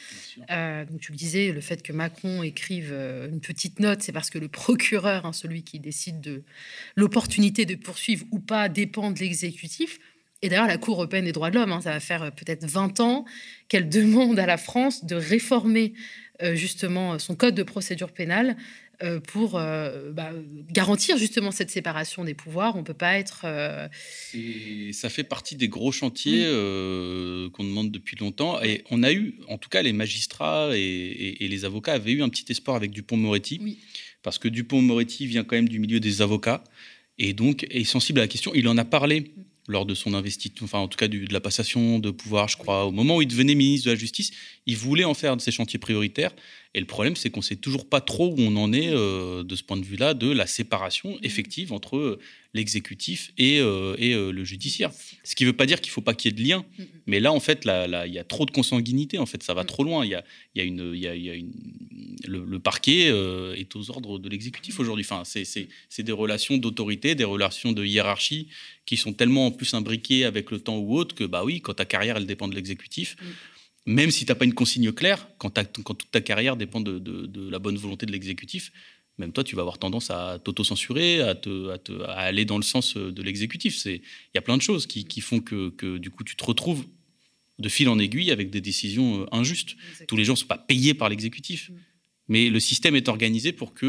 Euh, 0.50 0.86
donc 0.86 1.00
tu 1.00 1.12
le 1.12 1.18
disais, 1.18 1.52
le 1.52 1.62
fait 1.62 1.84
que 1.84 1.94
Macron 1.94 2.44
écrive 2.44 2.90
euh, 2.92 3.30
une 3.30 3.42
petite 3.42 3.80
note, 3.80 4.02
c'est 4.02 4.12
parce 4.12 4.30
que 4.30 4.40
le 4.40 4.48
procureur, 4.48 5.26
hein, 5.26 5.34
celui 5.34 5.64
qui 5.64 5.80
décide 5.80 6.22
de 6.22 6.44
l'opportunité 6.96 7.66
de 7.66 7.76
poursuivre 7.76 8.26
ou 8.32 8.40
pas, 8.40 8.70
dépend 8.70 9.12
de 9.12 9.20
l'exécutif. 9.20 10.00
Et 10.42 10.50
d'ailleurs, 10.50 10.68
la 10.68 10.78
Cour 10.78 10.96
européenne 10.96 11.26
des 11.26 11.32
droits 11.32 11.52
de 11.52 11.56
l'homme, 11.56 11.80
ça 11.82 11.92
va 11.92 12.00
faire 12.00 12.24
euh, 12.24 12.30
peut-être 12.32 12.66
20 12.66 13.00
ans 13.00 13.26
qu'elle 13.68 13.90
demande 14.02 14.40
à 14.40 14.46
la 14.46 14.58
France 14.58 15.06
de 15.06 15.16
réformer 15.16 15.94
euh, 16.42 16.56
justement 16.56 17.20
son 17.20 17.36
code 17.36 17.56
de 17.56 17.64
procédure 17.64 18.12
pénale 18.12 18.58
pour 19.20 19.58
euh, 19.58 20.12
bah, 20.12 20.32
garantir 20.70 21.18
justement 21.18 21.52
cette 21.52 21.70
séparation 21.72 22.24
des 22.24 22.34
pouvoirs. 22.34 22.76
On 22.76 22.80
ne 22.80 22.84
peut 22.84 22.94
pas 22.94 23.18
être... 23.18 23.42
euh, 23.46 23.88
Et 24.34 24.94
ça 24.94 25.10
fait 25.10 25.24
partie 25.24 25.56
des 25.56 25.68
gros 25.68 25.92
chantiers 25.92 26.44
euh, 26.46 27.50
qu'on 27.52 27.64
demande 27.64 27.92
depuis 27.92 28.16
longtemps. 28.18 28.62
Et 28.62 28.84
on 28.92 29.04
a 29.04 29.12
eu, 29.12 29.36
en 29.48 29.58
tout 29.58 29.70
cas, 29.70 29.82
les 29.82 29.94
magistrats 29.94 30.70
et, 30.78 30.80
et- 30.82 31.46
et 31.46 31.48
les 31.48 31.66
avocats 31.66 31.94
avaient 31.94 32.12
eu 32.12 32.22
un 32.24 32.30
petit 32.30 32.46
espoir 32.50 32.76
avec 32.76 32.92
Dupont-Moretti. 32.92 33.78
Parce 34.24 34.38
que 34.38 34.48
Dupont-Moretti 34.48 35.26
vient 35.26 35.44
quand 35.44 35.56
même 35.56 35.70
du 35.70 35.80
milieu 35.80 36.00
des 36.00 36.22
avocats 36.22 36.64
et 37.18 37.34
donc 37.34 37.66
est 37.70 37.84
sensible 37.84 38.20
à 38.20 38.24
la 38.24 38.28
question. 38.28 38.52
Il 38.54 38.68
en 38.68 38.78
a 38.78 38.86
parlé 38.86 39.34
lors 39.68 39.86
de 39.86 39.94
son 39.96 40.14
investiture, 40.14 40.64
enfin 40.64 40.80
en 40.80 40.88
tout 40.88 40.98
cas 40.98 41.08
du- 41.08 41.26
de 41.28 41.34
la 41.34 41.40
passation 41.40 42.00
de 42.00 42.10
pouvoir, 42.12 42.48
je 42.50 42.58
crois, 42.58 42.86
au 42.86 42.92
moment 42.92 43.18
où 43.18 43.22
il 43.22 43.28
devenait 43.28 43.56
ministre 43.56 43.86
de 43.88 43.92
la 43.94 43.98
Justice, 43.98 44.32
il 44.66 44.76
voulait 44.76 45.04
en 45.06 45.14
faire 45.14 45.38
de 45.38 45.42
ses 45.42 45.52
chantiers 45.52 45.80
prioritaires. 45.80 46.34
Et 46.74 46.80
le 46.80 46.86
problème, 46.86 47.18
c'est 47.18 47.30
qu'on 47.30 47.42
sait 47.42 47.58
toujours 47.58 47.88
pas 47.88 48.00
trop 48.00 48.30
où 48.30 48.36
on 48.40 48.56
en 48.56 48.72
est 48.72 48.90
euh, 48.94 49.44
de 49.44 49.56
ce 49.58 49.64
point 49.64 49.76
de 49.76 49.84
vue-là, 49.84 50.14
de 50.14 50.32
la 50.32 50.48
séparation 50.48 51.18
effective 51.22 51.74
entre 51.74 51.98
euh, 51.98 52.20
l'exécutif 52.54 53.34
et, 53.38 53.60
euh, 53.60 53.96
et 53.98 54.14
euh, 54.14 54.32
le 54.32 54.46
judiciaire. 54.46 54.92
Ce 55.26 55.36
qui 55.36 55.44
ne 55.44 55.50
veut 55.50 55.56
pas 55.56 55.66
dire 55.66 55.82
qu'il 55.82 55.90
ne 55.90 55.94
faut 55.94 56.02
pas 56.02 56.14
qu'il 56.14 56.32
y 56.32 56.34
ait 56.34 56.42
de 56.42 56.48
lien, 56.48 56.66
mais 57.08 57.20
là, 57.20 57.34
en 57.34 57.42
fait, 57.42 57.66
il 57.66 58.14
y 58.14 58.20
a 58.20 58.24
trop 58.24 58.46
de 58.46 58.52
consanguinité. 58.52 59.18
En 59.18 59.26
fait, 59.26 59.44
ça 59.44 59.54
va 59.54 59.66
trop 59.66 59.84
loin. 59.84 60.06
Il 60.06 60.12
y 60.12 60.16
a, 60.16 60.24
il 60.56 60.60
y 60.60 60.62
a 60.62 60.66
une, 60.66 60.92
il 60.94 61.02
y 61.02 61.08
a, 61.08 61.16
il 61.16 61.24
y 61.24 61.30
a 61.30 61.34
une, 61.34 61.52
le, 62.26 62.46
le 62.46 62.60
parquet 62.60 63.08
est 63.08 63.76
aux 63.76 63.90
ordres 63.92 64.18
de 64.18 64.30
l'exécutif 64.30 64.80
aujourd'hui. 64.80 65.06
Enfin, 65.06 65.24
c'est 65.26 66.04
des 66.04 66.12
relations 66.14 66.58
d'autorité, 66.58 67.16
des 67.16 67.26
relations 67.26 67.74
de 67.74 67.84
hiérarchie 67.84 68.48
qui 68.86 68.96
sont 68.96 69.14
tellement 69.14 69.48
en 69.48 69.52
plus 69.52 69.74
imbriquées 69.74 70.24
avec 70.24 70.52
le 70.52 70.60
temps 70.60 70.78
ou 70.78 70.96
autre 70.96 71.16
que, 71.16 71.26
bah 71.26 71.44
oui, 71.44 71.60
quand 71.62 71.74
ta 71.74 71.86
carrière, 71.86 72.16
elle 72.18 72.28
dépend 72.28 72.48
de 72.48 72.56
l'exécutif. 72.56 73.18
Même 73.86 74.12
si 74.12 74.26
tu 74.26 74.32
n'as 74.32 74.36
pas 74.36 74.46
une 74.46 74.54
consigne 74.54 74.92
claire, 74.92 75.28
quand, 75.38 75.50
toute 75.74 76.12
ta 76.12 76.22
carrière 76.22 76.56
dépend 76.56 76.82
de, 76.82 77.00
de- 77.00 77.26
de 77.26 77.50
la 77.50 77.60
bonne 77.60 77.78
volonté 77.78 78.06
de 78.06 78.12
l'exécutif, 78.12 78.72
même 79.18 79.32
toi, 79.34 79.44
tu 79.44 79.56
vas 79.56 79.62
avoir 79.62 79.78
tendance 79.80 80.10
à 80.12 80.40
t'auto-censurer, 80.44 81.22
à, 81.22 81.36
te, 81.36 81.70
à, 81.70 81.78
te- 81.78 82.02
à 82.04 82.14
aller 82.20 82.46
dans 82.46 82.58
le 82.58 82.64
sens 82.64 82.96
euh, 82.96 83.12
de 83.12 83.22
l'exécutif. 83.24 83.84
Il 83.86 84.02
y 84.36 84.38
a 84.38 84.42
plein 84.42 84.58
de 84.58 84.62
choses 84.62 84.86
qui, 84.88 85.06
qui 85.06 85.22
font 85.22 85.40
que, 85.40 85.70
que, 85.72 85.98
du 85.98 86.10
coup, 86.12 86.24
tu 86.24 86.36
te 86.36 86.44
retrouves 86.44 86.86
de 87.60 87.70
fil 87.70 87.90
en 87.90 88.00
aiguille 88.00 88.32
avec 88.32 88.50
des 88.50 88.62
décisions 88.62 89.22
euh, 89.24 89.26
injustes. 89.36 89.76
Tous 90.08 90.16
les 90.16 90.24
gens 90.26 90.34
ne 90.34 90.38
sont 90.38 90.46
pas 90.48 90.58
payés 90.58 90.94
par 90.94 91.10
l'exécutif. 91.10 91.72
Mais 92.28 92.50
le 92.50 92.60
système 92.60 92.96
est 92.96 93.10
organisé 93.10 93.52
pour 93.52 93.74
que 93.74 93.86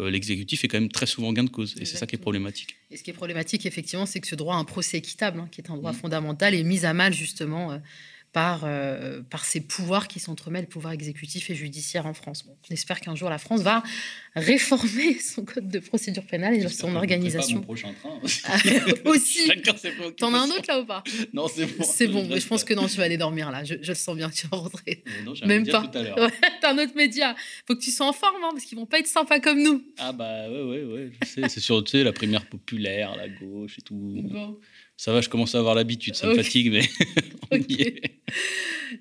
euh, 0.00 0.10
l'exécutif 0.10 0.64
ait 0.64 0.68
quand 0.68 0.80
même 0.80 0.90
très 0.90 1.06
souvent 1.06 1.32
gain 1.32 1.44
de 1.44 1.50
cause. 1.50 1.74
Et 1.78 1.84
c'est 1.84 1.96
ça 1.98 2.06
qui 2.06 2.14
est 2.16 2.18
problématique. 2.18 2.76
Et 2.90 2.96
ce 2.96 3.02
qui 3.02 3.10
est 3.10 3.14
problématique, 3.14 3.66
effectivement, 3.66 4.06
c'est 4.06 4.20
que 4.20 4.26
ce 4.28 4.34
droit 4.34 4.54
à 4.56 4.58
un 4.58 4.64
procès 4.64 4.98
équitable, 4.98 5.40
hein, 5.40 5.48
qui 5.52 5.60
est 5.60 5.70
un 5.70 5.74
Mmh. 5.74 5.78
droit 5.78 5.92
fondamental, 5.92 6.54
est 6.54 6.62
mis 6.64 6.84
à 6.86 6.94
mal 6.94 7.12
justement 7.12 7.72
euh, 7.72 7.78
par, 8.32 8.62
euh, 8.64 9.20
par 9.28 9.44
ces 9.44 9.60
pouvoirs 9.60 10.08
qui 10.08 10.18
s'entremêlent, 10.18 10.66
pouvoir 10.66 10.94
exécutif 10.94 11.50
et 11.50 11.54
judiciaire 11.54 12.06
en 12.06 12.14
France. 12.14 12.44
Bon, 12.46 12.56
on 12.68 12.72
espère 12.72 13.00
qu'un 13.00 13.14
jour 13.14 13.28
la 13.28 13.36
France 13.38 13.60
va 13.60 13.82
réformer 14.34 15.14
son 15.20 15.44
code 15.44 15.68
de 15.68 15.78
procédure 15.78 16.24
pénale 16.24 16.54
et 16.54 16.66
son 16.68 16.94
organisation. 16.96 17.60
prochain 17.60 17.92
train. 17.92 18.18
Ah, 18.44 18.56
aussi. 19.04 19.50
T'en 20.16 20.32
as 20.34 20.38
un 20.38 20.48
autre 20.50 20.64
là 20.68 20.80
ou 20.80 20.86
pas? 20.86 21.02
Non, 21.32 21.46
c'est 21.48 21.66
bon. 21.66 21.84
C'est 21.84 22.06
bon, 22.08 22.26
mais 22.28 22.40
je 22.40 22.46
pense 22.46 22.64
que 22.64 22.72
non, 22.74 22.86
tu 22.86 22.96
vas 22.96 23.04
aller 23.04 23.18
dormir 23.18 23.50
là. 23.50 23.64
Je, 23.64 23.74
je 23.82 23.88
le 23.88 23.94
sens 23.94 24.16
bien, 24.16 24.30
tu 24.30 24.46
vas 24.48 24.56
rentrer. 24.56 25.04
non, 25.24 25.34
Même 25.46 25.66
pas. 25.66 25.86
tout 25.86 25.98
à 25.98 26.02
l'heure. 26.02 26.18
Ouais, 26.18 26.30
T'as 26.60 26.72
un 26.72 26.78
autre 26.78 26.94
média. 26.96 27.34
Faut 27.66 27.74
que 27.74 27.80
tu 27.82 27.90
sois 27.90 28.06
en 28.08 28.12
forme, 28.12 28.42
hein, 28.44 28.48
parce 28.52 28.64
qu'ils 28.64 28.78
vont 28.78 28.86
pas 28.86 28.98
être 28.98 29.06
sympas 29.06 29.40
comme 29.40 29.62
nous. 29.62 29.82
Ah 29.98 30.12
bah 30.12 30.48
ouais, 30.48 30.62
ouais, 30.62 30.84
ouais, 30.84 31.10
je 31.22 31.28
sais. 31.28 31.48
C'est 31.48 31.60
sur, 31.60 31.82
tu 31.84 31.90
sais, 31.92 32.02
la 32.04 32.12
primaire 32.12 32.46
populaire, 32.46 33.14
la 33.16 33.28
gauche 33.28 33.78
et 33.78 33.82
tout. 33.82 34.22
Ça 35.02 35.12
va, 35.12 35.20
je 35.20 35.28
commence 35.28 35.56
à 35.56 35.58
avoir 35.58 35.74
l'habitude, 35.74 36.14
ça 36.14 36.28
me 36.28 36.36
fatigue, 36.36 36.70
mais 36.70 36.82
on 37.50 37.56
y 37.56 37.82
est. 37.82 38.02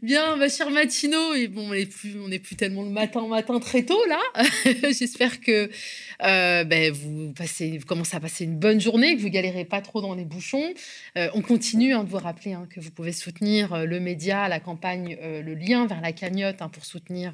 Bien, 0.02 0.36
ma 0.36 0.49
chère 0.49 0.72
Matino, 0.72 1.36
et 1.36 1.47
bon, 1.47 1.70
on 1.70 1.74
n'est 1.76 1.86
plus, 1.86 2.16
on 2.20 2.28
n'est 2.28 2.39
plus 2.39 2.56
tellement 2.56 2.82
le 2.82 2.89
matin, 2.89 3.28
matin 3.28 3.60
très 3.60 3.84
tôt 3.84 4.04
là. 4.08 4.20
J'espère 4.91 5.41
que 5.41 5.70
euh, 6.24 6.64
ben, 6.64 6.91
vous 6.91 7.34
passez, 7.34 7.78
vous 7.78 7.86
commencez 7.86 8.16
à 8.16 8.20
passer 8.20 8.45
une 8.45 8.58
bonne 8.58 8.82
journée, 8.82 9.16
que 9.16 9.22
vous 9.22 9.30
galérez 9.30 9.64
pas 9.64 9.82
trop 9.82 10.02
dans 10.02 10.16
les 10.16 10.26
bouchons. 10.26 10.74
Euh, 11.20 11.30
on 11.36 11.43
continue 11.43 11.93
hein, 11.93 12.04
de 12.04 12.10
vous 12.10 12.18
rappeler 12.18 12.54
hein, 12.54 12.68
que 12.68 12.80
vous 12.80 12.89
pouvez 12.89 13.12
soutenir 13.12 13.72
euh, 13.72 13.86
le 13.86 13.99
média, 13.99 14.47
la 14.47 14.60
campagne, 14.60 15.20
le 15.22 15.54
lien 15.54 15.86
vers 15.86 16.02
la 16.02 16.14
cagnotte 16.14 16.64
hein, 16.64 16.70
pour 16.70 16.84
soutenir 16.84 17.34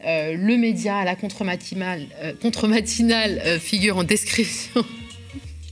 le 0.00 0.56
média, 0.56 1.04
la 1.04 1.16
contre-matinale, 1.16 2.06
contre-matinale 2.40 3.60
figure 3.60 3.98
en 3.98 4.04
description. 4.04 4.86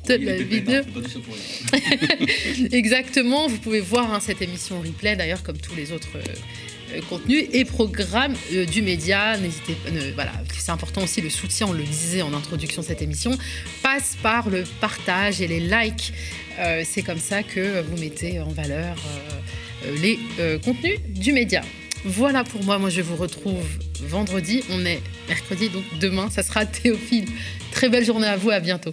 De 0.09 0.14
la 0.14 0.36
vidéo. 0.36 0.82
Exactement, 2.72 3.46
vous 3.46 3.59
pouvez 3.59 3.80
voir 3.80 4.12
hein, 4.12 4.20
cette 4.20 4.42
émission 4.42 4.78
en 4.78 4.80
replay, 4.80 5.14
d'ailleurs, 5.14 5.42
comme 5.42 5.59
tous 5.59 5.76
les 5.76 5.92
autres 5.92 6.16
euh, 6.16 6.22
euh, 6.94 7.00
contenus 7.09 7.44
et 7.53 7.64
programmes 7.64 8.34
euh, 8.53 8.64
du 8.64 8.82
média. 8.82 9.36
N'hésitez 9.36 9.74
pas, 9.74 9.90
voilà, 10.14 10.32
c'est 10.59 10.72
important 10.72 11.03
aussi 11.03 11.20
le 11.20 11.30
soutien, 11.30 11.68
on 11.68 11.72
le 11.72 11.84
disait 11.84 12.22
en 12.22 12.34
introduction 12.34 12.82
de 12.82 12.86
cette 12.86 13.00
émission, 13.00 13.38
passe 13.82 14.16
par 14.22 14.50
le 14.50 14.64
partage 14.80 15.40
et 15.40 15.46
les 15.46 15.61
likes. 15.61 16.12
C'est 16.84 17.03
comme 17.03 17.18
ça 17.18 17.42
que 17.42 17.80
vous 17.80 17.96
mettez 17.96 18.38
en 18.38 18.50
valeur 18.50 18.94
les 20.03 20.18
contenus 20.62 20.98
du 21.09 21.32
média. 21.32 21.62
Voilà 22.05 22.44
pour 22.44 22.62
moi, 22.62 22.78
moi 22.78 22.90
je 22.90 23.00
vous 23.00 23.16
retrouve 23.16 23.64
vendredi, 24.03 24.62
on 24.70 24.84
est 24.84 25.00
mercredi, 25.28 25.70
donc 25.70 25.84
demain 25.98 26.28
ça 26.30 26.42
sera 26.42 26.66
Théophile. 26.82 27.26
Très 27.70 27.88
belle 27.88 28.05
journée 28.05 28.26
à 28.26 28.36
vous, 28.36 28.50
à 28.50 28.61
bientôt. 28.61 28.90